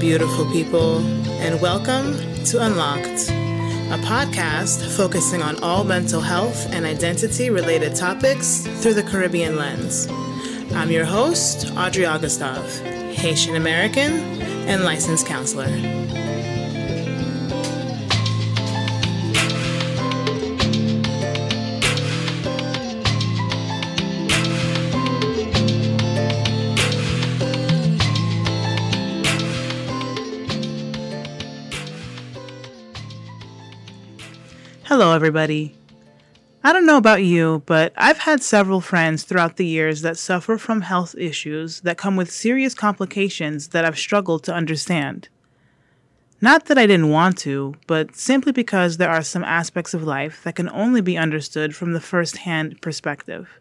beautiful 0.00 0.48
people, 0.52 0.98
and 1.40 1.60
welcome 1.60 2.16
to 2.44 2.64
Unlocked, 2.64 3.30
a 3.30 3.98
podcast 4.04 4.96
focusing 4.96 5.42
on 5.42 5.60
all 5.60 5.82
mental 5.82 6.20
health 6.20 6.72
and 6.72 6.86
identity 6.86 7.50
related 7.50 7.96
topics 7.96 8.60
through 8.80 8.94
the 8.94 9.02
Caribbean 9.02 9.56
lens. 9.56 10.06
I'm 10.72 10.92
your 10.92 11.04
host, 11.04 11.72
Audrey 11.76 12.04
Augustov, 12.04 12.62
Haitian 13.12 13.56
American 13.56 14.12
and 14.68 14.84
licensed 14.84 15.26
counselor. 15.26 15.66
Hello, 34.98 35.14
everybody. 35.14 35.76
I 36.64 36.72
don't 36.72 36.84
know 36.84 36.96
about 36.96 37.22
you, 37.22 37.62
but 37.66 37.92
I've 37.96 38.18
had 38.18 38.42
several 38.42 38.80
friends 38.80 39.22
throughout 39.22 39.56
the 39.56 39.64
years 39.64 40.00
that 40.00 40.18
suffer 40.18 40.58
from 40.58 40.80
health 40.80 41.14
issues 41.16 41.82
that 41.82 41.96
come 41.96 42.16
with 42.16 42.32
serious 42.32 42.74
complications 42.74 43.68
that 43.68 43.84
I've 43.84 43.96
struggled 43.96 44.42
to 44.42 44.52
understand. 44.52 45.28
Not 46.40 46.64
that 46.64 46.78
I 46.78 46.86
didn't 46.86 47.10
want 47.10 47.38
to, 47.38 47.76
but 47.86 48.16
simply 48.16 48.50
because 48.50 48.96
there 48.96 49.08
are 49.08 49.22
some 49.22 49.44
aspects 49.44 49.94
of 49.94 50.02
life 50.02 50.42
that 50.42 50.56
can 50.56 50.68
only 50.70 51.00
be 51.00 51.16
understood 51.16 51.76
from 51.76 51.92
the 51.92 52.00
first 52.00 52.38
hand 52.38 52.80
perspective. 52.80 53.60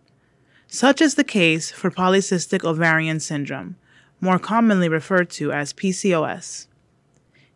Such 0.65 1.01
is 1.01 1.13
the 1.13 1.23
case 1.23 1.69
for 1.69 1.91
polycystic 1.91 2.63
ovarian 2.63 3.19
syndrome, 3.19 3.75
more 4.19 4.39
commonly 4.39 4.89
referred 4.89 5.29
to 5.37 5.51
as 5.51 5.71
PCOS. 5.71 6.65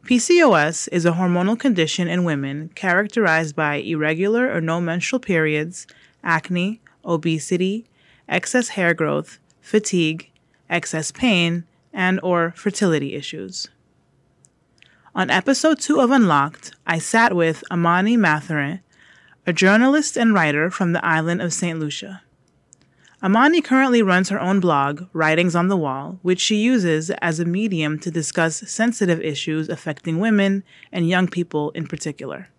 PCOS 0.03 0.89
is 0.91 1.05
a 1.05 1.11
hormonal 1.11 1.57
condition 1.57 2.07
in 2.07 2.23
women 2.23 2.69
characterized 2.73 3.55
by 3.55 3.75
irregular 3.75 4.51
or 4.51 4.59
no 4.59 4.81
menstrual 4.81 5.19
periods, 5.19 5.85
acne, 6.23 6.81
obesity, 7.05 7.85
excess 8.27 8.69
hair 8.69 8.95
growth, 8.95 9.37
fatigue, 9.61 10.31
excess 10.69 11.11
pain, 11.11 11.65
and 11.93 12.19
or 12.23 12.51
fertility 12.57 13.13
issues. 13.13 13.69
On 15.13 15.29
episode 15.29 15.79
2 15.79 15.99
of 15.99 16.09
Unlocked, 16.09 16.73
I 16.87 16.97
sat 16.97 17.35
with 17.35 17.63
Amani 17.69 18.17
Mathurin, 18.17 18.81
a 19.45 19.53
journalist 19.53 20.17
and 20.17 20.33
writer 20.33 20.71
from 20.71 20.93
the 20.93 21.05
island 21.05 21.41
of 21.41 21.53
St. 21.53 21.79
Lucia. 21.79 22.23
Amani 23.23 23.61
currently 23.61 24.01
runs 24.01 24.29
her 24.29 24.41
own 24.41 24.59
blog, 24.59 25.03
Writings 25.13 25.55
on 25.55 25.67
the 25.67 25.77
Wall, 25.77 26.17
which 26.23 26.39
she 26.41 26.55
uses 26.55 27.11
as 27.21 27.39
a 27.39 27.45
medium 27.45 27.99
to 27.99 28.09
discuss 28.09 28.67
sensitive 28.67 29.21
issues 29.21 29.69
affecting 29.69 30.17
women 30.17 30.63
and 30.91 31.07
young 31.07 31.27
people 31.27 31.69
in 31.71 31.85
particular. 31.85 32.49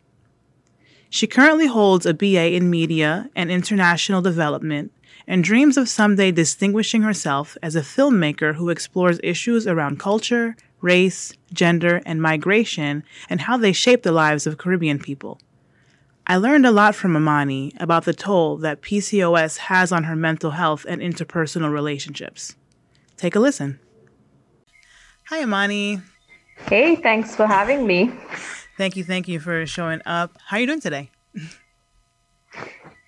She 1.10 1.26
currently 1.26 1.66
holds 1.66 2.06
a 2.06 2.14
BA 2.14 2.52
in 2.54 2.70
Media 2.70 3.28
and 3.34 3.50
International 3.50 4.22
Development 4.22 4.92
and 5.26 5.42
dreams 5.42 5.76
of 5.76 5.88
someday 5.88 6.30
distinguishing 6.30 7.02
herself 7.02 7.56
as 7.60 7.74
a 7.74 7.80
filmmaker 7.80 8.54
who 8.54 8.70
explores 8.70 9.18
issues 9.24 9.66
around 9.66 9.98
culture, 9.98 10.56
race, 10.80 11.32
gender, 11.52 12.00
and 12.06 12.22
migration 12.22 13.02
and 13.28 13.42
how 13.42 13.56
they 13.56 13.72
shape 13.72 14.04
the 14.04 14.12
lives 14.12 14.46
of 14.46 14.58
Caribbean 14.58 15.00
people. 15.00 15.40
I 16.26 16.36
learned 16.36 16.66
a 16.66 16.70
lot 16.70 16.94
from 16.94 17.16
Amani 17.16 17.72
about 17.78 18.04
the 18.04 18.12
toll 18.12 18.56
that 18.58 18.80
PCOS 18.80 19.56
has 19.58 19.90
on 19.90 20.04
her 20.04 20.14
mental 20.14 20.52
health 20.52 20.86
and 20.88 21.00
interpersonal 21.02 21.72
relationships. 21.72 22.54
Take 23.16 23.34
a 23.34 23.40
listen. 23.40 23.80
Hi, 25.28 25.42
Amani. 25.42 26.00
Hey, 26.68 26.96
thanks 26.96 27.34
for 27.34 27.46
having 27.46 27.86
me. 27.86 28.12
Thank 28.78 28.96
you, 28.96 29.04
thank 29.04 29.28
you 29.28 29.40
for 29.40 29.66
showing 29.66 30.00
up. 30.06 30.36
How 30.46 30.56
are 30.56 30.60
you 30.60 30.66
doing 30.66 30.80
today? 30.80 31.10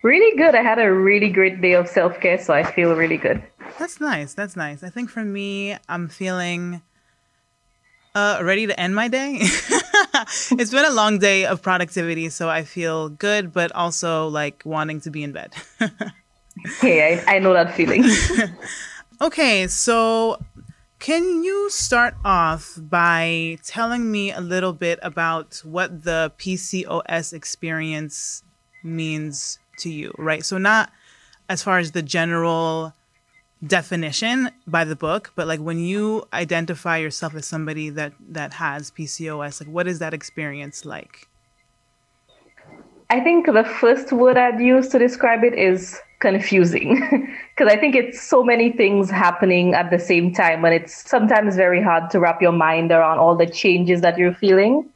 Really 0.03 0.37
good. 0.37 0.55
I 0.55 0.63
had 0.63 0.79
a 0.79 0.93
really 0.93 1.31
great 1.31 1.61
day 1.61 1.73
of 1.73 1.89
self 1.89 2.21
care, 2.21 2.39
so 2.39 2.53
I 2.53 2.63
feel 2.63 2.95
really 2.95 3.17
good. 3.17 3.43
That's 3.79 4.01
nice. 4.01 4.35
That's 4.35 4.57
nice. 4.57 4.83
I 4.83 4.91
think 4.91 5.09
for 5.09 5.25
me, 5.25 5.77
I'm 5.89 6.09
feeling 6.09 6.83
uh, 8.15 8.41
ready 8.43 8.67
to 8.67 8.79
end 8.79 8.95
my 8.95 9.09
day. 9.09 9.41
it's 10.53 10.71
been 10.71 10.85
a 10.85 10.93
long 10.93 11.19
day 11.19 11.45
of 11.45 11.63
productivity, 11.63 12.29
so 12.29 12.49
I 12.49 12.63
feel 12.63 13.09
good, 13.09 13.53
but 13.53 13.73
also 13.73 14.29
like 14.29 14.63
wanting 14.65 15.01
to 15.03 15.11
be 15.11 15.23
in 15.23 15.33
bed. 15.33 15.53
hey, 16.81 17.21
I, 17.27 17.37
I 17.37 17.39
know 17.39 17.53
that 17.53 17.75
feeling. 17.75 18.05
okay, 19.21 19.67
so 19.67 20.39
can 21.01 21.43
you 21.43 21.69
start 21.71 22.15
off 22.25 22.79
by 22.79 23.59
telling 23.65 24.11
me 24.11 24.31
a 24.31 24.41
little 24.41 24.73
bit 24.73 24.99
about 25.03 25.61
what 25.65 26.05
the 26.05 26.33
PCOS 26.39 27.33
experience 27.33 28.43
means 28.83 29.59
to 29.79 29.91
you, 29.91 30.15
right? 30.17 30.45
So, 30.45 30.59
not 30.59 30.93
as 31.49 31.63
far 31.63 31.79
as 31.79 31.93
the 31.93 32.03
general 32.03 32.95
definition 33.67 34.51
by 34.67 34.85
the 34.85 34.97
book, 34.97 35.33
but 35.35 35.47
like 35.47 35.61
when 35.61 35.79
you 35.79 36.27
identify 36.33 36.99
yourself 36.99 37.35
as 37.35 37.47
somebody 37.47 37.91
that 37.91 38.13
that 38.29 38.55
has 38.55 38.91
PCOS, 38.91 39.61
like 39.61 39.73
what 39.73 39.87
is 39.87 39.99
that 39.99 40.15
experience 40.15 40.85
like? 40.85 41.29
I 43.11 43.21
think 43.21 43.47
the 43.47 43.65
first 43.65 44.13
word 44.13 44.37
I'd 44.37 44.61
use 44.61 44.89
to 44.89 44.99
describe 44.99 45.45
it 45.45 45.55
is 45.55 46.01
confusing 46.21 46.95
because 47.57 47.73
I 47.73 47.77
think 47.77 47.95
it's 47.95 48.21
so 48.21 48.43
many 48.43 48.73
things 48.73 49.11
happening 49.11 49.75
at 49.75 49.91
the 49.91 49.99
same 49.99 50.33
time 50.33 50.65
and 50.65 50.75
it's 50.75 51.09
sometimes 51.09 51.55
very 51.55 51.83
hard 51.83 52.11
to 52.11 52.19
wrap 52.19 52.41
your 52.41 52.53
mind 52.53 52.91
around 52.91 53.19
all 53.19 53.37
the 53.37 53.47
changes 53.47 54.01
that 54.01 54.17
you're 54.19 54.35
feeling. 54.35 54.89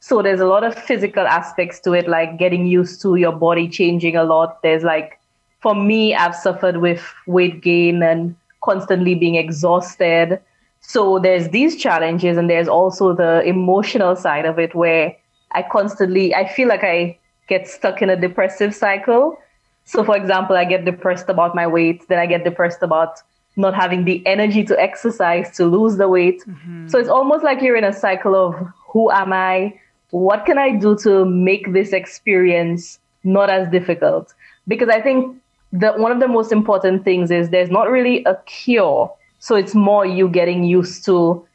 So 0.00 0.20
there's 0.20 0.40
a 0.40 0.46
lot 0.46 0.64
of 0.64 0.74
physical 0.74 1.24
aspects 1.24 1.78
to 1.80 1.92
it 1.92 2.08
like 2.08 2.36
getting 2.36 2.66
used 2.66 3.00
to 3.02 3.14
your 3.14 3.32
body 3.32 3.68
changing 3.68 4.16
a 4.16 4.24
lot. 4.24 4.60
There's 4.62 4.82
like 4.82 5.20
for 5.62 5.74
me, 5.74 6.14
I've 6.14 6.34
suffered 6.34 6.78
with 6.78 7.02
weight 7.26 7.62
gain 7.62 8.02
and 8.02 8.34
constantly 8.62 9.14
being 9.14 9.36
exhausted. 9.36 10.40
So 10.80 11.20
there's 11.20 11.48
these 11.50 11.76
challenges, 11.76 12.36
and 12.36 12.50
there's 12.50 12.68
also 12.68 13.14
the 13.14 13.42
emotional 13.42 14.16
side 14.16 14.44
of 14.44 14.58
it 14.58 14.74
where 14.74 15.16
I 15.52 15.62
constantly, 15.62 16.34
I 16.34 16.48
feel 16.48 16.68
like 16.68 16.82
I 16.82 17.18
get 17.48 17.68
stuck 17.68 18.02
in 18.02 18.10
a 18.10 18.16
depressive 18.16 18.74
cycle. 18.74 19.38
So, 19.84 20.02
for 20.04 20.16
example, 20.16 20.56
I 20.56 20.64
get 20.64 20.84
depressed 20.84 21.28
about 21.28 21.54
my 21.54 21.66
weight, 21.66 22.08
then 22.08 22.18
I 22.18 22.26
get 22.26 22.44
depressed 22.44 22.82
about 22.82 23.18
not 23.56 23.74
having 23.74 24.04
the 24.04 24.26
energy 24.26 24.64
to 24.64 24.80
exercise 24.80 25.54
to 25.56 25.66
lose 25.66 25.96
the 25.96 26.08
weight. 26.08 26.42
Mm-hmm. 26.46 26.88
So 26.88 26.98
it's 26.98 27.08
almost 27.08 27.44
like 27.44 27.60
you're 27.60 27.76
in 27.76 27.84
a 27.84 27.92
cycle 27.92 28.34
of 28.34 28.54
who 28.88 29.10
am 29.10 29.32
I? 29.32 29.78
What 30.10 30.46
can 30.46 30.58
I 30.58 30.76
do 30.76 30.96
to 30.98 31.24
make 31.24 31.72
this 31.72 31.92
experience 31.92 32.98
not 33.24 33.50
as 33.50 33.70
difficult? 33.70 34.32
Because 34.66 34.88
I 34.88 35.00
think 35.00 35.36
the 35.72 35.92
one 35.92 36.12
of 36.12 36.20
the 36.20 36.28
most 36.28 36.52
important 36.52 37.04
things 37.04 37.30
is 37.30 37.50
there's 37.50 37.70
not 37.70 37.90
really 37.90 38.22
a 38.24 38.36
cure. 38.46 39.12
So 39.38 39.56
it's 39.56 39.74
more 39.74 40.06
you 40.06 40.28
getting 40.28 40.62
used 40.64 41.04
to 41.06 41.46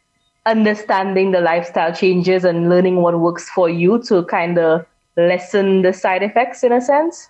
understanding 0.45 1.31
the 1.31 1.41
lifestyle 1.41 1.93
changes 1.93 2.43
and 2.43 2.69
learning 2.69 2.97
what 2.97 3.19
works 3.19 3.49
for 3.49 3.69
you 3.69 4.01
to 4.03 4.23
kind 4.25 4.57
of 4.57 4.85
lessen 5.15 5.81
the 5.81 5.93
side 5.93 6.23
effects 6.23 6.63
in 6.63 6.71
a 6.71 6.81
sense. 6.81 7.29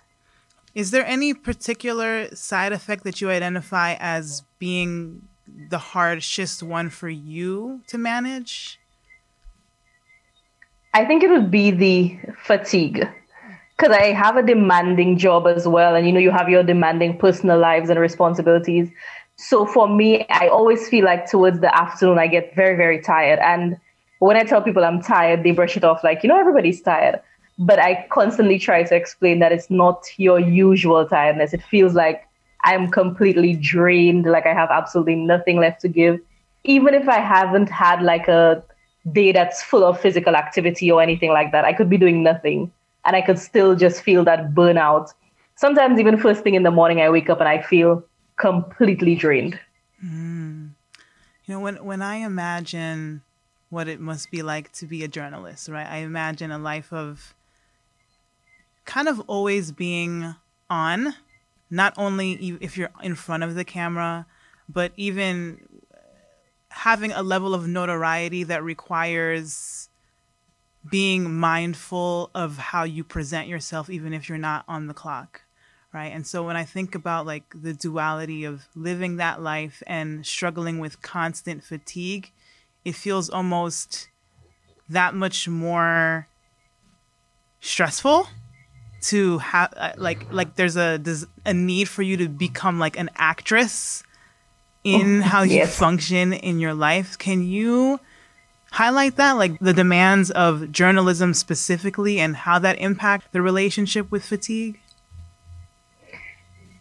Is 0.74 0.90
there 0.90 1.04
any 1.04 1.34
particular 1.34 2.34
side 2.34 2.72
effect 2.72 3.04
that 3.04 3.20
you 3.20 3.30
identify 3.30 3.94
as 3.98 4.42
being 4.58 5.22
the 5.70 5.78
hardest 5.78 6.62
one 6.62 6.90
for 6.90 7.08
you 7.08 7.80
to 7.88 7.98
manage? 7.98 8.78
I 10.94 11.04
think 11.04 11.22
it 11.22 11.30
would 11.30 11.50
be 11.50 11.70
the 11.70 12.18
fatigue 12.42 13.08
because 13.78 13.96
I 13.96 14.12
have 14.12 14.36
a 14.36 14.42
demanding 14.42 15.16
job 15.18 15.46
as 15.46 15.68
well. 15.68 15.94
And 15.94 16.06
you 16.06 16.12
know, 16.12 16.18
you 16.18 16.30
have 16.30 16.48
your 16.48 16.62
demanding 16.62 17.16
personal 17.16 17.58
lives 17.58 17.90
and 17.90 17.98
responsibilities. 17.98 18.90
So 19.36 19.64
for 19.64 19.88
me, 19.88 20.26
I 20.30 20.48
always 20.48 20.88
feel 20.88 21.04
like 21.04 21.30
towards 21.30 21.60
the 21.60 21.74
afternoon, 21.74 22.18
I 22.18 22.26
get 22.26 22.54
very, 22.56 22.76
very 22.76 23.00
tired. 23.00 23.38
And 23.38 23.78
when 24.18 24.36
I 24.36 24.42
tell 24.42 24.60
people 24.60 24.84
I'm 24.84 25.00
tired, 25.00 25.44
they 25.44 25.52
brush 25.52 25.76
it 25.76 25.84
off 25.84 26.02
like, 26.02 26.24
you 26.24 26.28
know, 26.28 26.38
everybody's 26.38 26.82
tired. 26.82 27.20
But 27.56 27.78
I 27.78 28.06
constantly 28.10 28.58
try 28.58 28.82
to 28.82 28.96
explain 28.96 29.38
that 29.38 29.52
it's 29.52 29.70
not 29.70 30.06
your 30.16 30.40
usual 30.40 31.06
tiredness. 31.06 31.54
It 31.54 31.62
feels 31.62 31.94
like 31.94 32.26
I'm 32.64 32.90
completely 32.90 33.54
drained, 33.54 34.26
like 34.26 34.46
I 34.46 34.54
have 34.54 34.70
absolutely 34.70 35.14
nothing 35.14 35.58
left 35.58 35.80
to 35.82 35.88
give. 35.88 36.20
Even 36.64 36.94
if 36.94 37.08
I 37.08 37.20
haven't 37.20 37.68
had 37.68 38.02
like 38.02 38.26
a 38.26 38.62
day 39.12 39.30
that's 39.30 39.62
full 39.62 39.84
of 39.84 40.00
physical 40.00 40.34
activity 40.34 40.90
or 40.90 41.00
anything 41.00 41.30
like 41.30 41.52
that, 41.52 41.64
I 41.64 41.72
could 41.72 41.88
be 41.88 41.96
doing 41.96 42.24
nothing 42.24 42.72
and 43.04 43.16
I 43.16 43.22
could 43.22 43.38
still 43.38 43.74
just 43.74 44.02
feel 44.02 44.24
that 44.24 44.54
burnout. 44.54 45.12
Sometimes 45.56 45.98
even 45.98 46.18
first 46.18 46.42
thing 46.42 46.54
in 46.54 46.62
the 46.62 46.70
morning, 46.70 47.00
I 47.00 47.10
wake 47.10 47.30
up 47.30 47.40
and 47.40 47.48
I 47.48 47.62
feel 47.62 48.04
completely 48.36 49.14
drained. 49.14 49.58
Mm. 50.04 50.70
You 51.44 51.54
know, 51.54 51.60
when 51.60 51.84
when 51.84 52.02
I 52.02 52.16
imagine 52.16 53.22
what 53.70 53.88
it 53.88 54.00
must 54.00 54.30
be 54.30 54.42
like 54.42 54.72
to 54.72 54.86
be 54.86 55.04
a 55.04 55.08
journalist, 55.08 55.68
right? 55.68 55.86
I 55.86 55.98
imagine 55.98 56.50
a 56.50 56.58
life 56.58 56.92
of 56.92 57.34
kind 58.84 59.08
of 59.08 59.20
always 59.26 59.72
being 59.72 60.34
on, 60.70 61.14
not 61.70 61.92
only 61.98 62.56
if 62.60 62.78
you're 62.78 62.90
in 63.02 63.14
front 63.14 63.42
of 63.42 63.54
the 63.54 63.64
camera, 63.64 64.26
but 64.68 64.92
even 64.96 65.60
having 66.70 67.12
a 67.12 67.22
level 67.22 67.54
of 67.54 67.66
notoriety 67.66 68.44
that 68.44 68.62
requires 68.62 69.88
being 70.90 71.34
mindful 71.34 72.30
of 72.34 72.56
how 72.58 72.84
you 72.84 73.04
present 73.04 73.48
yourself 73.48 73.90
even 73.90 74.12
if 74.12 74.28
you're 74.28 74.38
not 74.38 74.64
on 74.68 74.86
the 74.86 74.94
clock 74.94 75.42
right 75.92 76.12
and 76.12 76.26
so 76.26 76.42
when 76.42 76.56
i 76.56 76.64
think 76.64 76.94
about 76.94 77.26
like 77.26 77.44
the 77.54 77.72
duality 77.72 78.44
of 78.44 78.68
living 78.74 79.16
that 79.16 79.42
life 79.42 79.82
and 79.86 80.24
struggling 80.26 80.78
with 80.78 81.02
constant 81.02 81.62
fatigue 81.64 82.30
it 82.84 82.94
feels 82.94 83.28
almost 83.28 84.08
that 84.88 85.14
much 85.14 85.48
more 85.48 86.26
stressful 87.60 88.28
to 89.00 89.38
have 89.38 89.72
uh, 89.76 89.92
like 89.96 90.32
like 90.32 90.56
there's 90.56 90.76
a 90.76 90.98
there's 90.98 91.26
a 91.44 91.54
need 91.54 91.88
for 91.88 92.02
you 92.02 92.16
to 92.16 92.28
become 92.28 92.78
like 92.78 92.98
an 92.98 93.10
actress 93.16 94.02
in 94.84 95.20
oh, 95.20 95.22
how 95.22 95.42
you 95.42 95.56
yes. 95.56 95.76
function 95.76 96.32
in 96.32 96.58
your 96.58 96.74
life 96.74 97.18
can 97.18 97.42
you 97.44 98.00
highlight 98.72 99.16
that 99.16 99.32
like 99.32 99.58
the 99.60 99.72
demands 99.72 100.30
of 100.32 100.70
journalism 100.70 101.34
specifically 101.34 102.20
and 102.20 102.36
how 102.36 102.58
that 102.58 102.78
impact 102.78 103.32
the 103.32 103.42
relationship 103.42 104.10
with 104.10 104.24
fatigue 104.24 104.80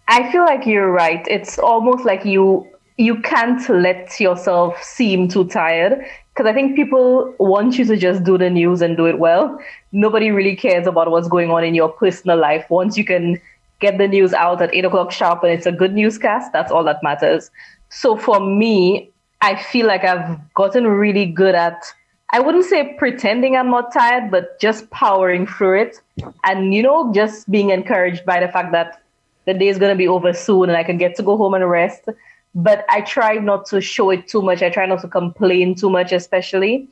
i 0.07 0.31
feel 0.31 0.43
like 0.43 0.65
you're 0.65 0.91
right 0.91 1.25
it's 1.29 1.57
almost 1.57 2.05
like 2.05 2.25
you 2.25 2.67
you 2.97 3.21
can't 3.21 3.67
let 3.69 4.19
yourself 4.19 4.81
seem 4.81 5.27
too 5.27 5.45
tired 5.45 6.03
because 6.37 6.49
I 6.49 6.53
think 6.53 6.75
people 6.75 7.33
want 7.39 7.79
you 7.79 7.85
to 7.85 7.97
just 7.97 8.23
do 8.23 8.37
the 8.37 8.49
news 8.49 8.81
and 8.81 8.95
do 8.95 9.05
it 9.05 9.17
well. 9.17 9.59
Nobody 9.91 10.29
really 10.29 10.55
cares 10.55 10.85
about 10.85 11.09
what's 11.09 11.27
going 11.27 11.49
on 11.49 11.63
in 11.63 11.73
your 11.73 11.89
personal 11.89 12.37
life. 12.37 12.65
Once 12.69 12.95
you 12.95 13.03
can 13.03 13.41
get 13.79 13.97
the 13.97 14.07
news 14.07 14.33
out 14.33 14.61
at 14.61 14.73
eight 14.73 14.85
o'clock 14.85 15.11
sharp 15.11 15.43
and 15.43 15.51
it's 15.51 15.65
a 15.65 15.71
good 15.71 15.93
newscast, 15.93 16.51
that's 16.51 16.71
all 16.71 16.83
that 16.83 17.01
matters. 17.01 17.49
So 17.89 18.15
for 18.15 18.39
me, 18.39 19.11
I 19.41 19.55
feel 19.55 19.87
like 19.87 20.03
I've 20.03 20.39
gotten 20.53 20.87
really 20.87 21.25
good 21.25 21.55
at, 21.55 21.83
I 22.31 22.39
wouldn't 22.39 22.65
say 22.65 22.95
pretending 22.97 23.55
I'm 23.55 23.69
not 23.69 23.93
tired, 23.93 24.31
but 24.31 24.59
just 24.59 24.89
powering 24.89 25.45
through 25.45 25.81
it. 25.81 26.01
And, 26.43 26.73
you 26.73 26.81
know, 26.81 27.13
just 27.13 27.49
being 27.49 27.69
encouraged 27.69 28.25
by 28.25 28.39
the 28.39 28.47
fact 28.47 28.71
that 28.71 29.01
the 29.45 29.53
day 29.53 29.67
is 29.67 29.77
going 29.77 29.91
to 29.91 29.97
be 29.97 30.07
over 30.07 30.33
soon 30.33 30.69
and 30.69 30.77
I 30.77 30.83
can 30.83 30.97
get 30.97 31.15
to 31.15 31.23
go 31.23 31.37
home 31.37 31.53
and 31.53 31.69
rest 31.69 32.09
but 32.57 32.85
I 32.89 33.01
try 33.01 33.35
not 33.35 33.67
to 33.67 33.79
show 33.79 34.09
it 34.09 34.27
too 34.27 34.41
much. 34.41 34.63
I 34.63 34.71
try 34.71 34.87
not 34.87 35.01
to 35.01 35.07
complain 35.07 35.75
too 35.75 35.91
much, 35.91 36.11
especially. 36.11 36.87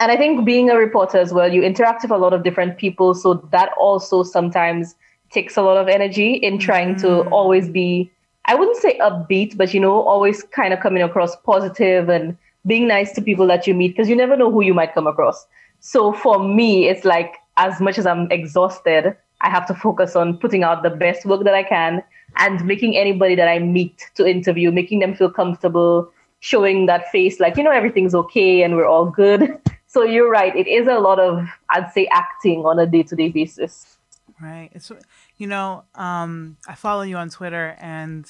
And 0.00 0.10
I 0.10 0.16
think 0.16 0.46
being 0.46 0.70
a 0.70 0.76
reporter 0.76 1.18
as 1.18 1.32
well, 1.32 1.52
you 1.52 1.62
interact 1.62 2.02
with 2.02 2.10
a 2.10 2.16
lot 2.16 2.32
of 2.32 2.42
different 2.42 2.78
people. 2.78 3.14
So 3.14 3.34
that 3.52 3.70
also 3.78 4.22
sometimes 4.22 4.94
takes 5.30 5.58
a 5.58 5.62
lot 5.62 5.76
of 5.76 5.88
energy 5.88 6.34
in 6.34 6.58
trying 6.58 6.94
mm. 6.94 7.00
to 7.02 7.28
always 7.28 7.68
be, 7.68 8.10
I 8.48 8.54
wouldn't 8.54 8.78
say 8.78 8.98
upbeat, 8.98 9.56
but 9.56 9.74
you 9.74 9.78
know, 9.78 10.02
always 10.02 10.42
kind 10.42 10.72
of 10.72 10.80
coming 10.80 11.02
across 11.02 11.36
positive 11.36 12.08
and 12.08 12.36
being 12.66 12.88
nice 12.88 13.12
to 13.12 13.22
people 13.22 13.46
that 13.46 13.66
you 13.66 13.74
meet 13.74 13.88
because 13.88 14.08
you 14.08 14.16
never 14.16 14.36
know 14.36 14.50
who 14.50 14.62
you 14.62 14.74
might 14.74 14.94
come 14.94 15.06
across. 15.06 15.46
So 15.80 16.12
for 16.12 16.42
me, 16.42 16.88
it's 16.88 17.04
like 17.04 17.36
as 17.58 17.80
much 17.80 17.98
as 17.98 18.06
I'm 18.06 18.30
exhausted, 18.32 19.14
I 19.42 19.50
have 19.50 19.66
to 19.66 19.74
focus 19.74 20.16
on 20.16 20.38
putting 20.38 20.64
out 20.64 20.82
the 20.82 20.90
best 20.90 21.26
work 21.26 21.44
that 21.44 21.54
I 21.54 21.62
can 21.62 22.02
and 22.36 22.64
making 22.64 22.96
anybody 22.96 23.34
that 23.34 23.48
I 23.48 23.58
meet 23.58 24.10
to 24.14 24.26
interview, 24.26 24.72
making 24.72 25.00
them 25.00 25.14
feel 25.14 25.30
comfortable, 25.30 26.10
showing 26.40 26.86
that 26.86 27.10
face 27.10 27.38
like, 27.38 27.56
you 27.56 27.62
know, 27.62 27.70
everything's 27.70 28.14
okay 28.14 28.62
and 28.62 28.76
we're 28.76 28.86
all 28.86 29.06
good. 29.06 29.58
So 29.90 30.02
you're 30.02 30.30
right. 30.30 30.54
It 30.54 30.68
is 30.68 30.86
a 30.86 30.98
lot 30.98 31.18
of, 31.18 31.48
I'd 31.70 31.90
say, 31.92 32.08
acting 32.12 32.66
on 32.66 32.78
a 32.78 32.84
day 32.84 33.02
to 33.04 33.16
day 33.16 33.30
basis. 33.30 33.96
Right. 34.38 34.68
It's, 34.74 34.92
you 35.38 35.46
know, 35.46 35.84
um, 35.94 36.56
I 36.66 36.74
follow 36.74 37.02
you 37.02 37.16
on 37.16 37.30
Twitter 37.30 37.76
and 37.80 38.26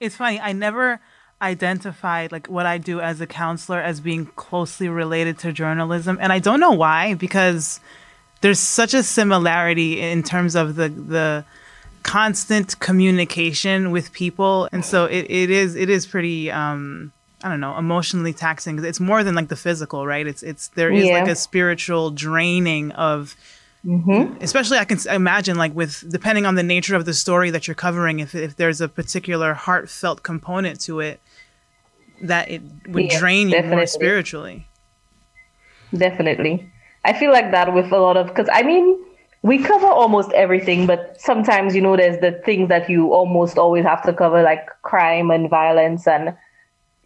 it's 0.00 0.16
funny. 0.16 0.40
I 0.40 0.52
never 0.52 1.00
identified 1.42 2.32
like 2.32 2.48
what 2.48 2.66
I 2.66 2.78
do 2.78 3.00
as 3.00 3.20
a 3.20 3.26
counselor 3.26 3.80
as 3.80 4.00
being 4.00 4.26
closely 4.26 4.88
related 4.88 5.38
to 5.40 5.52
journalism. 5.52 6.18
And 6.20 6.32
I 6.32 6.38
don't 6.38 6.60
know 6.60 6.72
why, 6.72 7.14
because 7.14 7.80
there's 8.40 8.60
such 8.60 8.94
a 8.94 9.02
similarity 9.02 10.00
in 10.00 10.22
terms 10.22 10.54
of 10.56 10.76
the, 10.76 10.88
the, 10.88 11.44
constant 12.04 12.78
communication 12.78 13.90
with 13.90 14.12
people 14.12 14.68
and 14.72 14.82
so 14.82 15.04
it, 15.06 15.26
it 15.28 15.50
is 15.50 15.74
it 15.74 15.90
is 15.90 16.06
pretty 16.06 16.50
um 16.50 17.12
I 17.42 17.48
don't 17.48 17.60
know, 17.60 17.76
emotionally 17.78 18.32
taxing. 18.32 18.84
It's 18.84 18.98
more 18.98 19.22
than 19.22 19.34
like 19.34 19.48
the 19.48 19.56
physical, 19.56 20.06
right? 20.06 20.26
It's 20.26 20.42
it's 20.42 20.68
there 20.68 20.90
is 20.90 21.06
yeah. 21.06 21.20
like 21.20 21.28
a 21.28 21.36
spiritual 21.36 22.10
draining 22.10 22.90
of, 22.92 23.36
mm-hmm. 23.88 24.42
especially 24.42 24.78
I 24.78 24.84
can 24.84 24.98
imagine 25.10 25.56
like 25.56 25.74
with 25.74 26.04
depending 26.08 26.46
on 26.46 26.54
the 26.54 26.62
nature 26.62 26.94
of 26.94 27.04
the 27.04 27.14
story 27.14 27.50
that 27.50 27.66
you're 27.66 27.74
covering, 27.74 28.20
if 28.20 28.34
if 28.34 28.56
there's 28.56 28.80
a 28.80 28.88
particular 28.88 29.54
heartfelt 29.54 30.22
component 30.22 30.80
to 30.82 31.00
it, 31.00 31.20
that 32.22 32.50
it 32.50 32.62
would 32.88 33.12
yeah, 33.12 33.18
drain 33.18 33.48
you 33.48 33.54
definitely. 33.54 33.76
more 33.76 33.86
spiritually. 33.86 34.66
Definitely, 35.96 36.70
I 37.04 37.12
feel 37.14 37.32
like 37.32 37.50
that 37.52 37.72
with 37.72 37.90
a 37.92 37.98
lot 37.98 38.16
of 38.16 38.28
because 38.28 38.48
I 38.52 38.62
mean 38.62 38.98
we 39.42 39.58
cover 39.58 39.86
almost 39.86 40.32
everything, 40.32 40.86
but 40.86 41.20
sometimes, 41.20 41.74
you 41.74 41.80
know, 41.80 41.96
there's 41.96 42.20
the 42.20 42.32
things 42.44 42.68
that 42.68 42.90
you 42.90 43.12
almost 43.12 43.56
always 43.56 43.84
have 43.84 44.02
to 44.02 44.12
cover, 44.12 44.42
like 44.42 44.66
crime 44.82 45.30
and 45.30 45.48
violence 45.48 46.06
and 46.08 46.34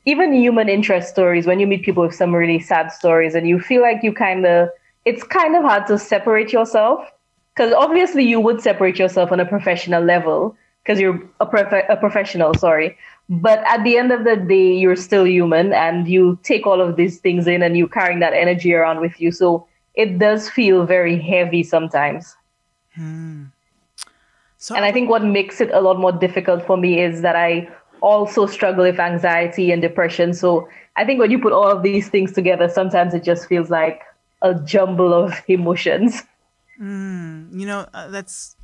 even 0.06 0.32
human 0.32 0.68
interest 0.68 1.10
stories. 1.10 1.46
When 1.46 1.60
you 1.60 1.66
meet 1.66 1.84
people 1.84 2.04
with 2.06 2.14
some 2.14 2.34
really 2.34 2.58
sad 2.58 2.90
stories 2.90 3.34
and 3.34 3.46
you 3.46 3.60
feel 3.60 3.82
like 3.82 4.02
you 4.02 4.12
kind 4.12 4.46
of, 4.46 4.70
it's 5.04 5.22
kind 5.22 5.56
of 5.56 5.62
hard 5.62 5.86
to 5.88 5.98
separate 5.98 6.52
yourself 6.52 7.10
because 7.54 7.72
obviously 7.72 8.24
you 8.24 8.40
would 8.40 8.60
separate 8.60 8.98
yourself 8.98 9.32
on 9.32 9.40
a 9.40 9.44
professional 9.44 10.02
level 10.02 10.56
because 10.82 11.00
you're 11.00 11.20
a, 11.40 11.46
prof- 11.46 11.84
a 11.88 11.96
professional, 11.96 12.54
sorry. 12.54 12.96
But 13.28 13.60
at 13.66 13.84
the 13.84 13.96
end 13.96 14.12
of 14.12 14.24
the 14.24 14.36
day, 14.36 14.74
you're 14.74 14.96
still 14.96 15.26
human 15.26 15.72
and 15.72 16.08
you 16.08 16.38
take 16.42 16.66
all 16.66 16.80
of 16.80 16.96
these 16.96 17.18
things 17.18 17.46
in 17.46 17.62
and 17.62 17.76
you're 17.76 17.88
carrying 17.88 18.20
that 18.20 18.32
energy 18.32 18.74
around 18.74 19.00
with 19.00 19.20
you. 19.20 19.30
So 19.32 19.66
it 19.94 20.18
does 20.18 20.48
feel 20.48 20.84
very 20.86 21.20
heavy 21.20 21.62
sometimes. 21.62 22.34
Hmm. 22.94 23.44
So, 24.58 24.74
and 24.74 24.84
I 24.84 24.92
think 24.92 25.08
what 25.08 25.24
makes 25.24 25.60
it 25.60 25.70
a 25.72 25.80
lot 25.80 25.98
more 25.98 26.12
difficult 26.12 26.66
for 26.66 26.76
me 26.76 27.00
is 27.00 27.22
that 27.22 27.36
I 27.36 27.68
also 28.00 28.46
struggle 28.46 28.84
with 28.84 29.00
anxiety 29.00 29.72
and 29.72 29.80
depression. 29.80 30.34
So 30.34 30.68
I 30.96 31.04
think 31.04 31.20
when 31.20 31.30
you 31.30 31.38
put 31.38 31.52
all 31.52 31.70
of 31.70 31.82
these 31.82 32.08
things 32.08 32.32
together, 32.32 32.68
sometimes 32.68 33.14
it 33.14 33.24
just 33.24 33.48
feels 33.48 33.70
like 33.70 34.02
a 34.42 34.54
jumble 34.54 35.14
of 35.14 35.40
emotions. 35.48 36.22
Mm, 36.80 37.58
you 37.58 37.66
know, 37.66 37.86
uh, 37.94 38.08
that's. 38.08 38.56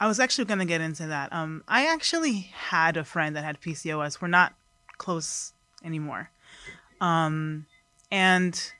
I 0.00 0.06
was 0.06 0.20
actually 0.20 0.44
going 0.44 0.60
to 0.60 0.64
get 0.64 0.80
into 0.80 1.06
that. 1.08 1.32
Um, 1.32 1.64
I 1.66 1.86
actually 1.86 2.50
had 2.52 2.96
a 2.96 3.02
friend 3.02 3.34
that 3.34 3.42
had 3.42 3.60
PCOS. 3.60 4.20
We're 4.20 4.28
not 4.28 4.54
close 4.96 5.52
anymore. 5.82 6.30
Um, 7.00 7.66
and 8.10 8.72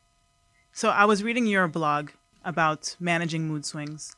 so 0.73 0.91
I 0.91 1.07
was 1.07 1.25
reading 1.25 1.47
your 1.47 1.67
blog 1.67 2.11
about 2.45 2.95
managing 3.01 3.49
mood 3.49 3.65
swings, 3.65 4.15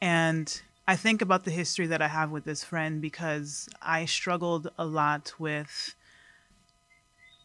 and 0.00 0.60
I 0.86 0.96
think 0.96 1.22
about 1.22 1.44
the 1.44 1.50
history 1.50 1.86
that 1.86 2.02
I 2.02 2.08
have 2.08 2.30
with 2.30 2.44
this 2.44 2.62
friend 2.62 3.00
because 3.00 3.68
I 3.80 4.04
struggled 4.04 4.68
a 4.76 4.84
lot 4.84 5.32
with 5.38 5.94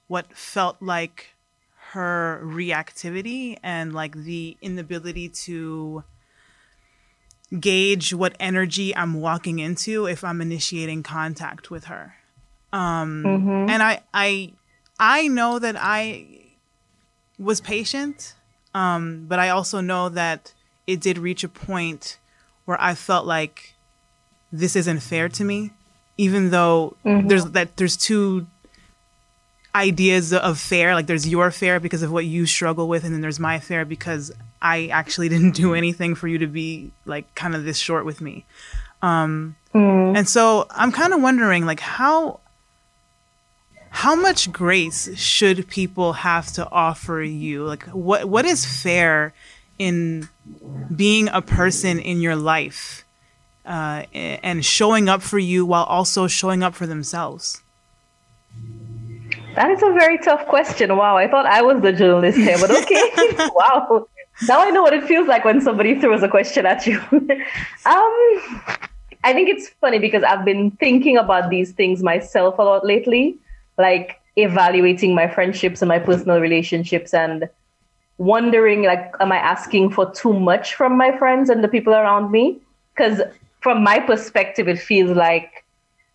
what 0.07 0.35
felt 0.35 0.81
like 0.81 1.35
her 1.93 2.41
reactivity 2.43 3.57
and 3.63 3.93
like 3.93 4.15
the 4.15 4.57
inability 4.61 5.29
to 5.29 6.03
gauge 7.59 8.13
what 8.13 8.35
energy 8.39 8.95
I'm 8.95 9.21
walking 9.21 9.59
into 9.59 10.05
if 10.05 10.23
I'm 10.23 10.41
initiating 10.41 11.03
contact 11.03 11.71
with 11.71 11.85
her. 11.85 12.15
Um, 12.71 13.23
mm-hmm. 13.25 13.69
and 13.69 13.81
I 13.81 14.01
I 14.13 14.53
I 14.99 15.27
know 15.27 15.57
that 15.57 15.75
I 15.77 16.27
was 17.39 17.61
patient 17.61 18.35
um, 18.73 19.25
but 19.27 19.39
I 19.39 19.49
also 19.49 19.81
know 19.81 20.09
that 20.09 20.53
it 20.85 20.99
did 20.99 21.17
reach 21.17 21.43
a 21.43 21.49
point 21.49 22.19
where 22.65 22.79
I 22.79 22.95
felt 22.95 23.25
like 23.25 23.73
this 24.51 24.75
isn't 24.75 24.99
fair 24.99 25.29
to 25.29 25.43
me, 25.43 25.71
even 26.17 26.51
though 26.51 26.95
mm-hmm. 27.05 27.27
there's 27.27 27.45
that 27.45 27.77
there's 27.77 27.97
two 27.97 28.47
ideas 29.73 30.33
of 30.33 30.59
fair. 30.59 30.95
Like 30.95 31.07
there's 31.07 31.27
your 31.27 31.51
fair 31.51 31.79
because 31.79 32.01
of 32.01 32.11
what 32.11 32.25
you 32.25 32.45
struggle 32.45 32.87
with, 32.87 33.03
and 33.03 33.13
then 33.13 33.21
there's 33.21 33.39
my 33.39 33.59
fair 33.59 33.85
because 33.85 34.31
I 34.61 34.87
actually 34.87 35.29
didn't 35.33 35.51
do 35.51 35.73
anything 35.73 36.15
for 36.15 36.27
you 36.27 36.37
to 36.39 36.47
be 36.47 36.91
like 37.05 37.33
kind 37.35 37.55
of 37.55 37.63
this 37.63 37.77
short 37.77 38.05
with 38.05 38.21
me. 38.21 38.45
Um, 39.01 39.55
mm. 39.73 40.17
And 40.17 40.27
so 40.27 40.67
I'm 40.71 40.91
kind 40.91 41.13
of 41.13 41.21
wondering, 41.21 41.65
like, 41.65 41.79
how 41.79 42.39
how 43.91 44.15
much 44.15 44.51
grace 44.51 45.17
should 45.17 45.67
people 45.67 46.13
have 46.13 46.51
to 46.53 46.69
offer 46.69 47.21
you? 47.21 47.65
Like 47.65 47.83
what 47.87 48.27
what 48.29 48.45
is 48.45 48.65
fair 48.65 49.33
in 49.77 50.29
being 50.95 51.29
a 51.29 51.41
person 51.41 51.99
in 51.99 52.21
your 52.21 52.35
life 52.35 53.05
uh, 53.65 54.03
and 54.13 54.63
showing 54.63 55.09
up 55.09 55.21
for 55.21 55.39
you 55.39 55.65
while 55.65 55.85
also 55.85 56.27
showing 56.27 56.63
up 56.63 56.75
for 56.75 56.85
themselves? 56.85 57.61
That 59.59 59.71
is 59.71 59.83
a 59.83 59.91
very 59.91 60.17
tough 60.17 60.47
question. 60.47 60.95
Wow, 60.95 61.17
I 61.17 61.27
thought 61.27 61.45
I 61.45 61.61
was 61.61 61.81
the 61.81 61.91
journalist 61.91 62.37
here, 62.37 62.57
but 62.57 62.71
okay. 62.71 63.11
wow. 63.53 64.07
Now 64.47 64.61
I 64.61 64.69
know 64.69 64.81
what 64.81 64.93
it 64.93 65.03
feels 65.03 65.27
like 65.27 65.43
when 65.43 65.59
somebody 65.59 65.99
throws 65.99 66.23
a 66.23 66.29
question 66.29 66.65
at 66.65 66.87
you. 66.87 66.97
um, 67.11 68.13
I 69.25 69.33
think 69.33 69.49
it's 69.49 69.67
funny 69.81 69.99
because 69.99 70.23
I've 70.23 70.45
been 70.45 70.71
thinking 70.71 71.17
about 71.17 71.49
these 71.49 71.73
things 71.73 72.01
myself 72.01 72.57
a 72.57 72.61
lot 72.61 72.85
lately 72.85 73.37
like 73.77 74.21
evaluating 74.37 75.13
my 75.13 75.27
friendships 75.27 75.81
and 75.81 75.89
my 75.89 75.99
personal 75.99 76.39
relationships 76.39 77.13
and 77.13 77.49
wondering 78.17 78.83
like 78.83 79.13
am 79.21 79.31
i 79.31 79.37
asking 79.37 79.89
for 79.89 80.11
too 80.11 80.33
much 80.33 80.75
from 80.75 80.97
my 80.97 81.17
friends 81.17 81.49
and 81.49 81.63
the 81.63 81.67
people 81.67 81.93
around 81.93 82.31
me 82.31 82.59
because 82.93 83.21
from 83.61 83.81
my 83.81 83.99
perspective 83.99 84.67
it 84.67 84.77
feels 84.77 85.15
like 85.15 85.63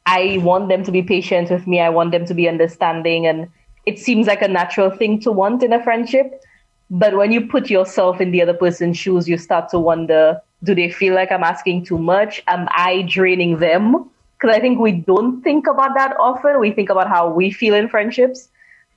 i 0.06 0.38
want 0.42 0.68
them 0.68 0.82
to 0.84 0.92
be 0.92 1.02
patient 1.02 1.50
with 1.50 1.66
me. 1.66 1.80
I 1.80 1.88
want 1.88 2.12
them 2.12 2.24
to 2.26 2.34
be 2.34 2.48
understanding. 2.48 3.26
And 3.26 3.48
it 3.86 3.98
seems 3.98 4.26
like 4.26 4.42
a 4.42 4.48
natural 4.48 4.90
thing 4.90 5.20
to 5.20 5.32
want 5.32 5.62
in 5.62 5.72
a 5.72 5.82
friendship. 5.82 6.42
But 6.90 7.16
when 7.16 7.32
you 7.32 7.46
put 7.46 7.70
yourself 7.70 8.20
in 8.20 8.30
the 8.30 8.42
other 8.42 8.54
person's 8.54 8.98
shoes 8.98 9.28
you 9.28 9.38
start 9.38 9.68
to 9.70 9.78
wonder 9.78 10.40
do 10.62 10.74
they 10.74 10.90
feel 10.90 11.14
like 11.14 11.30
i'm 11.30 11.42
asking 11.42 11.84
too 11.84 11.98
much? 11.98 12.42
Am 12.48 12.68
i 12.70 13.02
draining 13.02 13.58
them? 13.58 14.10
Because 14.38 14.56
i 14.56 14.60
think 14.60 14.78
we 14.78 14.92
don't 14.92 15.42
think 15.42 15.66
about 15.66 15.94
that 15.94 16.16
often. 16.18 16.60
We 16.60 16.70
think 16.72 16.90
about 16.90 17.08
how 17.08 17.28
we 17.28 17.50
feel 17.50 17.74
in 17.74 17.88
friendships. 17.88 18.48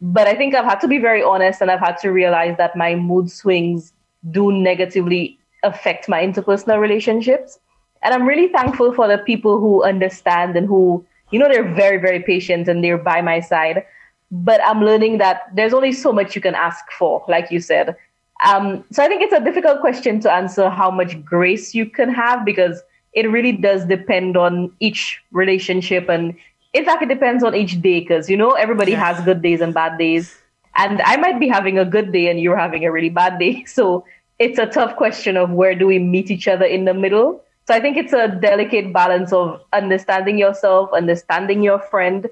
But 0.02 0.28
I 0.28 0.36
think 0.36 0.54
I've 0.54 0.66
had 0.66 0.80
to 0.82 0.88
be 0.88 1.00
very 1.00 1.24
honest 1.24 1.62
and 1.62 1.72
I've 1.72 1.80
had 1.80 1.98
to 2.00 2.10
realize 2.10 2.56
that 2.58 2.76
my 2.76 2.96
mood 2.96 3.32
swings 3.32 3.94
do 4.32 4.52
negatively 4.52 5.40
affect 5.64 6.08
my 6.08 6.22
interpersonal 6.22 6.80
relationships. 6.80 7.60
And 8.08 8.14
I'm 8.14 8.26
really 8.26 8.48
thankful 8.48 8.94
for 8.94 9.06
the 9.06 9.18
people 9.18 9.60
who 9.60 9.84
understand 9.84 10.56
and 10.56 10.66
who, 10.66 11.06
you 11.30 11.40
know, 11.40 11.50
they're 11.50 11.74
very, 11.74 11.98
very 11.98 12.22
patient 12.24 12.70
and 12.70 12.82
they're 12.82 12.98
by 12.98 13.20
my 13.20 13.42
side. 13.42 13.84
But 14.32 14.62
I'm 14.64 14.82
learning 14.82 15.18
that 15.18 15.54
there's 15.54 15.74
only 15.74 15.92
so 15.92 16.14
much 16.14 16.34
you 16.34 16.40
can 16.40 16.56
ask 16.56 16.90
for, 16.98 17.22
like 17.28 17.52
you 17.52 17.60
said. 17.60 17.98
Um, 18.46 18.86
so 18.94 19.04
I 19.04 19.10
think 19.10 19.24
it's 19.24 19.34
a 19.34 19.44
difficult 19.44 19.82
question 19.82 20.22
to 20.22 20.32
answer 20.32 20.70
how 20.70 20.90
much 20.90 21.22
grace 21.26 21.76
you 21.76 21.86
can 21.86 22.08
have 22.14 22.46
because 22.46 22.82
it 23.12 23.30
really 23.30 23.52
does 23.52 23.84
depend 23.84 24.38
on 24.38 24.72
each 24.80 25.22
relationship 25.34 26.08
and 26.08 26.34
in 26.74 26.86
fact, 26.86 27.04
it 27.04 27.10
depends 27.10 27.44
on 27.44 27.56
each 27.56 27.82
day 27.82 28.00
because, 28.00 28.30
you 28.30 28.38
know, 28.38 28.52
everybody 28.52 28.92
yeah. 28.92 29.04
has 29.14 29.26
good 29.26 29.42
days 29.42 29.60
and 29.60 29.74
bad 29.74 29.98
days. 29.98 30.34
And 30.78 31.02
I 31.02 31.18
might 31.18 31.42
be 31.42 31.50
having 31.50 31.78
a 31.78 31.86
good 31.86 32.14
day 32.14 32.30
and 32.30 32.40
you're 32.40 32.56
having 32.56 32.86
a 32.86 32.92
really 32.92 33.10
bad 33.10 33.38
day. 33.38 33.66
So 33.68 34.06
it's 34.40 34.60
a 34.60 34.68
tough 34.68 34.96
question 34.96 35.36
of 35.36 35.50
where 35.50 35.76
do 35.76 35.88
we 35.88 36.00
meet 36.00 36.30
each 36.30 36.48
other 36.48 36.66
in 36.66 36.86
the 36.86 36.94
middle. 36.94 37.44
So 37.68 37.74
I 37.74 37.82
think 37.82 37.98
it's 37.98 38.14
a 38.14 38.30
delicate 38.30 38.94
balance 38.94 39.34
of 39.34 39.62
understanding 39.74 40.38
yourself, 40.38 40.90
understanding 40.94 41.62
your 41.62 41.80
friend, 41.80 42.28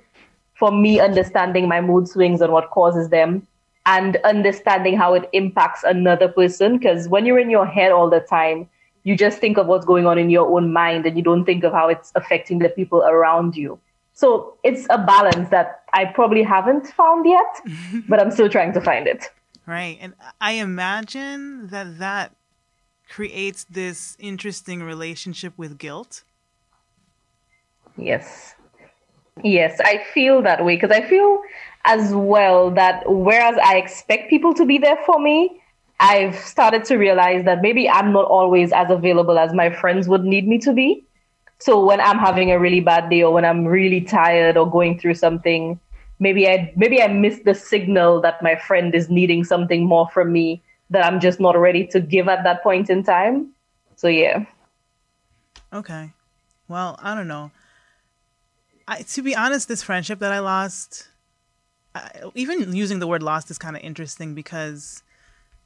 for 0.54 0.72
me, 0.72 1.02
understanding 1.02 1.68
my 1.68 1.82
mood 1.82 2.08
swings 2.08 2.40
and 2.40 2.54
what 2.54 2.70
causes 2.70 3.10
them, 3.10 3.46
and 3.86 4.16
understanding 4.24 4.96
how 4.96 5.14
it 5.14 5.30
impacts 5.34 5.84
another 5.84 6.30
person. 6.30 6.78
Because 6.78 7.10
when 7.10 7.26
you're 7.26 7.38
in 7.38 7.50
your 7.50 7.66
head 7.66 7.92
all 7.92 8.10
the 8.10 8.22
time, 8.22 8.70
you 9.04 9.18
just 9.18 9.40
think 9.40 9.58
of 9.58 9.68
what's 9.68 9.86
going 9.86 10.06
on 10.06 10.18
in 10.18 10.30
your 10.30 10.48
own 10.48 10.72
mind 10.72 11.06
and 11.06 11.18
you 11.18 11.24
don't 11.24 11.44
think 11.44 11.66
of 11.66 11.74
how 11.74 11.90
it's 11.90 12.14
affecting 12.16 12.60
the 12.60 12.70
people 12.70 13.04
around 13.04 13.58
you. 13.58 13.78
So 14.14 14.58
it's 14.64 14.88
a 14.90 14.98
balance 14.98 15.50
that 15.50 15.84
I 15.92 16.06
probably 16.06 16.44
haven't 16.44 16.88
found 16.88 17.26
yet, 17.26 17.62
but 18.08 18.22
I'm 18.22 18.32
still 18.32 18.48
trying 18.48 18.72
to 18.72 18.80
find 18.80 19.06
it. 19.06 19.30
Right. 19.66 19.98
And 20.00 20.14
I 20.40 20.54
imagine 20.54 21.68
that 21.68 22.00
that 22.00 22.32
creates 23.16 23.64
this 23.70 24.18
interesting 24.20 24.84
relationship 24.84 25.54
with 25.56 25.78
guilt. 25.78 26.24
Yes. 27.96 28.56
Yes, 29.42 29.80
I 29.80 30.04
feel 30.14 30.42
that 30.42 30.66
way 30.66 30.76
because 30.76 30.92
I 30.92 31.02
feel 31.02 31.42
as 31.86 32.14
well 32.14 32.72
that 32.72 33.04
whereas 33.08 33.58
I 33.64 33.78
expect 33.78 34.30
people 34.30 34.54
to 34.56 34.66
be 34.66 34.78
there 34.78 34.98
for 35.06 35.18
me, 35.18 35.62
I've 36.02 36.36
started 36.36 36.84
to 36.86 36.98
realize 36.98 37.46
that 37.46 37.62
maybe 37.62 37.88
I'm 37.90 38.12
not 38.12 38.26
always 38.26 38.74
as 38.74 38.92
available 38.92 39.40
as 39.40 39.54
my 39.54 39.70
friends 39.70 40.10
would 40.10 40.26
need 40.26 40.46
me 40.46 40.58
to 40.60 40.74
be. 40.74 41.06
So 41.60 41.86
when 41.86 42.02
I'm 42.02 42.20
having 42.20 42.52
a 42.52 42.60
really 42.60 42.82
bad 42.82 43.10
day 43.10 43.24
or 43.24 43.32
when 43.32 43.46
I'm 43.46 43.64
really 43.64 44.02
tired 44.02 44.58
or 44.58 44.70
going 44.70 45.00
through 45.00 45.14
something, 45.14 45.80
maybe 46.20 46.50
I 46.50 46.74
maybe 46.76 47.02
I 47.02 47.08
miss 47.08 47.40
the 47.46 47.56
signal 47.56 48.20
that 48.28 48.44
my 48.44 48.56
friend 48.58 48.94
is 48.94 49.10
needing 49.10 49.46
something 49.46 49.86
more 49.86 50.10
from 50.10 50.34
me 50.34 50.62
that 50.90 51.06
I'm 51.06 51.20
just 51.20 51.40
not 51.40 51.58
ready 51.58 51.86
to 51.88 52.00
give 52.00 52.28
at 52.28 52.44
that 52.44 52.64
point 52.64 52.90
in 52.90 53.04
time. 53.04 53.52
So 53.96 54.08
yeah. 54.08 54.46
Okay. 55.74 56.12
Well, 56.68 57.00
I 57.02 57.16
don't 57.16 57.28
know. 57.28 57.52
I, 58.88 59.02
to 59.02 59.24
be 59.24 59.36
honest, 59.36 59.68
this 59.68 59.84
friendship 59.84 60.20
that 60.20 60.32
I 60.32 60.40
lost, 60.40 61.08
I, 61.94 62.10
even 62.36 62.76
using 62.76 63.00
the 63.00 63.08
word 63.08 63.24
lost 63.24 63.50
is 63.50 63.58
kind 63.58 63.76
of 63.76 63.82
interesting 63.82 64.36
because 64.36 65.04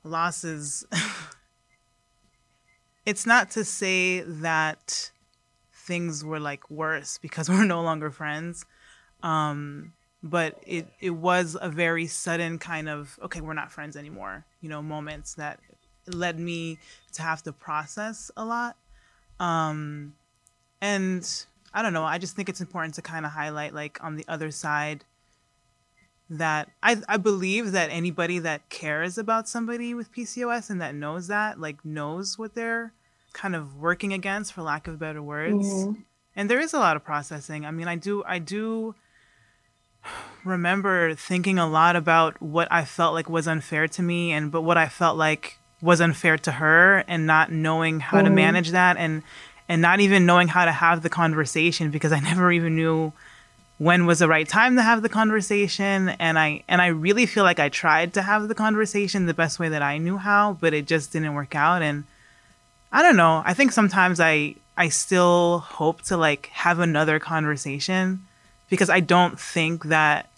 loss 0.03 0.43
is. 0.43 0.85
it's 3.05 3.25
not 3.25 3.49
to 3.51 3.65
say 3.65 4.21
that 4.21 5.11
things 5.73 6.23
were 6.23 6.39
like 6.39 6.69
worse 6.69 7.17
because 7.17 7.49
we're 7.49 7.65
no 7.65 7.81
longer 7.81 8.11
friends. 8.11 8.65
Um, 9.21 9.93
but 10.21 10.61
it 10.65 10.87
it 10.99 11.11
was 11.11 11.57
a 11.59 11.69
very 11.69 12.07
sudden 12.07 12.59
kind 12.59 12.89
of 12.89 13.19
okay, 13.21 13.41
we're 13.41 13.53
not 13.53 13.71
friends 13.71 13.95
anymore. 13.95 14.45
You 14.61 14.69
know, 14.69 14.81
moments 14.81 15.35
that 15.35 15.59
led 16.07 16.39
me 16.39 16.77
to 17.13 17.21
have 17.21 17.43
to 17.43 17.51
process 17.51 18.31
a 18.35 18.45
lot. 18.45 18.75
Um, 19.39 20.15
and 20.81 21.27
I 21.73 21.81
don't 21.81 21.93
know. 21.93 22.03
I 22.03 22.17
just 22.17 22.35
think 22.35 22.49
it's 22.49 22.61
important 22.61 22.95
to 22.95 23.01
kind 23.01 23.25
of 23.25 23.31
highlight, 23.31 23.73
like, 23.73 24.03
on 24.03 24.15
the 24.15 24.25
other 24.27 24.51
side, 24.51 25.05
that 26.29 26.69
I, 26.83 26.97
I 27.07 27.17
believe 27.17 27.71
that 27.71 27.89
anybody 27.91 28.39
that 28.39 28.69
cares 28.69 29.17
about 29.17 29.47
somebody 29.47 29.93
with 29.93 30.11
PCOS 30.11 30.69
and 30.69 30.81
that 30.81 30.95
knows 30.95 31.27
that, 31.27 31.59
like, 31.59 31.85
knows 31.85 32.37
what 32.37 32.55
they're 32.55 32.93
kind 33.33 33.55
of 33.55 33.77
working 33.77 34.13
against 34.13 34.53
for 34.53 34.61
lack 34.61 34.87
of 34.87 34.99
better 34.99 35.21
words 35.21 35.67
mm-hmm. 35.67 36.01
and 36.35 36.49
there 36.49 36.59
is 36.59 36.73
a 36.73 36.79
lot 36.79 36.95
of 36.95 37.03
processing 37.03 37.65
i 37.65 37.71
mean 37.71 37.87
i 37.87 37.95
do 37.95 38.23
i 38.25 38.39
do 38.39 38.95
remember 40.43 41.13
thinking 41.15 41.59
a 41.59 41.69
lot 41.69 41.95
about 41.95 42.41
what 42.41 42.67
i 42.71 42.83
felt 42.85 43.13
like 43.13 43.29
was 43.29 43.47
unfair 43.47 43.87
to 43.87 44.01
me 44.01 44.31
and 44.31 44.51
but 44.51 44.61
what 44.61 44.77
i 44.77 44.87
felt 44.87 45.17
like 45.17 45.57
was 45.81 46.01
unfair 46.01 46.37
to 46.37 46.53
her 46.53 47.03
and 47.07 47.25
not 47.25 47.51
knowing 47.51 47.99
how 47.99 48.17
mm-hmm. 48.17 48.27
to 48.27 48.31
manage 48.31 48.71
that 48.71 48.97
and 48.97 49.21
and 49.67 49.81
not 49.81 49.99
even 49.99 50.25
knowing 50.25 50.47
how 50.47 50.65
to 50.65 50.71
have 50.71 51.01
the 51.01 51.09
conversation 51.09 51.91
because 51.91 52.11
i 52.11 52.19
never 52.31 52.51
even 52.51 52.75
knew 52.75 53.11
when 53.77 54.05
was 54.05 54.19
the 54.19 54.27
right 54.27 54.47
time 54.47 54.75
to 54.75 54.81
have 54.81 55.01
the 55.01 55.09
conversation 55.09 56.09
and 56.09 56.39
i 56.39 56.63
and 56.67 56.81
i 56.81 56.87
really 56.87 57.25
feel 57.25 57.43
like 57.43 57.59
i 57.59 57.69
tried 57.69 58.13
to 58.13 58.21
have 58.21 58.47
the 58.47 58.55
conversation 58.55 59.25
the 59.25 59.33
best 59.33 59.59
way 59.59 59.69
that 59.69 59.81
i 59.81 59.97
knew 59.97 60.17
how 60.17 60.57
but 60.59 60.73
it 60.73 60.87
just 60.87 61.11
didn't 61.11 61.33
work 61.33 61.55
out 61.55 61.81
and 61.81 62.05
I 62.91 63.03
don't 63.03 63.17
know. 63.17 63.43
I 63.45 63.53
think 63.53 63.71
sometimes 63.71 64.19
I 64.19 64.55
I 64.77 64.89
still 64.89 65.59
hope 65.59 66.01
to 66.03 66.17
like 66.17 66.47
have 66.47 66.79
another 66.79 67.19
conversation 67.19 68.25
because 68.69 68.89
I 68.89 68.99
don't 68.99 69.39
think 69.39 69.85
that 69.85 70.29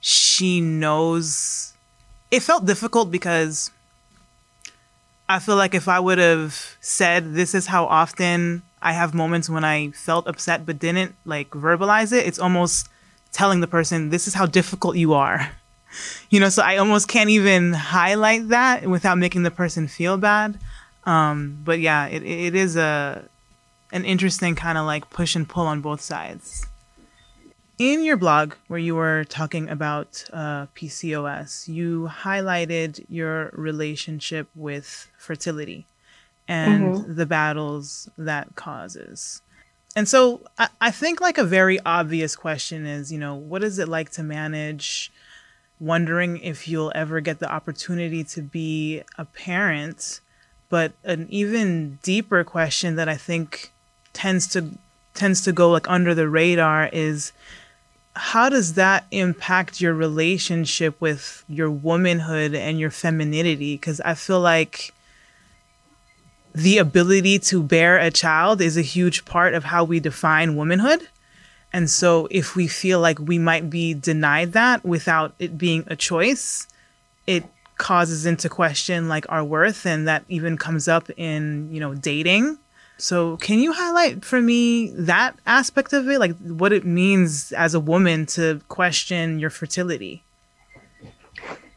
she 0.00 0.60
knows 0.60 1.72
it 2.30 2.40
felt 2.40 2.64
difficult 2.64 3.10
because 3.10 3.70
I 5.28 5.38
feel 5.38 5.56
like 5.56 5.74
if 5.74 5.86
I 5.86 6.00
would 6.00 6.18
have 6.18 6.76
said 6.80 7.34
this 7.34 7.54
is 7.54 7.66
how 7.66 7.84
often 7.84 8.62
I 8.80 8.92
have 8.92 9.14
moments 9.14 9.48
when 9.48 9.64
I 9.64 9.90
felt 9.90 10.26
upset 10.26 10.66
but 10.66 10.78
didn't 10.78 11.14
like 11.24 11.50
verbalize 11.50 12.12
it, 12.12 12.26
it's 12.26 12.38
almost 12.38 12.88
telling 13.32 13.60
the 13.60 13.66
person 13.66 14.10
this 14.10 14.26
is 14.26 14.34
how 14.34 14.46
difficult 14.46 14.96
you 14.96 15.14
are. 15.14 15.50
You 16.30 16.40
know, 16.40 16.48
so 16.48 16.62
I 16.62 16.78
almost 16.78 17.06
can't 17.06 17.28
even 17.28 17.74
highlight 17.74 18.48
that 18.48 18.86
without 18.86 19.18
making 19.18 19.42
the 19.42 19.50
person 19.50 19.86
feel 19.88 20.16
bad. 20.16 20.58
Um, 21.04 21.58
but 21.62 21.80
yeah, 21.80 22.06
it, 22.06 22.22
it 22.22 22.54
is 22.54 22.76
a 22.76 23.28
an 23.92 24.06
interesting 24.06 24.54
kind 24.54 24.78
of 24.78 24.86
like 24.86 25.10
push 25.10 25.36
and 25.36 25.46
pull 25.46 25.66
on 25.66 25.82
both 25.82 26.00
sides. 26.00 26.66
In 27.78 28.04
your 28.04 28.16
blog, 28.16 28.54
where 28.68 28.78
you 28.78 28.94
were 28.94 29.24
talking 29.24 29.68
about 29.68 30.24
uh, 30.32 30.66
PCOS, 30.76 31.68
you 31.68 32.08
highlighted 32.12 33.04
your 33.08 33.50
relationship 33.54 34.48
with 34.54 35.10
fertility 35.18 35.86
and 36.46 36.94
mm-hmm. 36.94 37.14
the 37.14 37.26
battles 37.26 38.08
that 38.18 38.54
causes. 38.54 39.42
And 39.96 40.08
so 40.08 40.42
I, 40.58 40.68
I 40.80 40.90
think 40.90 41.20
like 41.20 41.38
a 41.38 41.44
very 41.44 41.80
obvious 41.84 42.36
question 42.36 42.86
is, 42.86 43.10
you 43.10 43.18
know, 43.18 43.34
what 43.34 43.64
is 43.64 43.78
it 43.78 43.88
like 43.88 44.10
to 44.12 44.22
manage 44.22 45.10
wondering 45.80 46.38
if 46.38 46.68
you'll 46.68 46.92
ever 46.94 47.20
get 47.20 47.40
the 47.40 47.50
opportunity 47.50 48.22
to 48.22 48.40
be 48.40 49.02
a 49.18 49.24
parent 49.24 50.20
but 50.72 50.92
an 51.04 51.26
even 51.28 51.98
deeper 52.02 52.42
question 52.44 52.96
that 52.96 53.06
I 53.06 53.14
think 53.14 53.70
tends 54.14 54.46
to 54.48 54.70
tends 55.12 55.42
to 55.42 55.52
go 55.52 55.70
like 55.70 55.86
under 55.90 56.14
the 56.14 56.26
radar 56.26 56.88
is 56.90 57.32
how 58.14 58.48
does 58.48 58.74
that 58.74 59.06
impact 59.10 59.80
your 59.80 59.94
relationship 59.94 61.00
with 61.00 61.44
your 61.48 61.70
womanhood 61.70 62.54
and 62.54 62.78
your 62.78 62.90
femininity? 62.90 63.74
Because 63.74 64.00
i 64.02 64.14
feel 64.14 64.40
like 64.40 64.92
the 66.54 66.78
ability 66.78 67.38
to 67.38 67.62
bear 67.62 67.96
a 67.96 68.10
child 68.10 68.60
is 68.60 68.76
a 68.76 68.82
huge 68.82 69.24
part 69.24 69.54
of 69.54 69.64
how 69.64 69.84
we 69.84 69.98
define 69.98 70.54
womanhood. 70.54 71.08
And 71.72 71.88
so 71.88 72.28
if 72.30 72.54
we 72.54 72.68
feel 72.68 73.00
like 73.00 73.18
we 73.18 73.38
might 73.38 73.70
be 73.70 73.94
denied 73.94 74.52
that 74.52 74.84
without 74.84 75.34
it 75.38 75.56
being 75.56 75.84
a 75.86 75.96
choice 75.96 76.68
it 77.26 77.44
causes 77.78 78.26
into 78.26 78.48
question 78.48 79.08
like 79.08 79.24
our 79.28 79.42
worth 79.42 79.86
and 79.86 80.06
that 80.06 80.24
even 80.28 80.56
comes 80.56 80.86
up 80.86 81.08
in 81.16 81.68
you 81.72 81.80
know 81.80 81.94
dating 81.94 82.58
So, 82.98 83.36
can 83.38 83.58
you 83.58 83.72
highlight 83.72 84.24
for 84.24 84.40
me 84.40 84.92
that 84.94 85.36
aspect 85.44 85.92
of 85.92 86.08
it, 86.08 86.20
like 86.20 86.36
what 86.38 86.72
it 86.72 86.84
means 86.84 87.52
as 87.52 87.74
a 87.74 87.80
woman 87.80 88.26
to 88.26 88.60
question 88.68 89.38
your 89.38 89.50
fertility? 89.50 90.22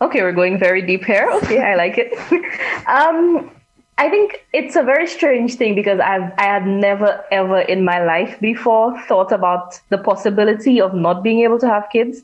Okay, 0.01 0.21
we're 0.21 0.33
going 0.33 0.59
very 0.59 0.81
deep 0.81 1.03
here. 1.05 1.27
Okay, 1.35 1.61
I 1.61 1.75
like 1.75 1.95
it. 1.97 2.13
um, 2.87 3.49
I 3.97 4.09
think 4.09 4.45
it's 4.51 4.75
a 4.75 4.83
very 4.83 5.07
strange 5.07 5.55
thing 5.55 5.73
because 5.73 5.99
I've 5.99 6.33
I 6.37 6.43
had 6.43 6.67
never 6.67 7.23
ever 7.31 7.61
in 7.61 7.85
my 7.85 8.03
life 8.03 8.37
before 8.41 8.99
thought 9.03 9.31
about 9.31 9.79
the 9.89 9.97
possibility 9.97 10.81
of 10.81 10.93
not 10.93 11.23
being 11.23 11.39
able 11.41 11.59
to 11.59 11.67
have 11.67 11.87
kids. 11.91 12.21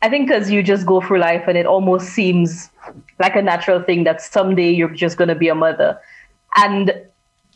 I 0.00 0.08
think 0.08 0.26
because 0.26 0.50
you 0.50 0.62
just 0.62 0.86
go 0.86 1.00
through 1.00 1.20
life 1.20 1.44
and 1.46 1.56
it 1.56 1.66
almost 1.66 2.08
seems 2.08 2.70
like 3.20 3.36
a 3.36 3.42
natural 3.42 3.82
thing 3.82 4.04
that 4.04 4.20
someday 4.20 4.70
you're 4.70 4.88
just 4.88 5.16
going 5.16 5.28
to 5.28 5.36
be 5.36 5.48
a 5.48 5.54
mother. 5.54 6.00
And 6.56 6.92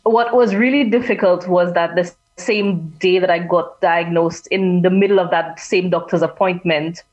what 0.09 0.35
was 0.35 0.55
really 0.55 0.89
difficult 0.89 1.47
was 1.47 1.73
that 1.73 1.95
the 1.95 2.11
same 2.37 2.89
day 2.99 3.19
that 3.19 3.29
I 3.29 3.39
got 3.39 3.81
diagnosed, 3.81 4.47
in 4.47 4.81
the 4.81 4.89
middle 4.89 5.19
of 5.19 5.31
that 5.31 5.59
same 5.59 5.89
doctor's 5.89 6.21
appointment, 6.21 7.03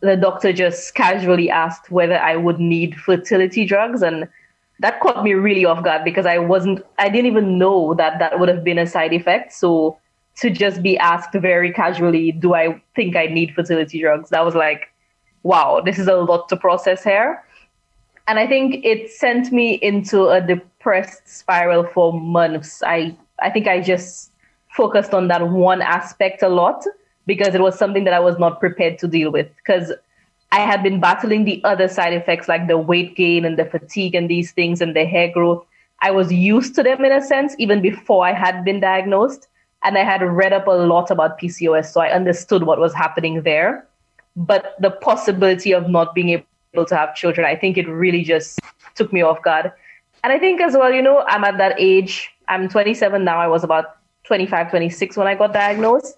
the 0.00 0.16
doctor 0.16 0.52
just 0.52 0.94
casually 0.94 1.50
asked 1.50 1.90
whether 1.90 2.16
I 2.16 2.36
would 2.36 2.58
need 2.58 2.94
fertility 2.96 3.64
drugs. 3.64 4.02
And 4.02 4.28
that 4.78 5.00
caught 5.00 5.22
me 5.22 5.34
really 5.34 5.64
off 5.64 5.84
guard 5.84 6.04
because 6.04 6.24
I 6.24 6.38
wasn't, 6.38 6.84
I 6.98 7.08
didn't 7.08 7.26
even 7.26 7.58
know 7.58 7.94
that 7.94 8.18
that 8.18 8.38
would 8.38 8.48
have 8.48 8.64
been 8.64 8.78
a 8.78 8.86
side 8.86 9.12
effect. 9.12 9.52
So 9.52 9.98
to 10.36 10.50
just 10.50 10.82
be 10.82 10.96
asked 10.98 11.34
very 11.34 11.72
casually, 11.72 12.32
do 12.32 12.54
I 12.54 12.80
think 12.96 13.16
I 13.16 13.26
need 13.26 13.54
fertility 13.54 14.00
drugs? 14.00 14.30
That 14.30 14.44
was 14.44 14.54
like, 14.54 14.88
wow, 15.42 15.82
this 15.84 15.98
is 15.98 16.06
a 16.06 16.14
lot 16.14 16.48
to 16.48 16.56
process 16.56 17.04
here. 17.04 17.42
And 18.30 18.38
I 18.38 18.46
think 18.46 18.84
it 18.84 19.10
sent 19.10 19.50
me 19.50 19.74
into 19.82 20.28
a 20.28 20.40
depressed 20.40 21.26
spiral 21.26 21.82
for 21.82 22.12
months. 22.12 22.80
I, 22.86 23.16
I 23.40 23.50
think 23.50 23.66
I 23.66 23.80
just 23.80 24.30
focused 24.68 25.12
on 25.12 25.26
that 25.26 25.48
one 25.48 25.82
aspect 25.82 26.40
a 26.40 26.48
lot 26.48 26.84
because 27.26 27.56
it 27.56 27.60
was 27.60 27.76
something 27.76 28.04
that 28.04 28.14
I 28.14 28.20
was 28.20 28.38
not 28.38 28.60
prepared 28.60 29.00
to 29.00 29.08
deal 29.08 29.32
with. 29.32 29.48
Because 29.56 29.92
I 30.52 30.60
had 30.60 30.80
been 30.80 31.00
battling 31.00 31.44
the 31.44 31.60
other 31.64 31.88
side 31.88 32.12
effects 32.12 32.46
like 32.46 32.68
the 32.68 32.78
weight 32.78 33.16
gain 33.16 33.44
and 33.44 33.58
the 33.58 33.64
fatigue 33.64 34.14
and 34.14 34.30
these 34.30 34.52
things 34.52 34.80
and 34.80 34.94
the 34.94 35.04
hair 35.04 35.32
growth. 35.32 35.66
I 36.00 36.12
was 36.12 36.32
used 36.32 36.76
to 36.76 36.84
them 36.84 37.04
in 37.04 37.10
a 37.10 37.20
sense, 37.20 37.56
even 37.58 37.82
before 37.82 38.24
I 38.24 38.32
had 38.32 38.64
been 38.64 38.78
diagnosed 38.78 39.48
and 39.82 39.98
I 39.98 40.04
had 40.04 40.22
read 40.22 40.52
up 40.52 40.68
a 40.68 40.70
lot 40.70 41.10
about 41.10 41.40
PCOS, 41.40 41.86
so 41.86 42.00
I 42.00 42.12
understood 42.12 42.62
what 42.62 42.78
was 42.78 42.94
happening 42.94 43.42
there. 43.42 43.88
But 44.36 44.76
the 44.78 44.92
possibility 44.92 45.72
of 45.72 45.90
not 45.90 46.14
being 46.14 46.28
able 46.28 46.44
to 46.74 46.96
have 46.96 47.14
children, 47.14 47.46
I 47.46 47.56
think 47.56 47.76
it 47.76 47.88
really 47.88 48.22
just 48.22 48.60
took 48.94 49.12
me 49.12 49.22
off 49.22 49.42
guard. 49.42 49.72
And 50.22 50.32
I 50.32 50.38
think 50.38 50.60
as 50.60 50.74
well, 50.74 50.92
you 50.92 51.02
know, 51.02 51.24
I'm 51.26 51.44
at 51.44 51.58
that 51.58 51.74
age. 51.78 52.30
I'm 52.48 52.68
27 52.68 53.24
now. 53.24 53.38
I 53.38 53.48
was 53.48 53.64
about 53.64 53.96
25, 54.24 54.70
26 54.70 55.16
when 55.16 55.26
I 55.26 55.34
got 55.34 55.52
diagnosed. 55.52 56.16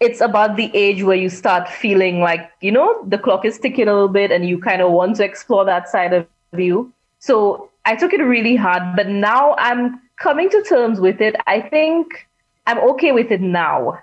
It's 0.00 0.20
about 0.20 0.56
the 0.56 0.70
age 0.74 1.02
where 1.02 1.16
you 1.16 1.28
start 1.28 1.68
feeling 1.68 2.20
like, 2.20 2.50
you 2.60 2.70
know, 2.70 3.02
the 3.06 3.18
clock 3.18 3.44
is 3.44 3.58
ticking 3.58 3.88
a 3.88 3.92
little 3.92 4.08
bit 4.08 4.30
and 4.30 4.48
you 4.48 4.60
kind 4.60 4.80
of 4.80 4.92
want 4.92 5.16
to 5.16 5.24
explore 5.24 5.64
that 5.64 5.88
side 5.88 6.12
of 6.12 6.26
you. 6.56 6.92
So 7.18 7.70
I 7.84 7.96
took 7.96 8.12
it 8.12 8.22
really 8.22 8.54
hard, 8.54 8.94
but 8.94 9.08
now 9.08 9.56
I'm 9.58 10.00
coming 10.16 10.50
to 10.50 10.62
terms 10.62 11.00
with 11.00 11.20
it. 11.20 11.34
I 11.48 11.60
think 11.60 12.28
I'm 12.66 12.78
okay 12.90 13.10
with 13.10 13.32
it 13.32 13.40
now 13.40 13.98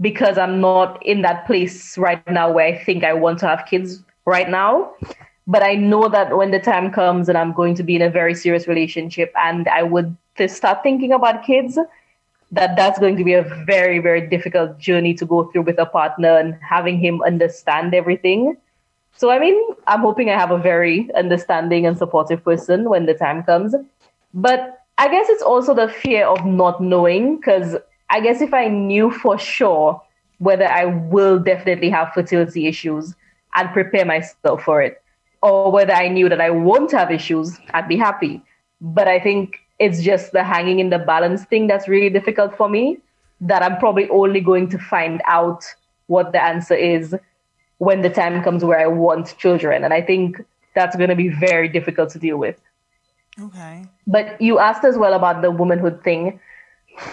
because 0.00 0.38
I'm 0.38 0.60
not 0.60 1.04
in 1.04 1.22
that 1.22 1.46
place 1.46 1.98
right 1.98 2.26
now 2.30 2.50
where 2.50 2.66
I 2.66 2.82
think 2.82 3.04
I 3.04 3.12
want 3.12 3.40
to 3.40 3.48
have 3.48 3.66
kids 3.68 4.02
right 4.24 4.48
now. 4.48 4.94
But 5.46 5.62
I 5.62 5.74
know 5.74 6.08
that 6.08 6.36
when 6.36 6.50
the 6.50 6.58
time 6.58 6.90
comes 6.90 7.28
and 7.28 7.36
I'm 7.36 7.52
going 7.52 7.74
to 7.74 7.82
be 7.82 7.96
in 7.96 8.02
a 8.02 8.10
very 8.10 8.34
serious 8.34 8.66
relationship 8.66 9.32
and 9.36 9.68
I 9.68 9.82
would 9.82 10.16
start 10.46 10.82
thinking 10.82 11.12
about 11.12 11.44
kids, 11.44 11.78
that 12.50 12.76
that's 12.76 12.98
going 12.98 13.16
to 13.16 13.24
be 13.24 13.34
a 13.34 13.42
very, 13.66 13.98
very 13.98 14.26
difficult 14.26 14.78
journey 14.78 15.12
to 15.14 15.26
go 15.26 15.44
through 15.44 15.62
with 15.62 15.78
a 15.78 15.86
partner 15.86 16.38
and 16.38 16.56
having 16.62 16.98
him 16.98 17.22
understand 17.22 17.94
everything. 17.94 18.56
So, 19.16 19.30
I 19.30 19.38
mean, 19.38 19.60
I'm 19.86 20.00
hoping 20.00 20.30
I 20.30 20.38
have 20.38 20.50
a 20.50 20.58
very 20.58 21.12
understanding 21.14 21.86
and 21.86 21.96
supportive 21.96 22.42
person 22.42 22.88
when 22.88 23.06
the 23.06 23.14
time 23.14 23.42
comes. 23.42 23.74
But 24.32 24.80
I 24.98 25.08
guess 25.08 25.28
it's 25.28 25.42
also 25.42 25.74
the 25.74 25.88
fear 25.88 26.26
of 26.26 26.44
not 26.46 26.80
knowing 26.80 27.36
because 27.36 27.76
I 28.10 28.20
guess 28.20 28.40
if 28.40 28.54
I 28.54 28.68
knew 28.68 29.10
for 29.10 29.38
sure 29.38 30.00
whether 30.38 30.66
I 30.66 30.86
will 30.86 31.38
definitely 31.38 31.90
have 31.90 32.12
fertility 32.12 32.66
issues, 32.66 33.14
I'd 33.54 33.72
prepare 33.72 34.04
myself 34.04 34.62
for 34.62 34.82
it. 34.82 35.02
Or 35.44 35.70
whether 35.70 35.92
I 35.92 36.08
knew 36.08 36.28
that 36.30 36.40
I 36.40 36.48
won't 36.48 36.90
have 36.92 37.10
issues, 37.10 37.58
I'd 37.74 37.86
be 37.86 37.98
happy. 37.98 38.42
But 38.80 39.08
I 39.08 39.20
think 39.20 39.58
it's 39.78 40.02
just 40.02 40.32
the 40.32 40.42
hanging 40.42 40.78
in 40.80 40.88
the 40.88 40.98
balance 40.98 41.44
thing 41.44 41.66
that's 41.66 41.86
really 41.86 42.08
difficult 42.08 42.56
for 42.56 42.68
me. 42.68 42.98
That 43.40 43.62
I'm 43.62 43.76
probably 43.78 44.08
only 44.08 44.40
going 44.40 44.68
to 44.70 44.78
find 44.78 45.20
out 45.26 45.64
what 46.06 46.32
the 46.32 46.42
answer 46.42 46.74
is 46.74 47.14
when 47.78 48.00
the 48.00 48.08
time 48.08 48.42
comes 48.42 48.64
where 48.64 48.80
I 48.80 48.86
want 48.86 49.36
children. 49.36 49.84
And 49.84 49.92
I 49.92 50.00
think 50.00 50.42
that's 50.74 50.96
going 50.96 51.10
to 51.10 51.16
be 51.16 51.28
very 51.28 51.68
difficult 51.68 52.08
to 52.10 52.18
deal 52.18 52.38
with. 52.38 52.58
Okay. 53.38 53.84
But 54.06 54.40
you 54.40 54.58
asked 54.58 54.84
as 54.84 54.96
well 54.96 55.12
about 55.12 55.42
the 55.42 55.50
womanhood 55.50 56.02
thing. 56.04 56.40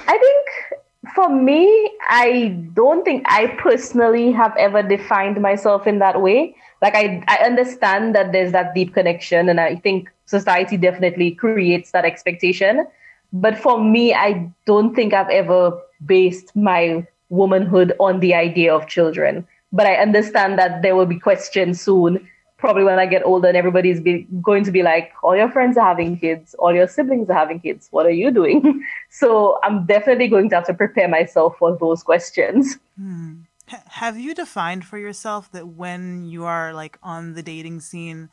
I 0.08 0.18
think 0.18 0.81
for 1.16 1.30
me, 1.30 1.92
I 2.08 2.56
don't 2.74 3.04
think 3.04 3.24
I 3.28 3.48
personally 3.58 4.32
have 4.32 4.56
ever 4.58 4.84
defined 4.84 5.42
myself 5.42 5.88
in 5.88 6.00
that 6.00 6.22
way. 6.22 6.56
Like 6.82 6.96
I, 6.96 7.24
I 7.28 7.38
understand 7.44 8.16
that 8.16 8.32
there's 8.32 8.52
that 8.52 8.76
deep 8.76 8.94
connection, 8.94 9.50
and 9.50 9.60
I 9.60 9.76
think 9.78 10.12
society 10.26 10.78
definitely 10.78 11.32
creates 11.32 11.92
that 11.92 12.06
expectation. 12.06 12.86
But 13.34 13.58
for 13.58 13.84
me, 13.84 14.14
I 14.14 14.52
don't 14.66 14.94
think 14.96 15.14
I've 15.14 15.30
ever 15.30 15.80
based 16.06 16.56
my 16.56 17.06
womanhood 17.30 17.94
on 18.00 18.20
the 18.20 18.34
idea 18.36 18.74
of 18.74 18.88
children. 18.88 19.48
But 19.72 19.86
I 19.86 19.96
understand 19.96 20.60
that 20.60 20.82
there 20.82 20.96
will 20.96 21.06
be 21.06 21.20
questions 21.20 21.82
soon 21.82 22.28
probably 22.62 22.84
when 22.84 23.00
I 23.00 23.08
get 23.08 23.26
older 23.26 23.48
and 23.48 23.58
everybody's 23.58 24.00
be, 24.00 24.28
going 24.42 24.64
to 24.64 24.72
be 24.72 24.84
like, 24.84 25.12
all 25.24 25.36
your 25.36 25.52
friends 25.52 25.76
are 25.76 25.86
having 25.86 26.18
kids, 26.18 26.54
all 26.60 26.74
your 26.74 26.88
siblings 26.88 27.30
are 27.30 27.34
having 27.34 27.60
kids. 27.60 27.88
What 27.92 28.06
are 28.06 28.12
you 28.12 28.32
doing? 28.32 28.86
so 29.10 29.60
I'm 29.64 29.86
definitely 29.86 30.30
going 30.30 30.50
to 30.52 30.56
have 30.56 30.68
to 30.68 30.74
prepare 30.74 31.10
myself 31.10 31.58
for 31.58 31.76
those 31.78 32.04
questions. 32.04 32.78
Hmm. 32.98 33.42
H- 33.68 33.80
have 33.88 34.18
you 34.18 34.34
defined 34.34 34.86
for 34.86 34.98
yourself 34.98 35.52
that 35.52 35.68
when 35.68 36.24
you 36.24 36.46
are 36.46 36.74
like 36.74 36.98
on 37.04 37.34
the 37.34 37.44
dating 37.44 37.82
scene, 37.82 38.30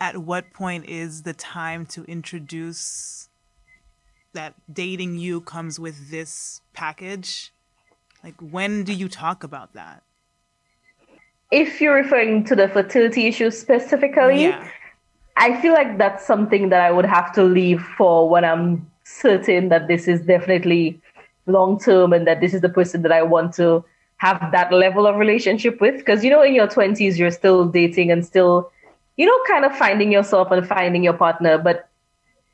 at 0.00 0.18
what 0.18 0.52
point 0.52 0.86
is 0.86 1.22
the 1.22 1.34
time 1.34 1.86
to 1.86 2.04
introduce 2.04 3.28
that 4.32 4.54
dating 4.72 5.16
you 5.16 5.40
comes 5.40 5.80
with 5.80 6.10
this 6.10 6.60
package? 6.74 7.52
Like, 8.22 8.36
when 8.40 8.84
do 8.84 8.92
you 8.92 9.08
talk 9.08 9.42
about 9.42 9.72
that? 9.72 10.02
If 11.50 11.80
you're 11.80 11.94
referring 11.94 12.44
to 12.44 12.56
the 12.56 12.68
fertility 12.68 13.26
issue 13.26 13.50
specifically, 13.50 14.44
Yeah. 14.44 14.68
I 15.36 15.60
feel 15.60 15.72
like 15.72 15.96
that's 15.96 16.26
something 16.26 16.68
that 16.68 16.82
I 16.82 16.90
would 16.90 17.06
have 17.06 17.32
to 17.32 17.42
leave 17.42 17.82
for 17.96 18.28
when 18.28 18.44
I'm 18.44 18.86
certain 19.04 19.70
that 19.70 19.88
this 19.88 20.06
is 20.06 20.20
definitely 20.26 21.00
long 21.46 21.78
term 21.80 22.12
and 22.12 22.26
that 22.26 22.40
this 22.40 22.52
is 22.52 22.60
the 22.60 22.68
person 22.68 23.02
that 23.02 23.12
I 23.12 23.22
want 23.22 23.54
to 23.54 23.84
have 24.18 24.52
that 24.52 24.70
level 24.72 25.06
of 25.06 25.16
relationship 25.16 25.80
with. 25.80 25.96
Because, 25.96 26.22
you 26.22 26.30
know, 26.30 26.42
in 26.42 26.54
your 26.54 26.66
20s, 26.66 27.16
you're 27.16 27.30
still 27.30 27.64
dating 27.64 28.10
and 28.10 28.24
still, 28.24 28.70
you 29.16 29.24
know, 29.24 29.38
kind 29.48 29.64
of 29.64 29.74
finding 29.76 30.12
yourself 30.12 30.50
and 30.50 30.66
finding 30.66 31.02
your 31.02 31.14
partner. 31.14 31.56
But 31.56 31.88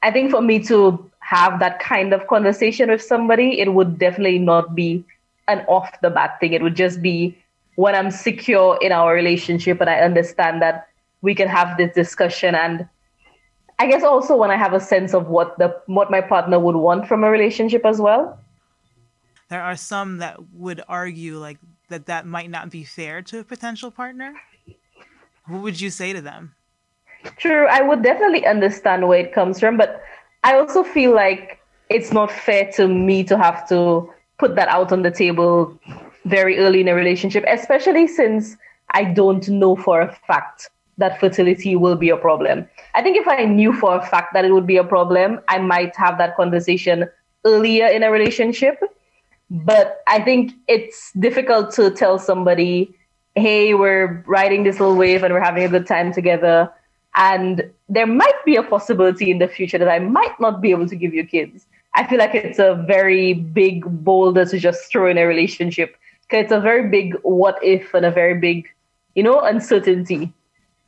I 0.03 0.13
think 0.13 0.31
for 0.31 0.41
me 0.41 0.63
to 0.65 1.11
have 1.21 1.59
that 1.59 1.81
kind 1.81 2.13
of 2.13 2.29
conversation 2.29 2.91
with 2.91 3.03
somebody, 3.03 3.59
it 3.59 3.75
would 3.75 3.99
definitely 3.99 4.39
not 4.39 4.77
be 4.77 5.03
an 5.49 5.65
off 5.67 5.91
the 6.03 6.11
bat 6.11 6.39
thing. 6.39 6.53
It 6.53 6.63
would 6.63 6.77
just 6.77 7.03
be 7.03 7.37
when 7.77 7.95
I'm 7.95 8.11
secure 8.11 8.79
in 8.81 8.93
our 8.93 9.15
relationship 9.15 9.81
and 9.81 9.89
I 9.89 10.01
understand 10.01 10.61
that 10.63 10.89
we 11.23 11.35
can 11.35 11.49
have 11.49 11.77
this 11.77 11.95
discussion 11.95 12.55
and 12.55 12.89
I 13.79 13.87
guess 13.87 14.03
also 14.03 14.37
when 14.37 14.51
I 14.51 14.57
have 14.57 14.73
a 14.73 14.81
sense 14.81 15.15
of 15.15 15.29
what 15.29 15.59
the 15.59 15.79
what 15.87 16.11
my 16.11 16.23
partner 16.23 16.59
would 16.59 16.77
want 16.77 17.07
from 17.07 17.25
a 17.25 17.31
relationship 17.31 17.85
as 17.85 18.01
well. 18.01 18.39
There 19.49 19.63
are 19.63 19.77
some 19.77 20.19
that 20.19 20.39
would 20.55 20.83
argue 20.89 21.39
like 21.39 21.59
that 21.89 22.07
that 22.07 22.27
might 22.27 22.51
not 22.51 22.71
be 22.71 22.85
fair 22.85 23.23
to 23.23 23.41
a 23.41 23.45
potential 23.45 23.91
partner. 23.91 24.35
What 25.47 25.63
would 25.63 25.81
you 25.81 25.91
say 25.91 26.13
to 26.13 26.21
them? 26.21 26.55
True, 27.37 27.67
I 27.67 27.83
would 27.83 28.03
definitely 28.03 28.47
understand 28.47 29.07
where 29.07 29.21
it 29.21 29.33
comes 29.33 29.61
from, 29.61 29.77
but 29.77 30.03
I 30.43 30.57
also 30.57 30.83
feel 30.83 31.15
like 31.15 31.61
it's 31.91 32.13
not 32.13 32.31
fair 32.31 32.71
to 32.73 32.89
me 32.89 33.23
to 33.25 33.37
have 33.37 33.69
to 33.69 34.11
put 34.39 34.57
that 34.57 34.69
out 34.69 34.91
on 34.91 35.03
the 35.03 35.11
table 35.11 35.79
very 36.27 36.59
early 36.59 36.81
in 36.81 36.89
a 36.89 36.95
relationship, 36.95 37.45
especially 37.49 38.07
since 38.07 38.57
I 38.91 39.05
don't 39.05 39.49
know 39.49 39.77
for 39.77 40.01
a 40.01 40.13
fact 40.27 40.71
that 40.99 41.21
fertility 41.21 41.77
will 41.77 41.97
be 41.97 42.09
a 42.09 42.17
problem. 42.17 42.67
I 42.95 43.03
think 43.03 43.17
if 43.17 43.29
I 43.29 43.45
knew 43.45 43.73
for 43.73 43.97
a 43.97 44.07
fact 44.07 44.33
that 44.35 44.45
it 44.45 44.53
would 44.53 44.67
be 44.67 44.77
a 44.77 44.85
problem, 44.85 45.41
I 45.49 45.59
might 45.59 45.95
have 45.97 46.19
that 46.19 46.37
conversation 46.37 47.09
earlier 47.45 47.87
in 47.87 48.03
a 48.03 48.11
relationship. 48.11 48.81
But 49.51 50.03
I 50.07 50.21
think 50.21 50.53
it's 50.67 51.13
difficult 51.13 51.73
to 51.75 51.91
tell 51.91 52.19
somebody, 52.19 52.95
hey, 53.37 53.75
we're 53.75 54.25
riding 54.27 54.65
this 54.65 54.81
little 54.81 54.97
wave 54.97 55.23
and 55.23 55.33
we're 55.33 55.41
having 55.41 55.65
a 55.65 55.69
good 55.69 55.87
time 55.87 56.13
together. 56.13 56.73
And 57.15 57.71
there 57.89 58.07
might 58.07 58.45
be 58.45 58.57
a 58.57 58.63
possibility 58.63 59.31
in 59.31 59.39
the 59.39 59.49
future 59.49 59.79
that 59.79 59.89
I 59.89 60.01
might 60.01 60.39
not 60.41 60.61
be 60.61 60.71
able 60.71 60.89
to 60.89 60.97
give 60.97 61.15
you 61.15 61.25
kids. 61.25 61.67
I 61.95 62.07
feel 62.07 62.19
like 62.19 62.35
it's 62.35 62.59
a 62.59 62.75
very 62.87 63.33
big 63.35 63.85
boulder 64.05 64.45
to 64.45 64.59
just 64.59 64.91
throw 64.91 65.09
in 65.09 65.17
a 65.17 65.27
relationship. 65.27 65.97
It's 66.31 66.53
a 66.53 66.61
very 66.61 66.89
big 66.89 67.15
what 67.23 67.59
if 67.63 67.95
and 67.95 68.05
a 68.05 68.11
very 68.11 68.39
big, 68.39 68.69
you 69.15 69.23
know, 69.23 69.41
uncertainty. 69.41 70.33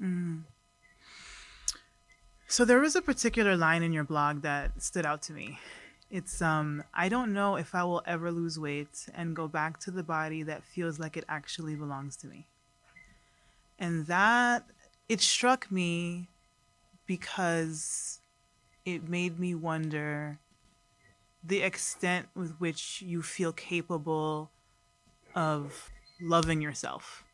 Mm. 0.02 0.42
So 2.48 2.64
there 2.64 2.80
was 2.80 2.96
a 2.96 3.02
particular 3.02 3.56
line 3.56 3.82
in 3.82 3.92
your 3.92 4.04
blog 4.04 4.42
that 4.42 4.82
stood 4.82 5.06
out 5.06 5.22
to 5.22 5.32
me. 5.32 5.58
It's 6.10 6.40
um 6.40 6.82
I 6.94 7.08
don't 7.08 7.32
know 7.32 7.56
if 7.56 7.74
I 7.74 7.84
will 7.84 8.02
ever 8.06 8.32
lose 8.32 8.58
weight 8.58 9.06
and 9.14 9.36
go 9.36 9.46
back 9.46 9.78
to 9.80 9.90
the 9.90 10.02
body 10.02 10.42
that 10.44 10.64
feels 10.64 10.98
like 10.98 11.16
it 11.16 11.24
actually 11.28 11.74
belongs 11.74 12.16
to 12.18 12.26
me. 12.26 12.46
And 13.78 14.06
that 14.06 14.64
it 15.08 15.20
struck 15.20 15.70
me 15.70 16.28
because 17.06 18.20
it 18.84 19.08
made 19.08 19.38
me 19.38 19.54
wonder 19.54 20.38
the 21.44 21.62
extent 21.62 22.28
with 22.34 22.52
which 22.58 23.02
you 23.02 23.22
feel 23.22 23.52
capable 23.52 24.50
of 25.38 25.90
loving 26.20 26.60
yourself. 26.60 27.24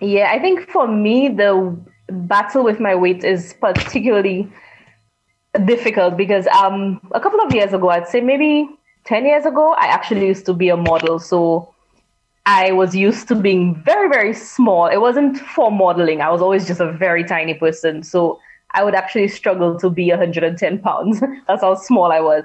Yeah, 0.00 0.30
I 0.30 0.38
think 0.38 0.68
for 0.70 0.86
me, 0.86 1.28
the 1.28 1.76
battle 2.10 2.62
with 2.62 2.78
my 2.78 2.94
weight 2.94 3.24
is 3.24 3.54
particularly 3.54 4.52
difficult 5.64 6.16
because 6.16 6.46
um, 6.48 7.00
a 7.12 7.20
couple 7.20 7.40
of 7.40 7.54
years 7.54 7.72
ago, 7.72 7.88
I'd 7.88 8.08
say 8.08 8.20
maybe 8.20 8.68
10 9.04 9.24
years 9.24 9.46
ago, 9.46 9.74
I 9.78 9.86
actually 9.86 10.26
used 10.26 10.44
to 10.46 10.52
be 10.52 10.68
a 10.68 10.76
model. 10.76 11.18
So 11.18 11.72
I 12.44 12.72
was 12.72 12.94
used 12.94 13.28
to 13.28 13.34
being 13.34 13.74
very, 13.82 14.08
very 14.08 14.34
small. 14.34 14.86
It 14.86 15.00
wasn't 15.00 15.38
for 15.38 15.70
modeling, 15.70 16.20
I 16.20 16.30
was 16.30 16.42
always 16.42 16.66
just 16.66 16.80
a 16.80 16.92
very 16.92 17.24
tiny 17.24 17.54
person. 17.54 18.02
So 18.02 18.38
I 18.72 18.84
would 18.84 18.94
actually 18.94 19.28
struggle 19.28 19.78
to 19.78 19.88
be 19.88 20.10
110 20.10 20.80
pounds. 20.80 21.22
That's 21.48 21.62
how 21.62 21.76
small 21.76 22.12
I 22.12 22.20
was. 22.20 22.44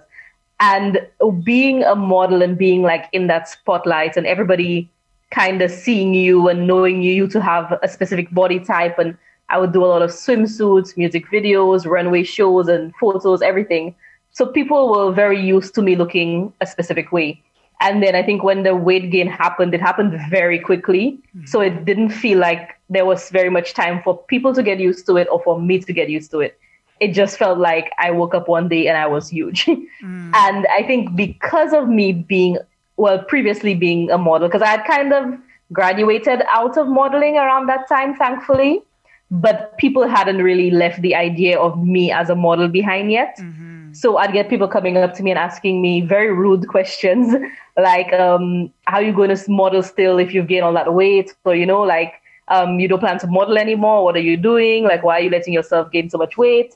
And 0.60 1.08
being 1.44 1.84
a 1.84 1.96
model 1.96 2.42
and 2.42 2.58
being 2.58 2.82
like 2.82 3.08
in 3.14 3.28
that 3.28 3.48
spotlight 3.48 4.18
and 4.18 4.28
everybody 4.28 4.90
kind 5.32 5.62
of 5.62 5.72
seeing 5.72 6.14
you 6.14 6.50
and 6.50 6.68
knowing 6.68 7.02
you, 7.02 7.14
you 7.14 7.28
to 7.28 7.42
have 7.42 7.78
a 7.82 7.88
specific 7.88 8.32
body 8.32 8.60
type. 8.60 9.00
And 9.00 9.18
I 9.50 9.58
would 9.58 9.72
do 9.72 9.86
a 9.86 9.88
lot 9.88 10.02
of 10.02 10.10
swimsuits, 10.10 10.98
music 10.98 11.26
videos, 11.32 11.86
runway 11.86 12.24
shows, 12.24 12.68
and 12.68 12.94
photos, 12.96 13.42
everything. 13.42 13.96
So 14.32 14.46
people 14.46 14.90
were 14.90 15.12
very 15.14 15.40
used 15.42 15.76
to 15.76 15.82
me 15.82 15.96
looking 15.96 16.54
a 16.62 16.68
specific 16.68 17.12
way. 17.12 17.42
And 17.82 18.04
then 18.04 18.14
I 18.14 18.24
think 18.24 18.44
when 18.44 18.64
the 18.64 18.76
weight 18.76 19.10
gain 19.10 19.28
happened, 19.28 19.74
it 19.74 19.80
happened 19.80 20.20
very 20.30 20.60
quickly. 20.60 21.18
Mm-hmm. 21.36 21.46
So 21.46 21.62
it 21.62 21.86
didn't 21.86 22.10
feel 22.10 22.38
like 22.38 22.78
there 22.90 23.06
was 23.06 23.30
very 23.30 23.50
much 23.50 23.74
time 23.74 24.02
for 24.04 24.18
people 24.18 24.54
to 24.54 24.62
get 24.62 24.80
used 24.80 25.06
to 25.06 25.16
it 25.16 25.28
or 25.32 25.42
for 25.42 25.60
me 25.60 25.80
to 25.80 25.94
get 25.94 26.10
used 26.10 26.32
to 26.32 26.42
it. 26.42 26.59
It 27.00 27.14
just 27.14 27.38
felt 27.38 27.60
like 27.60 27.92
I 27.98 28.12
woke 28.12 28.34
up 28.34 28.48
one 28.48 28.68
day 28.68 28.88
and 28.88 28.98
I 28.98 29.08
was 29.08 29.30
huge. 29.30 29.66
mm. 29.66 29.86
And 30.36 30.68
I 30.68 30.84
think 30.86 31.16
because 31.16 31.74
of 31.74 31.88
me 31.88 32.12
being, 32.12 32.58
well, 32.98 33.24
previously 33.24 33.74
being 33.74 34.12
a 34.12 34.18
model, 34.18 34.48
because 34.48 34.62
I 34.62 34.68
had 34.68 34.86
kind 34.86 35.14
of 35.14 35.40
graduated 35.72 36.42
out 36.52 36.78
of 36.78 36.88
modeling 36.88 37.38
around 37.38 37.68
that 37.68 37.88
time, 37.88 38.16
thankfully, 38.16 38.82
but 39.32 39.78
people 39.78 40.08
hadn't 40.08 40.42
really 40.42 40.72
left 40.72 41.02
the 41.02 41.16
idea 41.16 41.60
of 41.60 41.82
me 41.84 42.12
as 42.12 42.30
a 42.30 42.36
model 42.36 42.68
behind 42.68 43.12
yet. 43.12 43.38
Mm-hmm. 43.40 43.94
So 43.94 44.18
I'd 44.18 44.34
get 44.34 44.50
people 44.50 44.68
coming 44.68 44.98
up 44.98 45.14
to 45.16 45.24
me 45.24 45.32
and 45.32 45.40
asking 45.40 45.82
me 45.82 46.02
very 46.02 46.32
rude 46.34 46.68
questions 46.68 47.36
like, 47.78 48.12
um, 48.14 48.72
how 48.86 48.98
are 48.98 49.04
you 49.04 49.14
going 49.14 49.36
to 49.36 49.52
model 49.52 49.84
still 49.84 50.18
if 50.18 50.34
you've 50.34 50.48
gained 50.48 50.64
all 50.64 50.74
that 50.74 50.94
weight? 50.94 51.34
So, 51.44 51.52
you 51.52 51.66
know, 51.66 51.82
like, 51.82 52.14
um, 52.48 52.80
you 52.80 52.88
don't 52.88 53.00
plan 53.00 53.20
to 53.20 53.28
model 53.28 53.58
anymore. 53.58 54.04
What 54.04 54.16
are 54.16 54.22
you 54.22 54.38
doing? 54.38 54.84
Like, 54.84 55.04
why 55.04 55.20
are 55.20 55.22
you 55.22 55.30
letting 55.30 55.54
yourself 55.54 55.92
gain 55.92 56.10
so 56.10 56.18
much 56.18 56.38
weight? 56.38 56.76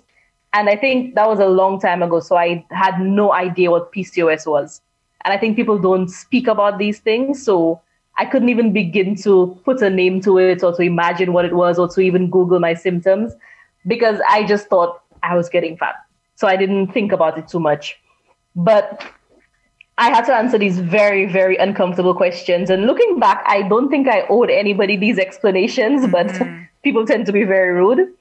And 0.53 0.69
I 0.69 0.75
think 0.75 1.15
that 1.15 1.27
was 1.27 1.39
a 1.39 1.47
long 1.47 1.79
time 1.79 2.03
ago. 2.03 2.19
So 2.19 2.37
I 2.37 2.65
had 2.69 2.99
no 2.99 3.33
idea 3.33 3.71
what 3.71 3.91
PCOS 3.91 4.45
was. 4.45 4.81
And 5.25 5.33
I 5.33 5.37
think 5.37 5.55
people 5.55 5.79
don't 5.79 6.09
speak 6.09 6.47
about 6.47 6.77
these 6.77 6.99
things. 6.99 7.43
So 7.43 7.81
I 8.17 8.25
couldn't 8.25 8.49
even 8.49 8.71
begin 8.71 9.15
to 9.23 9.59
put 9.65 9.81
a 9.81 9.89
name 9.89 10.21
to 10.21 10.37
it 10.37 10.63
or 10.63 10.75
to 10.75 10.81
imagine 10.83 11.33
what 11.33 11.45
it 11.45 11.53
was 11.53 11.79
or 11.79 11.89
to 11.89 12.01
even 12.01 12.29
Google 12.29 12.59
my 12.59 12.75
symptoms 12.75 13.33
because 13.87 14.19
I 14.29 14.45
just 14.45 14.67
thought 14.67 15.01
I 15.23 15.35
was 15.35 15.49
getting 15.49 15.75
fat. 15.77 15.95
So 16.35 16.47
I 16.47 16.55
didn't 16.55 16.93
think 16.93 17.11
about 17.11 17.37
it 17.37 17.47
too 17.47 17.59
much. 17.59 17.99
But 18.55 19.03
I 19.97 20.09
had 20.09 20.25
to 20.25 20.35
answer 20.35 20.57
these 20.57 20.79
very, 20.79 21.25
very 21.25 21.55
uncomfortable 21.57 22.13
questions. 22.13 22.69
And 22.69 22.85
looking 22.85 23.19
back, 23.19 23.43
I 23.47 23.63
don't 23.63 23.89
think 23.89 24.07
I 24.07 24.25
owed 24.29 24.49
anybody 24.49 24.97
these 24.97 25.17
explanations, 25.17 26.01
mm-hmm. 26.01 26.11
but 26.11 26.67
people 26.83 27.05
tend 27.05 27.25
to 27.27 27.31
be 27.31 27.43
very 27.43 27.71
rude. 27.71 28.13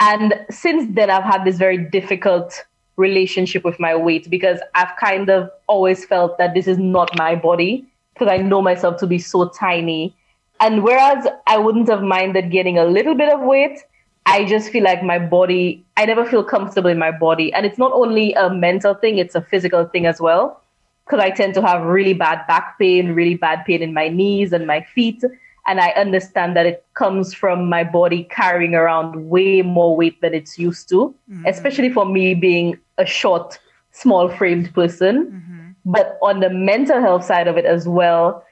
And 0.00 0.34
since 0.50 0.92
then, 0.94 1.10
I've 1.10 1.24
had 1.24 1.44
this 1.44 1.58
very 1.58 1.78
difficult 1.78 2.64
relationship 2.96 3.64
with 3.64 3.78
my 3.78 3.94
weight 3.94 4.28
because 4.30 4.58
I've 4.74 4.96
kind 4.98 5.28
of 5.30 5.50
always 5.66 6.04
felt 6.04 6.38
that 6.38 6.54
this 6.54 6.66
is 6.66 6.78
not 6.78 7.16
my 7.16 7.34
body 7.36 7.86
because 8.14 8.28
I 8.28 8.38
know 8.38 8.60
myself 8.62 8.98
to 9.00 9.06
be 9.06 9.18
so 9.18 9.48
tiny. 9.48 10.14
And 10.58 10.82
whereas 10.82 11.26
I 11.46 11.58
wouldn't 11.58 11.88
have 11.88 12.02
minded 12.02 12.50
getting 12.50 12.78
a 12.78 12.84
little 12.84 13.14
bit 13.14 13.32
of 13.32 13.40
weight, 13.40 13.78
I 14.26 14.44
just 14.44 14.70
feel 14.70 14.84
like 14.84 15.02
my 15.02 15.18
body, 15.18 15.84
I 15.96 16.04
never 16.04 16.24
feel 16.24 16.44
comfortable 16.44 16.90
in 16.90 16.98
my 16.98 17.10
body. 17.10 17.52
And 17.52 17.64
it's 17.66 17.78
not 17.78 17.92
only 17.92 18.34
a 18.34 18.50
mental 18.50 18.94
thing, 18.94 19.18
it's 19.18 19.34
a 19.34 19.40
physical 19.40 19.86
thing 19.86 20.06
as 20.06 20.20
well. 20.20 20.62
Because 21.04 21.20
I 21.20 21.30
tend 21.30 21.54
to 21.54 21.62
have 21.62 21.82
really 21.82 22.14
bad 22.14 22.46
back 22.46 22.78
pain, 22.78 23.12
really 23.12 23.34
bad 23.34 23.64
pain 23.64 23.82
in 23.82 23.92
my 23.92 24.08
knees 24.08 24.52
and 24.52 24.66
my 24.66 24.82
feet. 24.94 25.24
And 25.66 25.80
I 25.80 25.90
understand 25.90 26.56
that 26.56 26.66
it 26.66 26.84
comes 26.94 27.34
from 27.34 27.68
my 27.68 27.84
body 27.84 28.24
carrying 28.24 28.74
around 28.74 29.28
way 29.28 29.62
more 29.62 29.96
weight 29.96 30.20
than 30.20 30.34
it's 30.34 30.58
used 30.58 30.88
to, 30.88 31.14
mm-hmm. 31.30 31.46
especially 31.46 31.90
for 31.90 32.04
me 32.04 32.34
being 32.34 32.78
a 32.98 33.06
short, 33.06 33.58
small 33.92 34.28
framed 34.28 34.72
person. 34.74 35.26
Mm-hmm. 35.26 35.70
But 35.84 36.18
on 36.22 36.40
the 36.40 36.50
mental 36.50 37.00
health 37.00 37.24
side 37.24 37.48
of 37.48 37.56
it 37.56 37.64
as 37.64 37.86
well, 37.86 38.44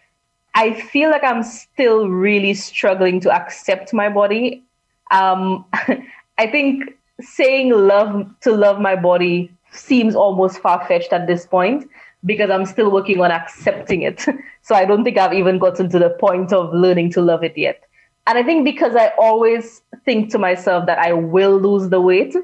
I 0.54 0.74
feel 0.74 1.10
like 1.10 1.24
I'm 1.24 1.42
still 1.42 2.08
really 2.08 2.54
struggling 2.54 3.20
to 3.20 3.30
accept 3.30 3.92
my 3.92 4.08
body 4.08 4.64
um, 5.10 5.64
I 6.38 6.46
think 6.46 6.94
saying 7.20 7.70
love 7.70 8.28
to 8.40 8.52
love 8.52 8.80
my 8.80 8.96
body 8.96 9.50
seems 9.72 10.14
almost 10.14 10.60
far 10.60 10.84
fetched 10.86 11.12
at 11.12 11.26
this 11.26 11.46
point 11.46 11.88
because 12.24 12.50
I'm 12.50 12.66
still 12.66 12.90
working 12.90 13.20
on 13.20 13.30
accepting 13.30 14.02
it. 14.02 14.24
so 14.62 14.74
I 14.74 14.84
don't 14.84 15.04
think 15.04 15.18
I've 15.18 15.32
even 15.32 15.58
gotten 15.58 15.88
to 15.90 15.98
the 15.98 16.10
point 16.10 16.52
of 16.52 16.72
learning 16.74 17.12
to 17.12 17.22
love 17.22 17.44
it 17.44 17.56
yet. 17.56 17.84
And 18.26 18.36
I 18.36 18.42
think 18.42 18.64
because 18.64 18.94
I 18.94 19.12
always 19.18 19.80
think 20.04 20.30
to 20.32 20.38
myself 20.38 20.86
that 20.86 20.98
I 20.98 21.12
will 21.12 21.58
lose 21.58 21.88
the 21.88 22.00
weight, 22.00 22.36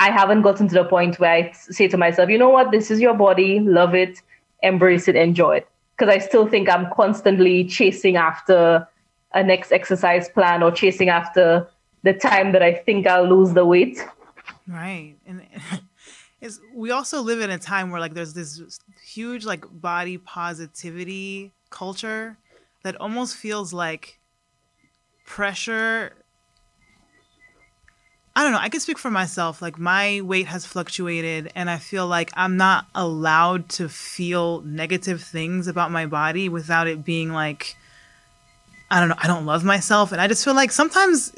I 0.00 0.10
haven't 0.10 0.42
gotten 0.42 0.66
to 0.68 0.74
the 0.74 0.84
point 0.84 1.20
where 1.20 1.32
I 1.32 1.52
say 1.52 1.86
to 1.86 1.96
myself, 1.96 2.28
you 2.28 2.38
know 2.38 2.48
what, 2.48 2.72
this 2.72 2.90
is 2.90 3.00
your 3.00 3.14
body, 3.14 3.60
love 3.60 3.94
it, 3.94 4.20
embrace 4.62 5.06
it, 5.06 5.14
enjoy 5.14 5.58
it. 5.58 5.68
Because 5.96 6.12
I 6.12 6.18
still 6.18 6.48
think 6.48 6.68
I'm 6.68 6.90
constantly 6.92 7.64
chasing 7.64 8.16
after 8.16 8.88
a 9.32 9.42
next 9.44 9.70
exercise 9.70 10.28
plan 10.28 10.62
or 10.62 10.72
chasing 10.72 11.08
after 11.08 11.68
the 12.02 12.12
time 12.12 12.50
that 12.52 12.62
I 12.62 12.74
think 12.74 13.06
I'll 13.06 13.28
lose 13.28 13.52
the 13.52 13.64
weight. 13.64 14.04
Right. 14.66 15.14
And 15.26 15.46
is 16.42 16.60
we 16.74 16.90
also 16.90 17.22
live 17.22 17.40
in 17.40 17.50
a 17.50 17.58
time 17.58 17.90
where 17.90 18.00
like 18.00 18.14
there's 18.14 18.34
this 18.34 18.80
huge 19.02 19.46
like 19.46 19.64
body 19.80 20.18
positivity 20.18 21.52
culture 21.70 22.36
that 22.82 23.00
almost 23.00 23.36
feels 23.36 23.72
like 23.72 24.18
pressure 25.24 26.12
I 28.34 28.42
don't 28.44 28.52
know. 28.52 28.58
I 28.60 28.70
can 28.70 28.80
speak 28.80 28.98
for 28.98 29.10
myself. 29.10 29.60
Like 29.60 29.78
my 29.78 30.22
weight 30.22 30.46
has 30.46 30.64
fluctuated 30.64 31.52
and 31.54 31.68
I 31.68 31.76
feel 31.76 32.06
like 32.06 32.30
I'm 32.32 32.56
not 32.56 32.86
allowed 32.94 33.68
to 33.70 33.90
feel 33.90 34.62
negative 34.62 35.22
things 35.22 35.66
about 35.66 35.90
my 35.90 36.06
body 36.06 36.48
without 36.48 36.88
it 36.88 37.04
being 37.04 37.32
like 37.32 37.76
I 38.90 39.00
don't 39.00 39.10
know, 39.10 39.16
I 39.18 39.26
don't 39.26 39.46
love 39.46 39.64
myself 39.64 40.12
and 40.12 40.20
I 40.20 40.28
just 40.28 40.44
feel 40.44 40.54
like 40.54 40.72
sometimes 40.72 41.32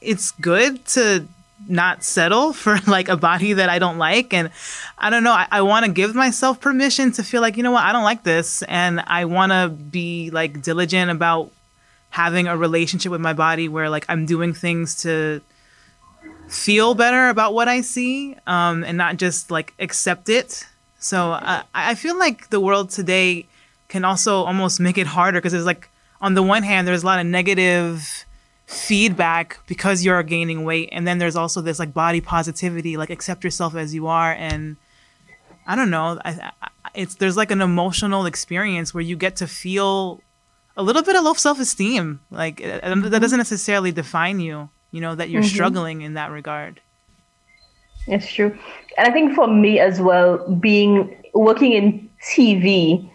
it's 0.00 0.30
good 0.32 0.84
to 0.86 1.26
not 1.68 2.02
settle 2.04 2.52
for 2.62 2.78
like 2.86 3.08
a 3.08 3.16
body 3.16 3.54
that 3.54 3.68
I 3.68 3.78
don't 3.78 3.98
like. 3.98 4.32
And 4.32 4.50
I 4.98 5.10
don't 5.10 5.24
know, 5.24 5.32
I, 5.32 5.46
I 5.50 5.62
want 5.62 5.86
to 5.86 5.92
give 5.92 6.14
myself 6.14 6.60
permission 6.60 7.12
to 7.12 7.22
feel 7.22 7.40
like, 7.40 7.56
you 7.56 7.62
know 7.62 7.72
what, 7.72 7.84
I 7.84 7.92
don't 7.92 8.04
like 8.04 8.22
this. 8.22 8.62
And 8.62 9.00
I 9.06 9.24
want 9.24 9.52
to 9.52 9.68
be 9.68 10.30
like 10.30 10.62
diligent 10.62 11.10
about 11.10 11.50
having 12.10 12.48
a 12.48 12.56
relationship 12.56 13.12
with 13.12 13.20
my 13.20 13.32
body 13.32 13.68
where 13.68 13.88
like 13.88 14.04
I'm 14.08 14.26
doing 14.26 14.52
things 14.52 15.02
to 15.02 15.40
feel 16.48 16.94
better 16.94 17.28
about 17.28 17.54
what 17.54 17.68
I 17.68 17.80
see 17.80 18.36
um, 18.46 18.82
and 18.82 18.98
not 18.98 19.16
just 19.16 19.50
like 19.50 19.72
accept 19.78 20.28
it. 20.28 20.66
So 20.98 21.32
uh, 21.32 21.62
I 21.74 21.94
feel 21.94 22.18
like 22.18 22.50
the 22.50 22.60
world 22.60 22.90
today 22.90 23.46
can 23.88 24.04
also 24.04 24.42
almost 24.44 24.80
make 24.80 24.98
it 24.98 25.06
harder 25.06 25.38
because 25.38 25.54
it's 25.54 25.64
like, 25.64 25.88
on 26.20 26.34
the 26.34 26.42
one 26.42 26.62
hand, 26.62 26.86
there's 26.86 27.02
a 27.02 27.06
lot 27.06 27.18
of 27.18 27.26
negative 27.26 28.26
feedback 28.70 29.58
because 29.66 30.04
you're 30.04 30.22
gaining 30.22 30.64
weight 30.64 30.88
and 30.92 31.06
then 31.06 31.18
there's 31.18 31.34
also 31.34 31.60
this 31.60 31.80
like 31.80 31.92
body 31.92 32.20
positivity 32.20 32.96
like 32.96 33.10
accept 33.10 33.42
yourself 33.42 33.74
as 33.74 33.92
you 33.92 34.06
are 34.06 34.32
and 34.32 34.76
i 35.66 35.74
don't 35.74 35.90
know 35.90 36.20
I, 36.24 36.52
I, 36.62 36.68
it's 36.94 37.16
there's 37.16 37.36
like 37.36 37.50
an 37.50 37.62
emotional 37.62 38.26
experience 38.26 38.94
where 38.94 39.00
you 39.00 39.16
get 39.16 39.34
to 39.36 39.48
feel 39.48 40.20
a 40.76 40.84
little 40.84 41.02
bit 41.02 41.16
of 41.16 41.24
low 41.24 41.34
self-esteem 41.34 42.20
like 42.30 42.58
mm-hmm. 42.58 43.08
that 43.08 43.20
doesn't 43.20 43.38
necessarily 43.38 43.90
define 43.90 44.38
you 44.38 44.70
you 44.92 45.00
know 45.00 45.16
that 45.16 45.30
you're 45.30 45.42
mm-hmm. 45.42 45.52
struggling 45.52 46.02
in 46.02 46.14
that 46.14 46.30
regard 46.30 46.80
It's 48.06 48.32
true. 48.32 48.56
And 48.96 49.08
I 49.08 49.12
think 49.12 49.34
for 49.34 49.46
me 49.46 49.78
as 49.78 50.00
well, 50.00 50.38
being 50.54 51.16
working 51.34 51.72
in 51.72 52.10
TV, 52.22 53.08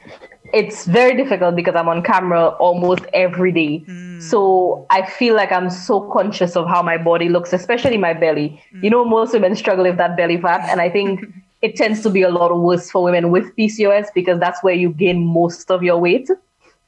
it's 0.53 0.86
very 0.86 1.15
difficult 1.15 1.55
because 1.55 1.75
I'm 1.75 1.88
on 1.89 2.01
camera 2.03 2.49
almost 2.49 3.05
every 3.13 3.51
day. 3.51 3.84
Mm. 3.88 4.21
So 4.21 4.86
I 4.89 5.05
feel 5.05 5.36
like 5.36 5.51
I'm 5.51 5.69
so 5.69 6.01
conscious 6.12 6.55
of 6.55 6.67
how 6.67 6.81
my 6.81 6.97
body 6.97 7.29
looks, 7.29 7.53
especially 7.53 7.97
my 7.97 8.13
belly. 8.13 8.62
Mm. 8.73 8.84
You 8.84 8.89
know, 8.89 9.05
most 9.05 9.34
women 9.34 9.55
struggle 9.55 9.86
with 9.86 9.97
that 9.97 10.15
belly 10.15 10.39
fat. 10.39 10.67
And 10.69 10.81
I 10.81 10.89
think 10.89 11.25
it 11.62 11.75
tends 11.75 12.01
to 12.03 12.10
be 12.10 12.21
a 12.21 12.29
lot 12.29 12.58
worse 12.58 12.91
for 12.91 13.03
women 13.03 13.31
with 13.31 13.55
PCOS 13.55 14.08
because 14.13 14.39
that's 14.39 14.63
where 14.63 14.75
you 14.75 14.89
gain 14.91 15.25
most 15.25 15.71
of 15.71 15.84
your 15.84 15.97
weight. 15.97 16.29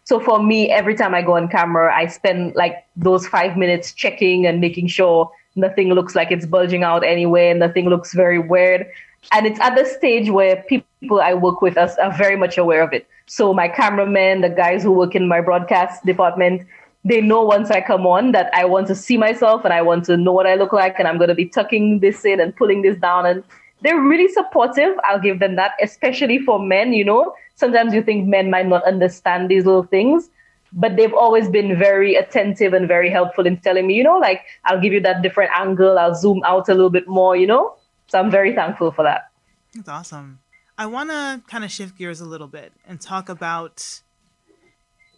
So 0.03 0.19
for 0.21 0.41
me, 0.41 0.71
every 0.71 0.95
time 0.95 1.13
I 1.13 1.21
go 1.21 1.35
on 1.35 1.49
camera, 1.49 1.93
I 1.93 2.07
spend 2.07 2.55
like 2.55 2.85
those 2.95 3.27
five 3.27 3.57
minutes 3.57 3.91
checking 3.91 4.45
and 4.45 4.61
making 4.61 4.87
sure 4.87 5.29
nothing 5.57 5.89
looks 5.89 6.15
like 6.15 6.31
it's 6.31 6.45
bulging 6.45 6.83
out 6.83 7.03
anywhere, 7.03 7.53
nothing 7.53 7.89
looks 7.89 8.13
very 8.13 8.39
weird. 8.39 8.85
And 9.33 9.45
it's 9.45 9.59
at 9.59 9.75
the 9.75 9.83
stage 9.83 10.29
where 10.29 10.63
people 10.69 11.19
I 11.19 11.33
work 11.33 11.61
with 11.61 11.77
are, 11.77 11.89
are 12.01 12.15
very 12.15 12.37
much 12.37 12.57
aware 12.57 12.81
of 12.81 12.93
it. 12.93 13.05
So 13.27 13.53
my 13.53 13.67
cameramen, 13.67 14.41
the 14.41 14.49
guys 14.49 14.83
who 14.83 14.91
work 14.91 15.13
in 15.13 15.27
my 15.27 15.41
broadcast 15.41 16.05
department, 16.05 16.65
they 17.03 17.21
know 17.21 17.43
once 17.43 17.69
I 17.69 17.81
come 17.81 18.07
on 18.07 18.31
that 18.31 18.49
I 18.53 18.65
want 18.65 18.87
to 18.87 18.95
see 18.95 19.17
myself 19.17 19.63
and 19.65 19.73
I 19.73 19.81
want 19.81 20.05
to 20.05 20.17
know 20.17 20.31
what 20.31 20.47
I 20.47 20.55
look 20.55 20.73
like 20.73 20.95
and 20.97 21.07
I'm 21.07 21.17
going 21.17 21.29
to 21.29 21.35
be 21.35 21.45
tucking 21.45 21.99
this 21.99 22.25
in 22.25 22.39
and 22.39 22.55
pulling 22.55 22.81
this 22.81 22.97
down 22.97 23.25
and 23.25 23.43
they're 23.81 23.99
really 23.99 24.27
supportive. 24.31 24.97
I'll 25.03 25.19
give 25.19 25.39
them 25.39 25.55
that, 25.57 25.73
especially 25.81 26.39
for 26.39 26.57
men, 26.59 26.93
you 26.93 27.05
know. 27.05 27.33
Sometimes 27.55 27.93
you 27.93 28.01
think 28.01 28.27
men 28.27 28.49
might 28.49 28.67
not 28.67 28.83
understand 28.85 29.49
these 29.49 29.65
little 29.65 29.83
things, 29.83 30.29
but 30.73 30.95
they've 30.95 31.13
always 31.13 31.49
been 31.49 31.77
very 31.77 32.15
attentive 32.15 32.73
and 32.73 32.87
very 32.87 33.09
helpful 33.09 33.45
in 33.45 33.57
telling 33.57 33.87
me, 33.87 33.93
you 33.93 34.03
know, 34.03 34.17
like 34.17 34.43
I'll 34.65 34.79
give 34.79 34.93
you 34.93 35.01
that 35.01 35.21
different 35.21 35.51
angle, 35.53 35.99
I'll 35.99 36.15
zoom 36.15 36.41
out 36.45 36.69
a 36.69 36.73
little 36.73 36.89
bit 36.89 37.07
more, 37.07 37.35
you 37.35 37.47
know. 37.47 37.75
So 38.07 38.19
I'm 38.19 38.31
very 38.31 38.55
thankful 38.55 38.91
for 38.91 39.03
that. 39.03 39.29
That's 39.75 39.89
awesome. 39.89 40.39
I 40.77 40.85
want 40.85 41.09
to 41.09 41.41
kind 41.47 41.63
of 41.63 41.71
shift 41.71 41.97
gears 41.97 42.21
a 42.21 42.25
little 42.25 42.47
bit 42.47 42.71
and 42.87 43.01
talk 43.01 43.29
about 43.29 44.01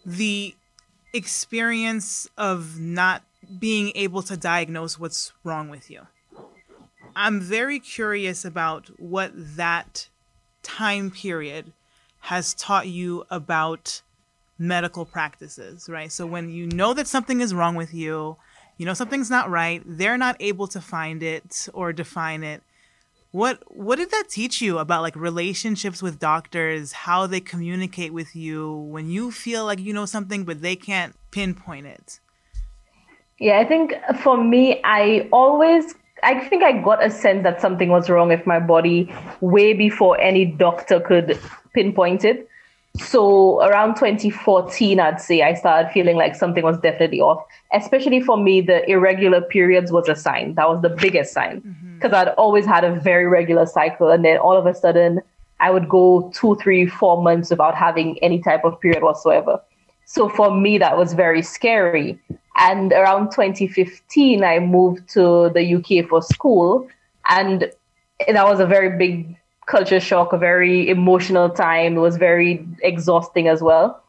the 0.06 0.54
experience 1.12 2.28
of 2.38 2.78
not 2.78 3.22
being 3.58 3.92
able 3.94 4.22
to 4.22 4.36
diagnose 4.36 4.98
what's 4.98 5.32
wrong 5.44 5.68
with 5.68 5.90
you. 5.90 6.06
I'm 7.14 7.40
very 7.40 7.78
curious 7.78 8.44
about 8.44 8.88
what 8.98 9.32
that 9.34 10.08
time 10.62 11.10
period 11.10 11.72
has 12.20 12.54
taught 12.54 12.86
you 12.86 13.24
about 13.30 14.02
medical 14.58 15.04
practices, 15.04 15.88
right? 15.88 16.12
So 16.12 16.26
when 16.26 16.50
you 16.50 16.66
know 16.66 16.94
that 16.94 17.06
something 17.06 17.40
is 17.40 17.54
wrong 17.54 17.74
with 17.74 17.92
you, 17.92 18.36
you 18.78 18.86
know 18.86 18.94
something's 18.94 19.30
not 19.30 19.50
right, 19.50 19.82
they're 19.84 20.18
not 20.18 20.36
able 20.40 20.66
to 20.68 20.80
find 20.80 21.22
it 21.22 21.68
or 21.74 21.92
define 21.92 22.42
it 22.44 22.62
what 23.32 23.62
what 23.66 23.96
did 23.96 24.10
that 24.10 24.24
teach 24.28 24.60
you 24.60 24.78
about 24.78 25.02
like 25.02 25.14
relationships 25.14 26.02
with 26.02 26.18
doctors, 26.18 26.92
how 26.92 27.26
they 27.26 27.40
communicate 27.40 28.12
with 28.12 28.34
you 28.34 28.72
when 28.74 29.08
you 29.08 29.30
feel 29.30 29.64
like 29.64 29.78
you 29.78 29.92
know 29.92 30.06
something 30.06 30.44
but 30.44 30.62
they 30.62 30.76
can't 30.76 31.14
pinpoint 31.30 31.86
it? 31.86 32.20
Yeah, 33.38 33.58
I 33.58 33.64
think 33.64 33.94
for 34.22 34.36
me 34.36 34.80
I 34.84 35.28
always 35.32 35.94
I 36.22 36.40
think 36.48 36.62
I 36.62 36.72
got 36.72 37.04
a 37.04 37.10
sense 37.10 37.44
that 37.44 37.60
something 37.60 37.88
was 37.88 38.10
wrong 38.10 38.28
with 38.28 38.46
my 38.46 38.58
body 38.58 39.14
way 39.40 39.72
before 39.74 40.20
any 40.20 40.44
doctor 40.44 41.00
could 41.00 41.38
pinpoint 41.72 42.24
it. 42.24 42.49
So 42.98 43.62
around 43.62 43.94
2014, 43.94 45.00
I'd 45.00 45.20
say 45.20 45.42
I 45.42 45.54
started 45.54 45.90
feeling 45.92 46.16
like 46.16 46.34
something 46.34 46.64
was 46.64 46.78
definitely 46.78 47.20
off. 47.20 47.42
Especially 47.72 48.20
for 48.20 48.36
me, 48.36 48.60
the 48.60 48.88
irregular 48.90 49.40
periods 49.40 49.92
was 49.92 50.08
a 50.08 50.16
sign. 50.16 50.54
That 50.54 50.68
was 50.68 50.82
the 50.82 50.90
biggest 50.90 51.32
sign 51.32 51.60
because 51.94 52.12
mm-hmm. 52.12 52.28
I'd 52.28 52.34
always 52.34 52.66
had 52.66 52.84
a 52.84 52.94
very 52.94 53.26
regular 53.26 53.66
cycle, 53.66 54.10
and 54.10 54.24
then 54.24 54.38
all 54.38 54.56
of 54.56 54.66
a 54.66 54.74
sudden, 54.74 55.20
I 55.60 55.70
would 55.70 55.88
go 55.88 56.30
two, 56.34 56.56
three, 56.56 56.86
four 56.86 57.22
months 57.22 57.50
without 57.50 57.74
having 57.74 58.18
any 58.22 58.40
type 58.40 58.64
of 58.64 58.80
period 58.80 59.02
whatsoever. 59.02 59.60
So 60.04 60.28
for 60.28 60.54
me, 60.54 60.78
that 60.78 60.98
was 60.98 61.12
very 61.12 61.42
scary. 61.42 62.18
And 62.56 62.92
around 62.92 63.30
2015, 63.30 64.42
I 64.42 64.58
moved 64.58 65.08
to 65.10 65.50
the 65.54 65.76
UK 65.76 66.08
for 66.08 66.20
school, 66.22 66.88
and 67.28 67.70
that 68.26 68.44
was 68.44 68.58
a 68.58 68.66
very 68.66 68.98
big 68.98 69.36
culture 69.70 70.00
shock, 70.00 70.32
a 70.32 70.38
very 70.38 70.88
emotional 70.88 71.48
time. 71.48 71.96
It 71.96 72.00
was 72.00 72.16
very 72.16 72.66
exhausting 72.82 73.46
as 73.48 73.62
well. 73.62 74.02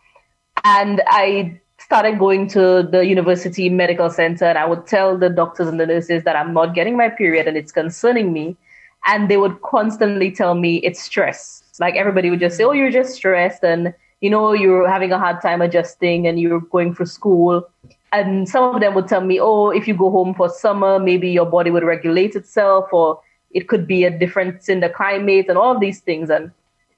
And 0.64 1.02
I 1.08 1.60
started 1.78 2.20
going 2.20 2.48
to 2.48 2.84
the 2.84 3.06
university 3.06 3.70
medical 3.70 4.10
center 4.10 4.46
and 4.46 4.58
I 4.58 4.66
would 4.66 4.88
tell 4.88 5.18
the 5.18 5.30
doctors 5.30 5.68
and 5.68 5.80
the 5.80 5.86
nurses 5.86 6.24
that 6.24 6.36
I'm 6.36 6.54
not 6.54 6.74
getting 6.74 6.98
my 6.98 7.10
period 7.10 7.48
and 7.48 7.58
it's 7.58 7.72
concerning 7.72 8.34
me. 8.34 8.58
And 9.06 9.30
they 9.30 9.38
would 9.38 9.62
constantly 9.62 10.32
tell 10.32 10.56
me 10.56 10.78
it's 10.78 11.02
stress. 11.02 11.64
Like 11.80 11.96
everybody 11.96 12.30
would 12.30 12.40
just 12.40 12.58
say, 12.58 12.64
Oh, 12.64 12.72
you're 12.72 12.92
just 12.92 13.14
stressed 13.16 13.64
and 13.64 13.94
you 14.20 14.30
know, 14.30 14.54
you're 14.54 14.88
having 14.88 15.12
a 15.12 15.18
hard 15.18 15.42
time 15.42 15.62
adjusting 15.62 16.28
and 16.28 16.40
you're 16.40 16.60
going 16.60 16.94
for 16.94 17.06
school. 17.06 17.68
And 18.14 18.48
some 18.48 18.76
of 18.76 18.82
them 18.82 18.94
would 18.94 19.08
tell 19.08 19.22
me, 19.22 19.40
Oh, 19.40 19.70
if 19.70 19.88
you 19.88 19.96
go 19.96 20.12
home 20.12 20.36
for 20.36 20.50
summer, 20.50 21.00
maybe 21.00 21.30
your 21.30 21.46
body 21.46 21.72
would 21.72 21.84
regulate 21.84 22.36
itself 22.36 22.90
or 22.92 23.20
it 23.54 23.68
could 23.68 23.88
be 23.88 24.04
a 24.04 24.10
difference 24.10 24.70
in 24.70 24.80
the 24.80 24.90
climate 24.90 25.48
and 25.50 25.58
all 25.58 25.78
these 25.80 26.00
things. 26.00 26.30
And 26.30 26.52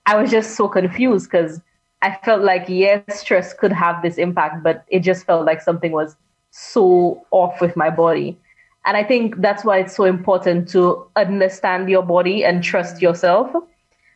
I 0.06 0.16
was 0.22 0.32
just 0.32 0.56
so 0.56 0.68
confused 0.68 1.30
because 1.30 1.62
I 2.02 2.18
felt 2.24 2.44
like, 2.44 2.66
yes, 2.68 3.02
stress 3.10 3.54
could 3.54 3.72
have 3.72 4.02
this 4.02 4.18
impact, 4.18 4.64
but 4.64 4.84
it 4.90 5.00
just 5.00 5.26
felt 5.26 5.46
like 5.46 5.62
something 5.62 5.92
was 5.92 6.16
so 6.52 7.26
off 7.32 7.62
with 7.62 7.76
my 7.76 7.90
body. 7.90 8.38
And 8.86 8.98
I 8.98 9.04
think 9.04 9.38
that's 9.38 9.64
why 9.64 9.80
it's 9.80 9.96
so 9.96 10.04
important 10.04 10.68
to 10.70 11.08
understand 11.16 11.90
your 11.90 12.04
body 12.04 12.44
and 12.44 12.62
trust 12.62 13.02
yourself. 13.02 13.52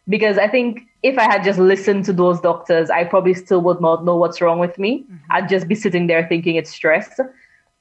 Because 0.10 0.38
I 0.38 0.48
think 0.48 0.82
if 1.04 1.18
I 1.18 1.24
had 1.24 1.44
just 1.44 1.60
listened 1.60 2.06
to 2.06 2.14
those 2.14 2.42
doctors, 2.42 2.90
I 2.90 3.06
probably 3.06 3.34
still 3.34 3.62
would 3.62 3.80
not 3.80 4.04
know 4.04 4.18
what's 4.18 4.42
wrong 4.42 4.60
with 4.60 4.78
me. 4.78 5.04
Mm-hmm. 5.04 5.16
I'd 5.32 5.50
just 5.50 5.68
be 5.68 5.76
sitting 5.76 6.08
there 6.08 6.28
thinking 6.28 6.56
it's 6.56 6.72
stress. 6.72 7.20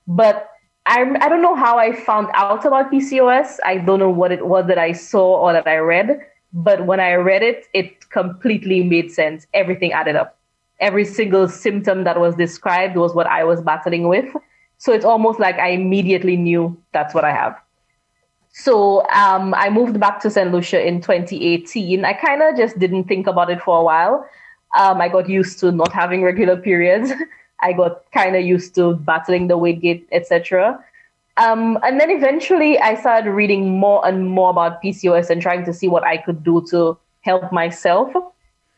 But 0.07 0.49
I, 0.87 1.05
I 1.21 1.29
don't 1.29 1.43
know 1.43 1.57
how 1.57 1.79
I 1.79 1.93
found 1.93 2.29
out 2.35 2.65
about 2.65 2.93
PCOS. 2.93 3.59
I 3.65 3.79
don't 3.79 3.99
know 3.99 4.11
what 4.11 4.31
it 4.31 4.47
was 4.47 4.67
that 4.69 4.79
I 4.79 4.93
saw 4.93 5.41
or 5.41 5.53
that 5.53 5.67
I 5.67 5.79
read, 5.79 6.21
but 6.53 6.87
when 6.87 7.01
I 7.01 7.15
read 7.15 7.43
it, 7.43 7.67
it 7.75 8.09
completely 8.11 8.85
made 8.85 9.11
sense. 9.11 9.47
Everything 9.53 9.93
added 9.93 10.15
up. 10.15 10.39
Every 10.79 11.05
single 11.05 11.49
symptom 11.49 12.05
that 12.05 12.21
was 12.21 12.37
described 12.37 12.97
was 12.97 13.15
what 13.15 13.27
I 13.27 13.43
was 13.43 13.61
battling 13.61 14.07
with. 14.09 14.33
So 14.79 14.93
it's 14.93 15.05
almost 15.05 15.41
like 15.41 15.57
I 15.57 15.71
immediately 15.71 16.37
knew 16.37 16.81
that's 16.93 17.15
what 17.15 17.25
I 17.25 17.33
have. 17.33 17.57
So 18.53 19.07
um, 19.11 19.55
I 19.55 19.69
moved 19.71 19.99
back 19.99 20.21
to 20.21 20.31
St. 20.31 20.53
Lucia 20.53 20.87
in 20.87 21.01
2018. 21.01 22.05
I 22.05 22.13
kind 22.13 22.43
of 22.43 22.57
just 22.57 22.79
didn't 22.79 23.05
think 23.05 23.27
about 23.27 23.51
it 23.51 23.61
for 23.61 23.79
a 23.79 23.83
while. 23.83 24.27
Um, 24.79 25.01
I 25.01 25.09
got 25.09 25.29
used 25.29 25.59
to 25.61 25.73
not 25.73 25.93
having 25.93 26.23
regular 26.23 26.57
periods. 26.57 27.13
I 27.61 27.73
got 27.73 28.11
kind 28.13 28.37
of 28.37 28.45
used 28.45 28.75
to 28.75 28.95
battling 28.95 29.49
the 29.49 29.57
weight 29.57 29.81
gain, 29.81 30.05
etc. 30.13 30.85
Um, 31.37 31.79
and 31.83 32.01
then 32.01 32.11
eventually 32.11 32.79
I 32.79 32.95
started 32.95 33.31
reading 33.31 33.79
more 33.79 34.07
and 34.07 34.29
more 34.31 34.51
about 34.51 34.83
PCOS 34.83 35.31
and 35.31 35.43
trying 35.43 35.65
to 35.67 35.73
see 35.73 35.89
what 35.89 36.05
I 36.05 36.17
could 36.17 36.43
do 36.43 36.65
to 36.71 36.99
help 37.23 37.53
myself. 37.53 38.13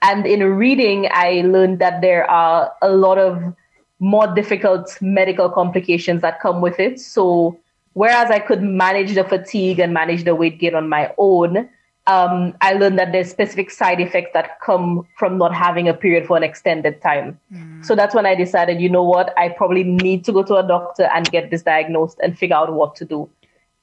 And 0.03 0.27
in 0.27 0.43
reading, 0.43 1.09
I 1.11 1.43
learned 1.45 1.79
that 1.81 2.01
there 2.01 2.29
are 2.31 2.73
a 2.83 2.91
lot 2.91 3.19
of 3.19 3.55
more 4.01 4.33
difficult 4.35 4.97
medical 5.01 5.49
complications 5.49 6.23
that 6.23 6.41
come 6.41 6.61
with 6.61 6.79
it. 6.79 7.01
So, 7.01 7.59
whereas 7.95 8.31
I 8.31 8.39
could 8.39 8.63
manage 8.63 9.15
the 9.15 9.25
fatigue 9.25 9.81
and 9.81 9.93
manage 9.93 10.25
the 10.25 10.35
weight 10.35 10.59
gain 10.59 10.75
on 10.75 10.89
my 10.89 11.13
own, 11.19 11.69
um, 12.09 12.55
I 12.63 12.73
learned 12.73 12.99
that 12.99 13.13
there's 13.13 13.31
specific 13.31 13.71
side 13.71 14.01
effects 14.01 14.31
that 14.33 14.61
come 14.61 15.07
from 15.19 15.37
not 15.37 15.55
having 15.55 15.89
a 15.89 15.95
period 15.95 16.27
for 16.27 16.39
an 16.39 16.43
extended 16.43 17.03
time. 17.03 17.39
Mm. 17.53 17.85
So 17.85 17.95
that's 17.95 18.15
when 18.15 18.25
I 18.25 18.35
decided, 18.35 18.81
you 18.81 18.89
know 18.89 19.03
what, 19.03 19.35
I 19.39 19.51
probably 19.51 19.85
need 19.85 20.25
to 20.25 20.33
go 20.33 20.43
to 20.43 20.57
a 20.57 20.67
doctor 20.67 21.05
and 21.15 21.31
get 21.31 21.51
this 21.51 21.63
diagnosed 21.63 22.19
and 22.23 22.37
figure 22.37 22.57
out 22.57 22.73
what 22.73 22.97
to 22.97 23.05
do. 23.05 23.29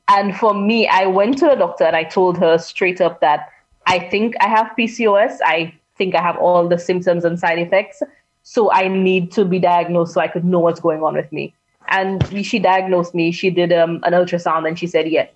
And 0.07 0.35
for 0.35 0.55
me, 0.55 0.87
I 0.87 1.05
went 1.05 1.37
to 1.39 1.51
a 1.51 1.55
doctor 1.55 1.83
and 1.83 1.95
I 1.95 2.03
told 2.03 2.37
her 2.39 2.57
straight 2.57 2.99
up 2.99 3.21
that 3.21 3.47
I 3.85 3.99
think 3.99 4.33
I 4.39 4.47
have 4.47 4.71
PCOS. 4.77 5.37
I 5.45 5.75
think 5.95 6.15
I 6.15 6.21
have 6.21 6.37
all 6.37 6.67
the 6.67 6.79
symptoms 6.79 7.25
and 7.25 7.39
side 7.39 7.59
effects. 7.59 8.01
So 8.41 8.71
I 8.71 8.87
need 8.87 9.31
to 9.33 9.45
be 9.45 9.59
diagnosed 9.59 10.15
so 10.15 10.21
I 10.21 10.27
could 10.27 10.45
know 10.45 10.59
what's 10.59 10.79
going 10.79 11.03
on 11.03 11.13
with 11.13 11.31
me. 11.31 11.53
And 11.89 12.23
she 12.43 12.57
diagnosed 12.57 13.13
me. 13.13 13.31
She 13.31 13.51
did 13.51 13.71
um, 13.71 13.99
an 14.03 14.13
ultrasound 14.13 14.67
and 14.67 14.79
she 14.79 14.87
said, 14.87 15.07
yeah, 15.07 15.27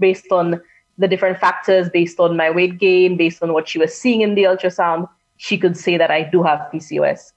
based 0.00 0.32
on 0.32 0.60
the 0.98 1.08
different 1.08 1.38
factors 1.38 1.88
based 1.88 2.20
on 2.20 2.36
my 2.36 2.50
weight 2.50 2.78
gain, 2.78 3.16
based 3.16 3.42
on 3.42 3.52
what 3.52 3.68
she 3.68 3.78
was 3.78 3.94
seeing 3.94 4.20
in 4.20 4.34
the 4.34 4.44
ultrasound, 4.44 5.08
she 5.36 5.58
could 5.58 5.76
say 5.76 5.96
that 5.96 6.10
I 6.10 6.22
do 6.22 6.42
have 6.42 6.60
PCOS. 6.72 7.32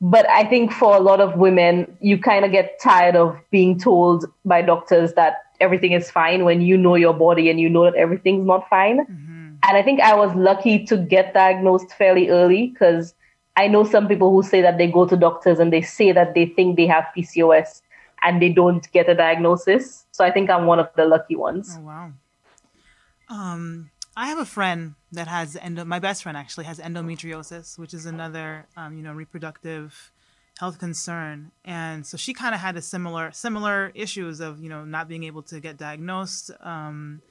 But 0.00 0.28
I 0.28 0.44
think 0.44 0.72
for 0.72 0.96
a 0.96 1.00
lot 1.00 1.20
of 1.20 1.36
women, 1.36 1.96
you 2.00 2.18
kind 2.18 2.44
of 2.44 2.50
get 2.50 2.78
tired 2.80 3.16
of 3.16 3.36
being 3.50 3.78
told 3.78 4.26
by 4.44 4.60
doctors 4.62 5.14
that 5.14 5.44
everything 5.60 5.92
is 5.92 6.10
fine 6.10 6.44
when 6.44 6.60
you 6.60 6.76
know 6.76 6.94
your 6.94 7.14
body 7.14 7.48
and 7.48 7.60
you 7.60 7.70
know 7.70 7.84
that 7.84 7.94
everything's 7.94 8.46
not 8.46 8.68
fine. 8.68 9.06
Mm-hmm. 9.06 9.54
And 9.62 9.76
I 9.76 9.82
think 9.82 10.00
I 10.00 10.14
was 10.14 10.34
lucky 10.34 10.84
to 10.86 10.96
get 10.96 11.32
diagnosed 11.32 11.92
fairly 11.92 12.28
early 12.28 12.66
because 12.66 13.14
I 13.56 13.68
know 13.68 13.84
some 13.84 14.08
people 14.08 14.30
who 14.30 14.42
say 14.42 14.60
that 14.60 14.78
they 14.78 14.88
go 14.88 15.06
to 15.06 15.16
doctors 15.16 15.58
and 15.58 15.72
they 15.72 15.80
say 15.80 16.12
that 16.12 16.34
they 16.34 16.46
think 16.46 16.76
they 16.76 16.86
have 16.86 17.04
PCOS 17.16 17.80
and 18.22 18.42
they 18.42 18.48
don't 18.48 18.90
get 18.92 19.08
a 19.08 19.14
diagnosis. 19.14 20.06
So 20.10 20.24
I 20.24 20.30
think 20.30 20.50
I'm 20.50 20.66
one 20.66 20.80
of 20.80 20.88
the 20.96 21.06
lucky 21.06 21.36
ones. 21.36 21.76
Oh, 21.78 21.82
wow. 21.82 22.12
Um, 23.34 23.90
I 24.16 24.28
have 24.28 24.38
a 24.38 24.44
friend 24.44 24.94
that 25.10 25.26
has 25.26 25.56
endo. 25.56 25.84
My 25.84 25.98
best 25.98 26.22
friend 26.22 26.38
actually 26.38 26.66
has 26.66 26.78
endometriosis, 26.78 27.78
which 27.78 27.92
is 27.92 28.06
another, 28.06 28.66
um, 28.76 28.96
you 28.96 29.02
know, 29.02 29.12
reproductive 29.12 30.12
health 30.60 30.78
concern. 30.78 31.50
And 31.64 32.06
so 32.06 32.16
she 32.16 32.32
kind 32.32 32.54
of 32.54 32.60
had 32.60 32.76
a 32.76 32.82
similar 32.82 33.32
similar 33.32 33.90
issues 33.94 34.38
of 34.38 34.60
you 34.60 34.68
know 34.68 34.84
not 34.84 35.08
being 35.08 35.24
able 35.24 35.42
to 35.44 35.58
get 35.58 35.76
diagnosed. 35.76 36.52
Um, 36.60 37.22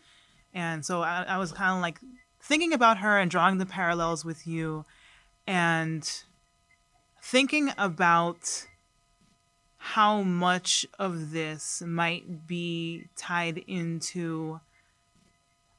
and 0.53 0.85
so 0.85 1.01
I, 1.01 1.23
I 1.23 1.37
was 1.37 1.53
kind 1.53 1.75
of 1.75 1.81
like 1.81 1.99
thinking 2.41 2.73
about 2.73 2.97
her 2.97 3.17
and 3.17 3.31
drawing 3.31 3.57
the 3.57 3.65
parallels 3.65 4.25
with 4.25 4.45
you, 4.45 4.83
and 5.47 6.03
thinking 7.21 7.71
about 7.77 8.67
how 9.77 10.21
much 10.21 10.85
of 10.99 11.31
this 11.31 11.81
might 11.85 12.45
be 12.45 13.07
tied 13.15 13.57
into 13.67 14.59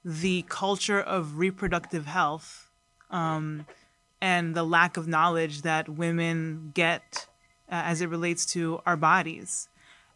the 0.04 0.44
culture 0.48 1.00
of 1.00 1.38
reproductive 1.38 2.06
health 2.06 2.70
um, 3.10 3.66
and 4.20 4.54
the 4.54 4.62
lack 4.62 4.96
of 4.96 5.08
knowledge 5.08 5.62
that 5.62 5.88
women 5.88 6.72
get 6.74 7.26
uh, 7.70 7.82
as 7.84 8.00
it 8.00 8.08
relates 8.08 8.44
to 8.46 8.80
our 8.84 8.96
bodies. 8.96 9.68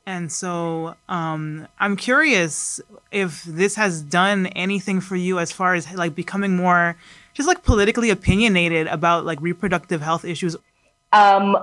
And 0.04 0.32
so 0.32 0.94
um, 1.08 1.68
I'm 1.78 1.96
curious 1.96 2.80
if 3.12 3.44
this 3.44 3.74
has 3.74 4.02
done 4.02 4.46
anything 4.48 5.00
for 5.00 5.16
you 5.16 5.38
as 5.38 5.52
far 5.52 5.74
as 5.74 5.92
like 5.94 6.14
becoming 6.14 6.56
more 6.56 6.96
just 7.38 7.46
like 7.46 7.62
politically 7.62 8.10
opinionated 8.10 8.88
about 8.88 9.24
like 9.24 9.40
reproductive 9.40 10.00
health 10.00 10.24
issues. 10.24 10.56
Um, 11.12 11.56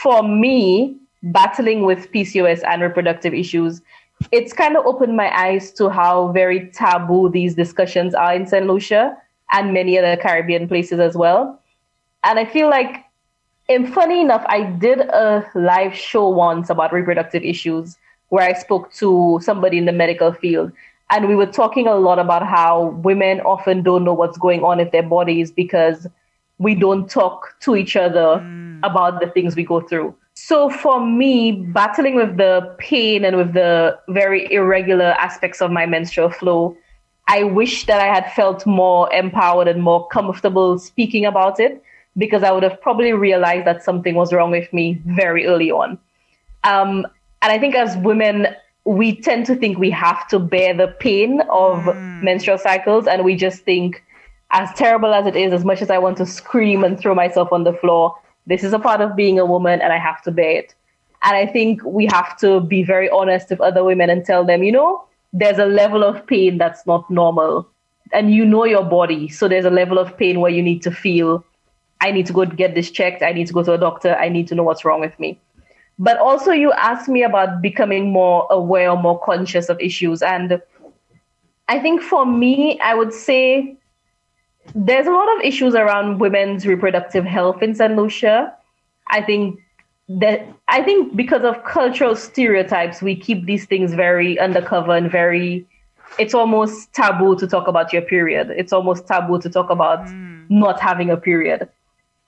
for 0.00 0.22
me, 0.22 0.96
battling 1.22 1.82
with 1.82 2.10
PCOS 2.12 2.62
and 2.66 2.80
reproductive 2.80 3.34
issues, 3.34 3.82
it's 4.32 4.52
kind 4.52 4.76
of 4.76 4.86
opened 4.86 5.16
my 5.16 5.34
eyes 5.36 5.72
to 5.72 5.88
how 5.88 6.32
very 6.32 6.70
taboo 6.70 7.28
these 7.28 7.54
discussions 7.54 8.14
are 8.14 8.34
in 8.34 8.46
St. 8.46 8.66
Lucia 8.66 9.16
and 9.52 9.72
many 9.72 9.98
other 9.98 10.16
Caribbean 10.16 10.68
places 10.68 10.98
as 10.98 11.14
well. 11.14 11.60
And 12.24 12.38
I 12.38 12.44
feel 12.44 12.68
like, 12.68 13.04
and 13.68 13.92
funny 13.92 14.20
enough, 14.20 14.44
I 14.48 14.64
did 14.64 15.00
a 15.00 15.48
live 15.54 15.94
show 15.94 16.28
once 16.28 16.70
about 16.70 16.92
reproductive 16.92 17.42
issues 17.42 17.96
where 18.28 18.48
I 18.48 18.54
spoke 18.54 18.92
to 18.94 19.38
somebody 19.42 19.78
in 19.78 19.84
the 19.84 19.92
medical 19.92 20.32
field. 20.32 20.72
And 21.10 21.28
we 21.28 21.36
were 21.36 21.46
talking 21.46 21.86
a 21.86 21.94
lot 21.94 22.18
about 22.18 22.44
how 22.44 22.86
women 23.04 23.40
often 23.42 23.82
don't 23.82 24.02
know 24.02 24.14
what's 24.14 24.38
going 24.38 24.64
on 24.64 24.80
in 24.80 24.90
their 24.90 25.04
bodies 25.04 25.52
because 25.52 26.06
we 26.58 26.74
don't 26.74 27.08
talk 27.08 27.54
to 27.60 27.76
each 27.76 27.94
other 27.96 28.40
mm. 28.42 28.80
about 28.82 29.20
the 29.20 29.28
things 29.28 29.54
we 29.54 29.62
go 29.62 29.80
through. 29.80 30.14
So 30.48 30.70
for 30.70 31.04
me, 31.04 31.50
battling 31.50 32.14
with 32.14 32.36
the 32.36 32.72
pain 32.78 33.24
and 33.24 33.36
with 33.36 33.52
the 33.52 33.98
very 34.06 34.46
irregular 34.52 35.16
aspects 35.18 35.60
of 35.60 35.72
my 35.72 35.86
menstrual 35.86 36.30
flow, 36.30 36.76
I 37.26 37.42
wish 37.42 37.86
that 37.86 38.00
I 38.00 38.06
had 38.06 38.32
felt 38.32 38.64
more 38.64 39.12
empowered 39.12 39.66
and 39.66 39.82
more 39.82 40.06
comfortable 40.06 40.78
speaking 40.78 41.24
about 41.26 41.58
it 41.58 41.82
because 42.16 42.44
I 42.44 42.52
would 42.52 42.62
have 42.62 42.80
probably 42.80 43.12
realized 43.12 43.66
that 43.66 43.82
something 43.82 44.14
was 44.14 44.32
wrong 44.32 44.52
with 44.52 44.72
me 44.72 45.02
very 45.06 45.48
early 45.48 45.72
on. 45.72 45.98
Um, 46.62 47.04
and 47.42 47.50
I 47.50 47.58
think 47.58 47.74
as 47.74 47.96
women, 47.96 48.46
we 48.84 49.20
tend 49.20 49.46
to 49.46 49.56
think 49.56 49.78
we 49.78 49.90
have 49.90 50.28
to 50.28 50.38
bear 50.38 50.72
the 50.72 50.94
pain 51.00 51.40
of 51.50 51.80
mm. 51.80 52.22
menstrual 52.22 52.58
cycles, 52.58 53.08
and 53.08 53.24
we 53.24 53.34
just 53.34 53.64
think, 53.64 54.00
as 54.52 54.72
terrible 54.74 55.12
as 55.12 55.26
it 55.26 55.34
is, 55.34 55.52
as 55.52 55.64
much 55.64 55.82
as 55.82 55.90
I 55.90 55.98
want 55.98 56.18
to 56.18 56.24
scream 56.24 56.84
and 56.84 56.96
throw 56.96 57.16
myself 57.16 57.48
on 57.50 57.64
the 57.64 57.72
floor, 57.72 58.14
this 58.46 58.62
is 58.62 58.72
a 58.72 58.78
part 58.78 59.00
of 59.00 59.16
being 59.16 59.38
a 59.38 59.44
woman 59.44 59.80
and 59.80 59.92
I 59.92 59.98
have 59.98 60.22
to 60.22 60.30
bear 60.30 60.50
it. 60.50 60.74
And 61.22 61.36
I 61.36 61.46
think 61.46 61.82
we 61.84 62.06
have 62.06 62.38
to 62.38 62.60
be 62.60 62.82
very 62.84 63.10
honest 63.10 63.50
with 63.50 63.60
other 63.60 63.82
women 63.82 64.10
and 64.10 64.24
tell 64.24 64.44
them, 64.44 64.62
you 64.62 64.72
know, 64.72 65.04
there's 65.32 65.58
a 65.58 65.66
level 65.66 66.04
of 66.04 66.26
pain 66.26 66.58
that's 66.58 66.86
not 66.86 67.10
normal. 67.10 67.68
And 68.12 68.32
you 68.32 68.44
know 68.44 68.64
your 68.64 68.84
body. 68.84 69.28
So 69.28 69.48
there's 69.48 69.64
a 69.64 69.70
level 69.70 69.98
of 69.98 70.16
pain 70.16 70.40
where 70.40 70.52
you 70.52 70.62
need 70.62 70.82
to 70.82 70.92
feel, 70.92 71.44
I 72.00 72.12
need 72.12 72.26
to 72.26 72.32
go 72.32 72.44
get 72.44 72.74
this 72.74 72.90
checked. 72.90 73.22
I 73.22 73.32
need 73.32 73.48
to 73.48 73.52
go 73.52 73.64
to 73.64 73.72
a 73.72 73.78
doctor. 73.78 74.14
I 74.14 74.28
need 74.28 74.46
to 74.48 74.54
know 74.54 74.62
what's 74.62 74.84
wrong 74.84 75.00
with 75.00 75.18
me. 75.18 75.40
But 75.98 76.18
also, 76.18 76.52
you 76.52 76.72
asked 76.72 77.08
me 77.08 77.22
about 77.22 77.62
becoming 77.62 78.12
more 78.12 78.46
aware, 78.50 78.94
more 78.94 79.18
conscious 79.18 79.68
of 79.68 79.80
issues. 79.80 80.22
And 80.22 80.60
I 81.68 81.80
think 81.80 82.02
for 82.02 82.26
me, 82.26 82.78
I 82.80 82.94
would 82.94 83.12
say 83.12 83.76
there's 84.74 85.06
a 85.06 85.10
lot 85.10 85.36
of 85.36 85.42
issues 85.42 85.74
around 85.74 86.18
women's 86.18 86.66
reproductive 86.66 87.24
health 87.24 87.62
in 87.62 87.74
St. 87.74 87.96
Lucia. 87.96 88.54
I 89.08 89.22
think 89.22 89.60
that 90.08 90.46
I 90.68 90.82
think 90.82 91.16
because 91.16 91.42
of 91.42 91.64
cultural 91.64 92.14
stereotypes, 92.16 93.02
we 93.02 93.16
keep 93.16 93.46
these 93.46 93.66
things 93.66 93.94
very 93.94 94.38
undercover 94.38 94.96
and 94.96 95.10
very 95.10 95.66
it's 96.18 96.34
almost 96.34 96.92
taboo 96.92 97.36
to 97.36 97.46
talk 97.46 97.66
about 97.68 97.92
your 97.92 98.02
period. 98.02 98.50
It's 98.50 98.72
almost 98.72 99.06
taboo 99.06 99.40
to 99.40 99.50
talk 99.50 99.70
about 99.70 100.06
mm. 100.06 100.48
not 100.48 100.80
having 100.80 101.10
a 101.10 101.16
period. 101.16 101.68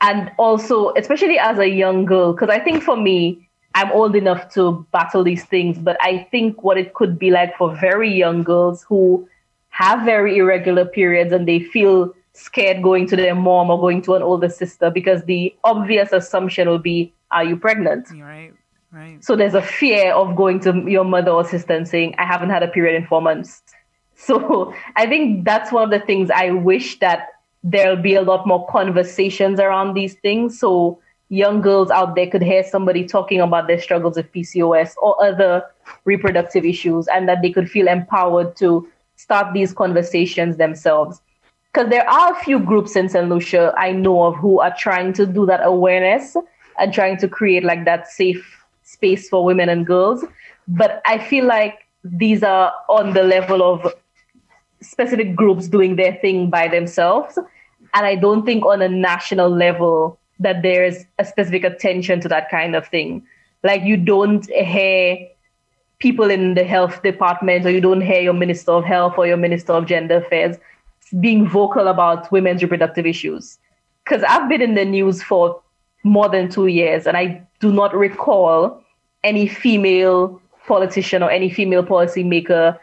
And 0.01 0.31
also, 0.39 0.93
especially 0.95 1.39
as 1.39 1.59
a 1.59 1.69
young 1.69 2.05
girl, 2.05 2.33
because 2.33 2.51
I 2.51 2.59
think 2.59 2.83
for 2.83 2.97
me, 2.97 3.49
I'm 3.75 3.91
old 3.93 4.17
enough 4.17 4.53
to 4.55 4.87
battle 4.93 5.25
these 5.25 5.45
things, 5.45 5.79
but 5.79 5.97
I 6.01 6.27
think 6.31 6.63
what 6.63 6.79
it 6.79 6.95
could 6.95 7.19
be 7.19 7.31
like 7.31 7.57
for 7.57 7.75
very 7.77 8.13
young 8.13 8.43
girls 8.43 8.83
who 8.83 9.29
have 9.71 10.05
very 10.05 10.39
irregular 10.39 10.85
periods 10.85 11.33
and 11.33 11.47
they 11.47 11.61
feel 11.61 12.13
scared 12.39 12.83
going 12.83 13.07
to 13.09 13.17
their 13.17 13.35
mom 13.35 13.71
or 13.71 13.81
going 13.81 14.01
to 14.03 14.15
an 14.15 14.23
older 14.23 14.49
sister 14.49 14.91
because 14.91 15.25
the 15.25 15.55
obvious 15.65 16.13
assumption 16.13 16.69
will 16.69 16.79
be, 16.79 17.13
are 17.31 17.45
you 17.45 17.57
pregnant? 17.57 18.09
Right, 18.11 18.53
right. 18.93 19.23
So 19.25 19.35
there's 19.35 19.55
a 19.55 19.63
fear 19.63 20.13
of 20.13 20.37
going 20.37 20.61
to 20.61 20.85
your 20.87 21.05
mother 21.05 21.33
or 21.33 21.45
sister 21.45 21.75
and 21.75 21.87
saying, 21.87 22.15
I 22.19 22.25
haven't 22.25 22.51
had 22.51 22.63
a 22.63 22.69
period 22.69 22.97
in 22.97 23.07
four 23.07 23.23
months. 23.23 23.63
So 24.21 24.75
I 24.97 25.07
think 25.07 25.45
that's 25.45 25.71
one 25.71 25.85
of 25.85 25.91
the 25.91 26.05
things 26.05 26.29
I 26.29 26.51
wish 26.51 26.99
that 26.99 27.29
there'll 27.63 28.03
be 28.03 28.17
a 28.17 28.23
lot 28.23 28.49
more 28.49 28.67
conversations 28.67 29.61
around 29.61 29.95
these 29.95 30.15
things. 30.15 30.59
So 30.59 31.01
young 31.29 31.61
girls 31.61 31.89
out 31.93 32.17
there 32.17 32.29
could 32.29 32.43
hear 32.43 32.65
somebody 32.65 33.07
talking 33.07 33.41
about 33.41 33.69
their 33.69 33.81
struggles 33.81 34.17
with 34.17 34.33
PCOS 34.33 34.95
or 35.01 35.25
other 35.25 35.63
reproductive 36.05 36.65
issues 36.65 37.07
and 37.07 37.29
that 37.29 37.43
they 37.43 37.53
could 37.53 37.71
feel 37.71 37.87
empowered 37.87 38.57
to 38.57 38.89
start 39.15 39.55
these 39.55 39.73
conversations 39.73 40.57
themselves 40.57 41.21
because 41.73 41.91
there 41.91 42.09
are 42.09 42.33
a 42.33 42.45
few 42.45 42.59
groups 42.59 42.97
in 42.97 43.09
St. 43.09 43.29
Lucia 43.29 43.75
I 43.77 43.93
know 43.93 44.25
of 44.25 44.37
who 44.37 44.61
are 44.61 44.75
trying 44.77 45.13
to 45.15 45.27
do 45.27 45.47
that 45.47 45.61
awareness 45.63 46.37
and 46.79 46.93
trying 46.93 47.17
to 47.19 47.29
create 47.29 47.65
like 47.65 47.85
that 47.85 48.09
safe 48.09 48.65
space 48.83 49.29
for 49.29 49.45
women 49.45 49.69
and 49.69 49.87
girls. 49.87 50.25
But 50.67 51.03
I 51.05 51.19
feel 51.19 51.45
like 51.45 51.87
these 52.05 52.43
are 52.43 52.73
on 52.89 53.13
the 53.13 53.23
level 53.23 53.63
of 53.63 53.95
specific 54.81 55.35
groups 55.35 55.69
doing 55.69 55.97
their 55.97 56.15
thing 56.15 56.51
by 56.51 56.69
themselves. 56.69 57.37
And 57.95 58.07
I 58.07 58.15
don't 58.15 58.47
think 58.47 58.65
on 58.65 58.81
a 58.81 58.89
national 58.89 59.51
level 59.51 60.19
that 60.41 60.63
there's 60.63 61.05
a 61.19 61.25
specific 61.25 61.65
attention 61.65 62.21
to 62.21 62.29
that 62.29 62.49
kind 62.51 62.77
of 62.77 62.87
thing. 62.87 63.27
Like 63.63 63.83
you 63.83 63.97
don't 63.97 64.49
hear 64.51 65.29
people 65.99 66.31
in 66.31 66.55
the 66.55 66.65
health 66.65 67.03
department 67.03 67.67
or 67.67 67.71
you 67.71 67.81
don't 67.81 68.01
hear 68.01 68.21
your 68.21 68.33
minister 68.33 68.71
of 68.71 68.85
health 68.85 69.15
or 69.19 69.27
your 69.27 69.37
minister 69.37 69.73
of 69.73 69.87
gender 69.87 70.19
affairs 70.19 70.57
being 71.21 71.49
vocal 71.49 71.89
about 71.89 72.31
women's 72.31 72.63
reproductive 72.63 73.07
issues. 73.07 73.59
Because 74.05 74.23
I've 74.23 74.49
been 74.49 74.63
in 74.63 74.75
the 74.75 74.85
news 74.85 75.23
for 75.23 75.61
more 76.03 76.29
than 76.29 76.49
two 76.49 76.67
years, 76.67 77.07
and 77.07 77.17
I 77.17 77.47
do 77.61 77.73
not 77.73 77.95
recall 77.95 78.83
any 79.25 79.49
female 79.49 80.41
politician 80.67 81.23
or 81.23 81.31
any 81.31 81.51
female 81.51 81.83
policymaker 81.83 82.79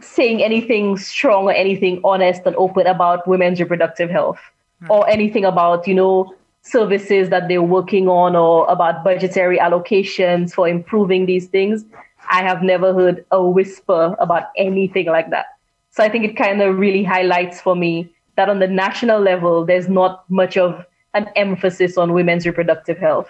saying 0.00 0.42
anything 0.42 0.96
strong 0.96 1.44
or 1.44 1.52
anything 1.52 2.00
honest 2.04 2.42
and 2.44 2.56
open 2.56 2.86
about 2.86 3.26
women's 3.28 3.60
reproductive 3.60 4.10
health 4.10 4.40
mm. 4.82 4.90
or 4.90 5.08
anything 5.08 5.44
about, 5.44 5.86
you 5.86 5.94
know, 5.94 6.34
services 6.62 7.28
that 7.28 7.48
they're 7.48 7.62
working 7.62 8.08
on 8.08 8.34
or 8.36 8.66
about 8.68 9.04
budgetary 9.04 9.58
allocations 9.58 10.52
for 10.52 10.68
improving 10.68 11.26
these 11.26 11.46
things. 11.46 11.84
I 12.30 12.42
have 12.42 12.62
never 12.62 12.94
heard 12.94 13.24
a 13.30 13.44
whisper 13.44 14.16
about 14.18 14.44
anything 14.56 15.06
like 15.06 15.30
that. 15.30 15.46
So 15.92 16.02
I 16.02 16.08
think 16.08 16.24
it 16.24 16.36
kind 16.36 16.60
of 16.62 16.78
really 16.78 17.04
highlights 17.04 17.60
for 17.60 17.76
me 17.76 18.12
that 18.36 18.48
on 18.48 18.58
the 18.58 18.66
national 18.66 19.20
level, 19.20 19.64
there's 19.64 19.88
not 19.88 20.28
much 20.30 20.56
of 20.56 20.84
an 21.14 21.28
emphasis 21.36 21.98
on 21.98 22.14
women's 22.14 22.46
reproductive 22.46 22.96
health. 22.96 23.28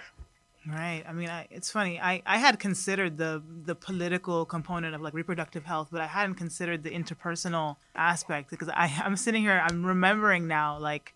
Right. 0.65 1.03
I 1.05 1.11
mean, 1.11 1.27
I, 1.27 1.45
it's 1.51 1.69
funny. 1.69 1.99
I, 1.99 2.21
I 2.25 2.37
had 2.37 2.57
considered 2.57 3.17
the 3.17 3.43
the 3.65 3.75
political 3.75 4.45
component 4.45 4.95
of 4.95 5.01
like 5.01 5.13
reproductive 5.13 5.65
health, 5.65 5.89
but 5.91 5.99
I 5.99 6.07
hadn't 6.07 6.35
considered 6.35 6.83
the 6.83 6.89
interpersonal 6.89 7.75
aspect 7.95 8.49
because 8.49 8.69
I 8.69 9.01
I'm 9.03 9.17
sitting 9.17 9.41
here. 9.41 9.61
I'm 9.61 9.85
remembering 9.85 10.47
now. 10.47 10.79
Like, 10.79 11.15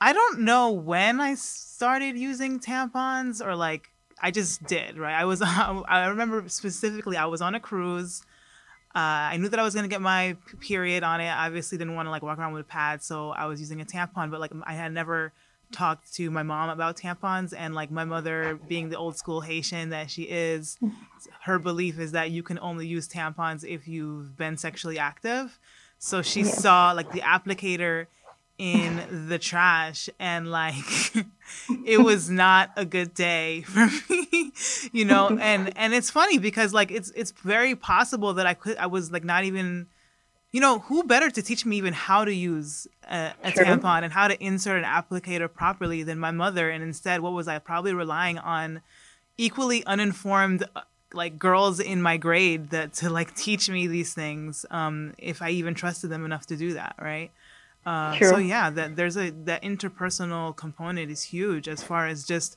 I 0.00 0.12
don't 0.12 0.42
know 0.42 0.70
when 0.70 1.20
I 1.20 1.34
started 1.34 2.16
using 2.16 2.60
tampons 2.60 3.44
or 3.44 3.56
like 3.56 3.88
I 4.22 4.30
just 4.30 4.62
did. 4.64 4.96
Right. 4.96 5.14
I 5.14 5.24
was. 5.24 5.42
I 5.44 6.06
remember 6.06 6.48
specifically. 6.48 7.16
I 7.16 7.26
was 7.26 7.42
on 7.42 7.56
a 7.56 7.60
cruise. 7.60 8.22
Uh, 8.94 9.32
I 9.32 9.36
knew 9.38 9.48
that 9.48 9.58
I 9.58 9.64
was 9.64 9.74
gonna 9.74 9.88
get 9.88 10.00
my 10.00 10.36
period 10.60 11.02
on 11.02 11.20
it. 11.20 11.28
I 11.28 11.46
obviously 11.46 11.78
didn't 11.78 11.96
want 11.96 12.06
to 12.06 12.10
like 12.10 12.22
walk 12.22 12.38
around 12.38 12.52
with 12.52 12.62
a 12.62 12.68
pad, 12.68 13.02
so 13.02 13.30
I 13.30 13.46
was 13.46 13.58
using 13.58 13.80
a 13.80 13.84
tampon. 13.84 14.30
But 14.30 14.40
like 14.40 14.52
I 14.64 14.74
had 14.74 14.92
never 14.92 15.32
talked 15.72 16.14
to 16.14 16.30
my 16.30 16.44
mom 16.44 16.70
about 16.70 16.96
tampons, 16.96 17.52
and 17.56 17.74
like 17.74 17.90
my 17.90 18.04
mother, 18.04 18.58
being 18.68 18.90
the 18.90 18.96
old 18.96 19.16
school 19.16 19.40
Haitian 19.40 19.90
that 19.90 20.10
she 20.10 20.22
is, 20.22 20.78
her 21.42 21.58
belief 21.58 21.98
is 21.98 22.12
that 22.12 22.30
you 22.30 22.44
can 22.44 22.58
only 22.60 22.86
use 22.86 23.08
tampons 23.08 23.64
if 23.64 23.88
you've 23.88 24.36
been 24.36 24.56
sexually 24.56 24.98
active. 24.98 25.58
So 25.98 26.22
she 26.22 26.42
yeah. 26.42 26.50
saw 26.50 26.92
like 26.92 27.10
the 27.12 27.20
applicator 27.20 28.06
in 28.56 29.28
the 29.28 29.38
trash 29.38 30.08
and 30.18 30.50
like 30.50 30.74
it 31.84 32.00
was 32.00 32.30
not 32.30 32.70
a 32.76 32.84
good 32.84 33.12
day 33.14 33.62
for 33.62 33.86
me 34.10 34.52
you 34.92 35.04
know? 35.04 35.36
And 35.40 35.76
and 35.76 35.94
it's 35.94 36.10
funny 36.10 36.38
because 36.38 36.72
like 36.72 36.90
it's 36.90 37.10
it's 37.10 37.32
very 37.32 37.74
possible 37.74 38.34
that 38.34 38.46
i 38.46 38.54
could 38.54 38.76
i 38.76 38.86
was 38.86 39.10
like 39.12 39.24
not 39.24 39.44
even 39.44 39.86
you 40.52 40.60
know 40.60 40.80
who 40.80 41.02
better 41.02 41.30
to 41.30 41.42
teach 41.42 41.66
me 41.66 41.76
even 41.76 41.92
how 41.92 42.24
to 42.24 42.32
use 42.32 42.86
a, 43.10 43.32
a 43.42 43.50
sure. 43.50 43.64
tampon 43.64 44.02
and 44.02 44.12
how 44.12 44.28
to 44.28 44.42
insert 44.42 44.78
an 44.78 44.84
applicator 44.84 45.52
properly 45.52 46.02
than 46.02 46.18
my 46.18 46.30
mother? 46.30 46.70
And 46.70 46.82
instead 46.82 47.20
what 47.20 47.32
was 47.32 47.48
i 47.48 47.58
probably 47.58 47.92
relying 47.92 48.38
on 48.38 48.80
equally 49.36 49.84
uninformed 49.84 50.64
uh, 50.76 50.82
like 51.12 51.38
girls 51.38 51.80
in 51.80 52.02
my 52.02 52.16
grade 52.16 52.70
that 52.70 52.92
to 52.94 53.10
like 53.10 53.34
teach 53.34 53.68
me 53.68 53.86
these 53.86 54.14
things 54.14 54.66
um 54.70 55.14
if 55.18 55.42
i 55.42 55.50
even 55.50 55.72
trusted 55.72 56.10
them 56.10 56.24
enough 56.24 56.46
to 56.46 56.56
do 56.56 56.74
that 56.74 56.96
right 57.00 57.30
uh, 57.86 58.18
so 58.18 58.38
yeah, 58.38 58.70
that 58.70 58.96
there's 58.96 59.16
a 59.16 59.30
that 59.30 59.62
interpersonal 59.62 60.56
component 60.56 61.10
is 61.10 61.22
huge 61.24 61.68
as 61.68 61.82
far 61.82 62.06
as 62.06 62.24
just 62.24 62.56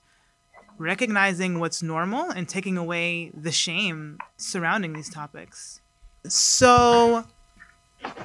recognizing 0.78 1.59
what's 1.59 1.82
normal 1.82 2.30
and 2.30 2.47
taking 2.47 2.78
away 2.78 3.32
the 3.34 3.51
shame 3.51 4.19
surrounding 4.38 4.93
these 4.93 5.09
topics. 5.09 5.82
So 6.28 7.25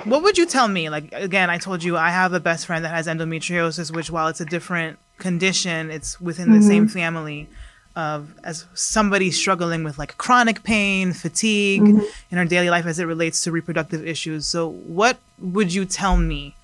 what 0.04 0.22
would 0.22 0.38
you 0.38 0.46
tell 0.46 0.68
me? 0.68 0.90
Like 0.90 1.12
again, 1.12 1.50
I 1.50 1.58
told 1.58 1.82
you 1.82 1.96
I 1.96 2.10
have 2.10 2.32
a 2.32 2.40
best 2.40 2.66
friend 2.66 2.84
that 2.84 2.90
has 2.90 3.06
endometriosis, 3.06 3.94
which 3.94 4.10
while 4.10 4.28
it's 4.28 4.40
a 4.40 4.44
different 4.44 4.98
condition, 5.18 5.90
it's 5.90 6.20
within 6.20 6.48
mm-hmm. 6.48 6.60
the 6.60 6.62
same 6.62 6.88
family 6.88 7.48
of 7.94 8.34
as 8.42 8.64
somebody 8.74 9.30
struggling 9.30 9.84
with 9.84 9.98
like 9.98 10.16
chronic 10.16 10.62
pain, 10.62 11.12
fatigue 11.12 11.82
mm-hmm. 11.82 12.04
in 12.30 12.38
our 12.38 12.44
daily 12.44 12.70
life 12.70 12.86
as 12.86 12.98
it 12.98 13.04
relates 13.04 13.42
to 13.44 13.52
reproductive 13.52 14.06
issues. 14.06 14.46
So 14.46 14.68
what 14.68 15.18
would 15.38 15.74
you 15.74 15.84
tell 15.84 16.16
me 16.16 16.54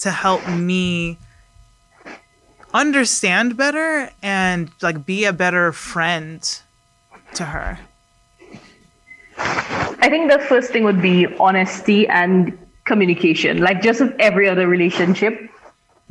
to 0.00 0.10
help 0.10 0.46
me 0.48 1.18
understand 2.74 3.56
better 3.56 4.10
and 4.22 4.70
like 4.82 5.06
be 5.06 5.24
a 5.24 5.32
better 5.32 5.72
friend 5.72 6.60
to 7.34 7.44
her? 7.44 7.78
I 9.38 10.08
think 10.08 10.30
the 10.30 10.38
first 10.38 10.70
thing 10.70 10.84
would 10.84 11.02
be 11.02 11.26
honesty 11.38 12.06
and 12.08 12.56
communication. 12.84 13.58
Like 13.58 13.82
just 13.82 14.00
with 14.00 14.14
every 14.18 14.48
other 14.48 14.66
relationship, 14.66 15.50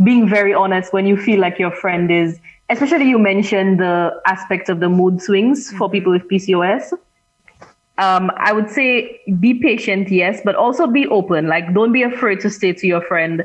being 0.04 0.30
very 0.30 0.54
honest 0.54 0.94
when 0.94 1.08
you 1.08 1.18
feel 1.18 1.40
like 1.40 1.58
your 1.58 1.72
friend 1.72 2.12
is, 2.12 2.40
especially 2.70 3.10
you 3.10 3.18
mentioned 3.18 3.80
the 3.80 4.22
aspect 4.26 4.70
of 4.70 4.80
the 4.80 4.90
mood 4.90 5.22
swings 5.22 5.72
for 5.72 5.90
people 5.90 6.12
with 6.12 6.28
PCOS. 6.30 6.94
Um, 7.98 8.30
I 8.38 8.54
would 8.54 8.70
say 8.70 9.20
be 9.40 9.56
patient, 9.56 10.12
yes, 10.12 10.42
but 10.46 10.56
also 10.56 10.86
be 10.86 11.08
open. 11.08 11.48
Like, 11.48 11.74
don't 11.74 11.92
be 11.92 12.04
afraid 12.04 12.40
to 12.42 12.50
say 12.50 12.72
to 12.74 12.86
your 12.86 13.02
friend, 13.02 13.44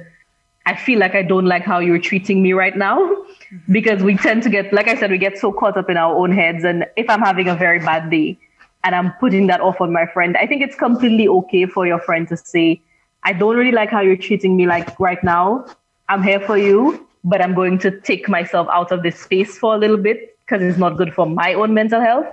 I 0.65 0.77
feel 0.77 0.99
like 0.99 1.15
I 1.15 1.23
don't 1.23 1.47
like 1.47 1.65
how 1.65 1.81
you're 1.81 1.99
treating 1.99 2.43
me 2.43 2.53
right 2.53 2.77
now 2.77 3.25
because 3.71 4.03
we 4.03 4.17
tend 4.17 4.43
to 4.45 4.51
get, 4.51 4.73
like 4.73 4.89
I 4.89 4.97
said, 4.97 5.11
we 5.11 5.19
get 5.19 5.37
so 5.39 5.53
caught 5.53 5.77
up 5.77 5.91
in 5.91 5.97
our 5.97 6.15
own 6.15 6.33
heads. 6.33 6.65
And 6.65 6.87
if 6.97 7.11
I'm 7.11 7.21
having 7.21 7.49
a 7.49 7.57
very 7.57 7.81
bad 7.81 8.11
day 8.11 8.39
and 8.85 8.95
I'm 8.95 9.13
putting 9.15 9.49
that 9.49 9.61
off 9.61 9.81
on 9.81 9.93
my 9.93 10.07
friend, 10.07 10.37
I 10.37 10.47
think 10.47 10.63
it's 10.63 10.77
completely 10.77 11.27
okay 11.27 11.67
for 11.67 11.87
your 11.87 11.99
friend 11.99 12.29
to 12.29 12.37
say, 12.37 12.81
I 13.25 13.33
don't 13.33 13.57
really 13.57 13.73
like 13.73 13.91
how 13.91 14.01
you're 14.01 14.17
treating 14.17 14.57
me 14.57 14.67
like 14.67 14.99
right 15.01 15.23
now. 15.25 15.67
I'm 16.09 16.23
here 16.23 16.41
for 16.41 16.57
you, 16.57 17.09
but 17.25 17.41
I'm 17.41 17.55
going 17.55 17.79
to 17.79 18.01
take 18.01 18.29
myself 18.29 18.69
out 18.71 18.93
of 18.93 19.03
this 19.03 19.19
space 19.19 19.59
for 19.59 19.75
a 19.75 19.79
little 19.79 19.97
bit 19.97 20.37
because 20.41 20.63
it's 20.63 20.79
not 20.79 20.97
good 20.97 21.13
for 21.15 21.27
my 21.27 21.55
own 21.55 21.75
mental 21.75 22.01
health. 22.01 22.27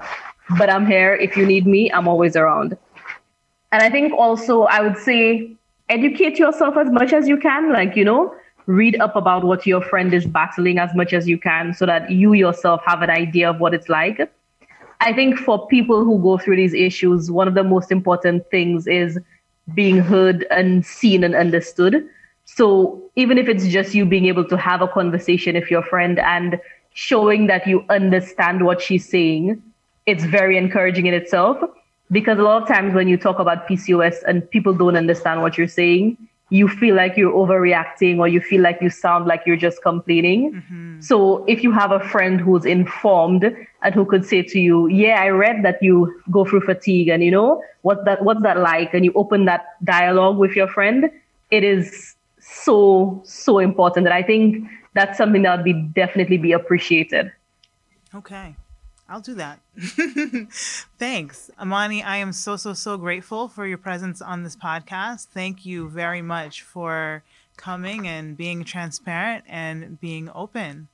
But 0.57 0.69
I'm 0.69 0.85
here. 0.85 1.15
If 1.15 1.37
you 1.37 1.45
need 1.45 1.65
me, 1.65 1.91
I'm 1.91 2.07
always 2.07 2.35
around. 2.35 2.77
And 3.71 3.83
I 3.83 3.89
think 3.89 4.13
also 4.13 4.63
I 4.63 4.81
would 4.81 4.97
say 4.97 5.55
educate 5.89 6.39
yourself 6.39 6.77
as 6.77 6.89
much 6.89 7.13
as 7.13 7.27
you 7.27 7.37
can. 7.37 7.71
Like, 7.71 7.95
you 7.95 8.05
know, 8.05 8.33
read 8.67 8.99
up 9.01 9.15
about 9.15 9.43
what 9.43 9.65
your 9.65 9.81
friend 9.81 10.13
is 10.13 10.25
battling 10.25 10.77
as 10.77 10.93
much 10.95 11.11
as 11.13 11.27
you 11.27 11.37
can 11.37 11.73
so 11.73 11.85
that 11.85 12.11
you 12.11 12.33
yourself 12.33 12.81
have 12.85 13.01
an 13.01 13.09
idea 13.09 13.49
of 13.49 13.59
what 13.59 13.73
it's 13.73 13.89
like. 13.89 14.31
I 15.01 15.13
think 15.13 15.37
for 15.39 15.67
people 15.67 16.03
who 16.03 16.21
go 16.21 16.37
through 16.37 16.57
these 16.57 16.73
issues, 16.73 17.31
one 17.31 17.47
of 17.47 17.53
the 17.53 17.63
most 17.63 17.91
important 17.91 18.49
things 18.51 18.85
is 18.85 19.17
being 19.73 19.97
heard 19.97 20.45
and 20.51 20.85
seen 20.85 21.23
and 21.23 21.35
understood. 21.35 22.07
So 22.45 23.01
even 23.15 23.37
if 23.37 23.47
it's 23.47 23.67
just 23.67 23.95
you 23.95 24.05
being 24.05 24.25
able 24.25 24.45
to 24.49 24.57
have 24.57 24.81
a 24.81 24.87
conversation 24.87 25.55
with 25.55 25.71
your 25.71 25.83
friend 25.83 26.19
and 26.19 26.59
showing 26.93 27.47
that 27.47 27.65
you 27.65 27.85
understand 27.89 28.65
what 28.65 28.81
she's 28.81 29.07
saying, 29.07 29.61
it's 30.05 30.25
very 30.25 30.57
encouraging 30.57 31.05
in 31.05 31.13
itself 31.13 31.57
because 32.11 32.39
a 32.39 32.41
lot 32.41 32.61
of 32.61 32.67
times 32.67 32.93
when 32.93 33.07
you 33.07 33.17
talk 33.17 33.39
about 33.39 33.67
PCOS 33.67 34.23
and 34.27 34.49
people 34.49 34.73
don't 34.73 34.95
understand 34.95 35.41
what 35.41 35.57
you're 35.57 35.67
saying, 35.67 36.17
you 36.49 36.67
feel 36.67 36.95
like 36.95 37.15
you're 37.15 37.33
overreacting 37.33 38.17
or 38.17 38.27
you 38.27 38.41
feel 38.41 38.61
like 38.61 38.79
you 38.81 38.89
sound 38.89 39.27
like 39.27 39.43
you're 39.45 39.55
just 39.55 39.83
complaining. 39.83 40.53
Mm-hmm. 40.53 41.01
So 41.01 41.45
if 41.45 41.63
you 41.63 41.71
have 41.71 41.91
a 41.91 41.99
friend 41.99 42.41
who's 42.41 42.65
informed 42.65 43.43
and 43.83 43.95
who 43.95 44.05
could 44.05 44.25
say 44.25 44.41
to 44.41 44.59
you, 44.59 44.87
"Yeah, 44.87 45.21
I 45.21 45.29
read 45.29 45.63
that 45.63 45.81
you 45.81 46.21
go 46.31 46.45
through 46.45 46.61
fatigue 46.61 47.09
and 47.09 47.23
you 47.23 47.31
know, 47.31 47.63
what 47.83 48.05
that 48.05 48.23
what's 48.23 48.41
that 48.41 48.57
like?" 48.57 48.93
and 48.93 49.05
you 49.05 49.13
open 49.13 49.45
that 49.45 49.65
dialogue 49.83 50.37
with 50.37 50.55
your 50.55 50.67
friend, 50.67 51.11
it 51.51 51.63
is 51.63 52.15
so 52.39 53.21
so 53.23 53.59
important 53.59 54.05
that 54.05 54.13
I 54.13 54.23
think 54.23 54.67
that's 54.95 55.17
something 55.17 55.43
that 55.43 55.55
would 55.57 55.65
be 55.65 55.73
definitely 55.73 56.37
be 56.37 56.51
appreciated. 56.51 57.31
Okay. 58.15 58.55
I'll 59.09 59.21
do 59.21 59.33
that. 59.35 59.59
Thanks. 60.99 61.49
Amani, 61.59 62.03
I 62.03 62.17
am 62.17 62.31
so, 62.31 62.55
so, 62.57 62.73
so 62.73 62.95
grateful 62.95 63.47
for 63.47 63.65
your 63.65 63.79
presence 63.79 64.21
on 64.21 64.43
this 64.43 64.55
podcast. 64.55 65.27
Thank 65.33 65.65
you 65.65 65.89
very 65.89 66.21
much 66.21 66.61
for 66.61 67.23
coming 67.57 68.07
and 68.07 68.37
being 68.37 68.63
transparent 68.63 69.45
and 69.47 69.99
being 69.99 70.29
open. 70.35 70.89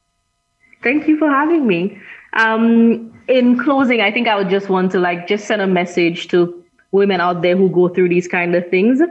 Thank 0.82 1.07
you 1.07 1.18
for 1.18 1.30
having 1.30 1.68
me. 1.68 1.99
Um, 2.34 3.13
in 3.28 3.59
closing, 3.59 4.01
I 4.01 4.11
think 4.11 4.28
I 4.28 4.36
would 4.36 4.49
just 4.49 4.70
want 4.70 4.91
to 4.93 4.99
like 4.99 5.28
just 5.28 5.45
send 5.45 5.61
a 5.61 5.68
message 5.68 6.30
to 6.30 6.63
women 6.91 7.20
out 7.20 7.41
there 7.41 7.57
who 7.57 7.70
go 7.70 7.89
through 7.89 8.09
these 8.09 8.28
kind 8.28 8.55
of 8.55 8.70
things. 8.70 9.01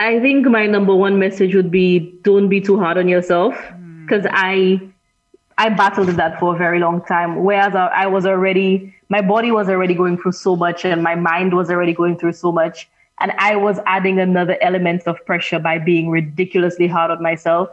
I 0.00 0.18
think 0.18 0.46
my 0.46 0.66
number 0.66 0.94
one 0.94 1.20
message 1.20 1.54
would 1.54 1.70
be 1.70 2.18
don't 2.22 2.48
be 2.48 2.60
too 2.60 2.78
hard 2.78 2.98
on 2.98 3.08
yourself 3.08 3.54
because 4.02 4.24
mm. 4.24 4.30
I 4.32 4.91
I 5.58 5.68
battled 5.68 6.08
that 6.08 6.38
for 6.40 6.54
a 6.54 6.58
very 6.58 6.78
long 6.78 7.04
time. 7.04 7.44
Whereas 7.44 7.74
I, 7.74 8.06
was 8.06 8.26
already, 8.26 8.94
my 9.08 9.20
body 9.20 9.50
was 9.50 9.68
already 9.68 9.94
going 9.94 10.18
through 10.18 10.32
so 10.32 10.56
much 10.56 10.84
and 10.84 11.02
my 11.02 11.14
mind 11.14 11.54
was 11.54 11.70
already 11.70 11.92
going 11.92 12.18
through 12.18 12.32
so 12.32 12.52
much. 12.52 12.88
And 13.20 13.32
I 13.38 13.56
was 13.56 13.78
adding 13.86 14.18
another 14.18 14.56
element 14.60 15.02
of 15.06 15.24
pressure 15.26 15.58
by 15.58 15.78
being 15.78 16.08
ridiculously 16.10 16.88
hard 16.88 17.10
on 17.10 17.22
myself, 17.22 17.68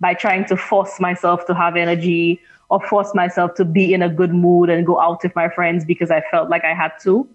by 0.00 0.14
trying 0.14 0.44
to 0.46 0.56
force 0.56 1.00
myself 1.00 1.46
to 1.46 1.54
have 1.54 1.76
energy 1.76 2.40
or 2.70 2.80
force 2.80 3.14
myself 3.14 3.54
to 3.54 3.64
be 3.64 3.92
in 3.92 4.02
a 4.02 4.08
good 4.08 4.32
mood 4.32 4.70
and 4.70 4.86
go 4.86 5.00
out 5.00 5.22
with 5.22 5.34
my 5.34 5.48
friends 5.48 5.84
because 5.84 6.10
I 6.10 6.22
felt 6.30 6.48
like 6.48 6.64
I 6.64 6.74
had 6.74 6.92
to. 7.02 7.28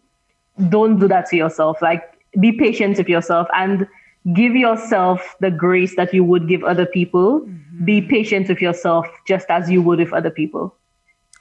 Don't 0.70 1.00
do 1.00 1.08
that 1.08 1.28
to 1.28 1.36
yourself. 1.36 1.82
Like, 1.82 2.14
be 2.40 2.52
patient 2.52 2.98
with 2.98 3.08
yourself 3.08 3.48
and 3.56 3.88
give 4.34 4.56
yourself 4.56 5.36
the 5.40 5.52
grace 5.52 5.96
that 5.96 6.14
you 6.14 6.24
would 6.24 6.48
give 6.48 6.64
other 6.64 6.86
people. 6.86 7.42
Mm-hmm. 7.42 7.86
Be 7.86 8.02
patient 8.02 8.50
with 8.50 8.62
yourself 8.62 9.08
just 9.28 9.50
as 9.50 9.70
you 9.70 9.82
would 9.82 10.00
with 10.00 10.14
other 10.14 10.30
people. 10.30 10.76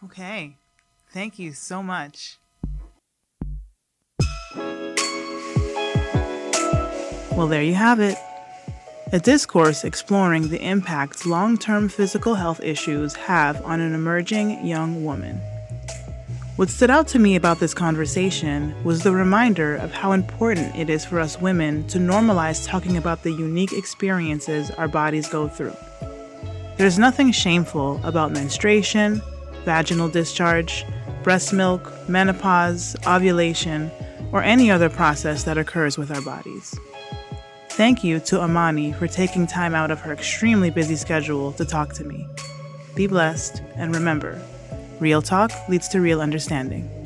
Okay. 0.05 0.57
Thank 1.11 1.39
you 1.39 1.53
so 1.53 1.82
much. 1.82 2.39
Well, 7.32 7.47
there 7.47 7.62
you 7.62 7.74
have 7.74 8.01
it. 8.01 8.18
A 9.12 9.18
discourse 9.18 9.84
exploring 9.84 10.49
the 10.49 10.61
impact 10.61 11.24
long 11.24 11.57
term 11.57 11.89
physical 11.89 12.34
health 12.34 12.61
issues 12.62 13.14
have 13.14 13.64
on 13.64 13.80
an 13.80 13.95
emerging 13.95 14.66
young 14.66 15.05
woman. 15.05 15.41
What 16.59 16.70
stood 16.70 16.90
out 16.90 17.06
to 17.09 17.20
me 17.20 17.36
about 17.36 17.61
this 17.61 17.72
conversation 17.72 18.74
was 18.82 19.04
the 19.04 19.12
reminder 19.12 19.76
of 19.76 19.92
how 19.92 20.11
important 20.11 20.74
it 20.74 20.90
is 20.90 21.04
for 21.04 21.20
us 21.20 21.40
women 21.40 21.86
to 21.86 21.98
normalize 22.00 22.66
talking 22.66 22.96
about 22.96 23.22
the 23.22 23.30
unique 23.30 23.72
experiences 23.72 24.72
our 24.72 24.88
bodies 24.88 25.28
go 25.28 25.46
through. 25.46 25.76
There's 26.76 26.98
nothing 26.98 27.30
shameful 27.30 28.00
about 28.02 28.32
menstruation, 28.32 29.22
vaginal 29.64 30.09
discharge, 30.09 30.84
breast 31.22 31.52
milk, 31.52 31.92
menopause, 32.09 32.96
ovulation, 33.06 33.88
or 34.32 34.42
any 34.42 34.68
other 34.68 34.90
process 34.90 35.44
that 35.44 35.59
occurs 35.59 35.96
with 35.96 36.11
our 36.11 36.22
bodies. 36.22 36.74
Thank 37.68 38.02
you 38.02 38.18
to 38.18 38.40
Amani 38.40 38.92
for 38.94 39.06
taking 39.06 39.46
time 39.46 39.76
out 39.76 39.92
of 39.92 40.00
her 40.00 40.12
extremely 40.12 40.70
busy 40.70 40.96
schedule 40.96 41.52
to 41.52 41.64
talk 41.64 41.92
to 41.94 42.04
me. 42.04 42.26
Be 42.96 43.06
blessed, 43.06 43.62
and 43.76 43.94
remember, 43.94 44.42
Real 45.01 45.22
talk 45.22 45.53
leads 45.68 45.86
to 45.88 46.01
real 46.01 46.20
understanding. 46.20 46.97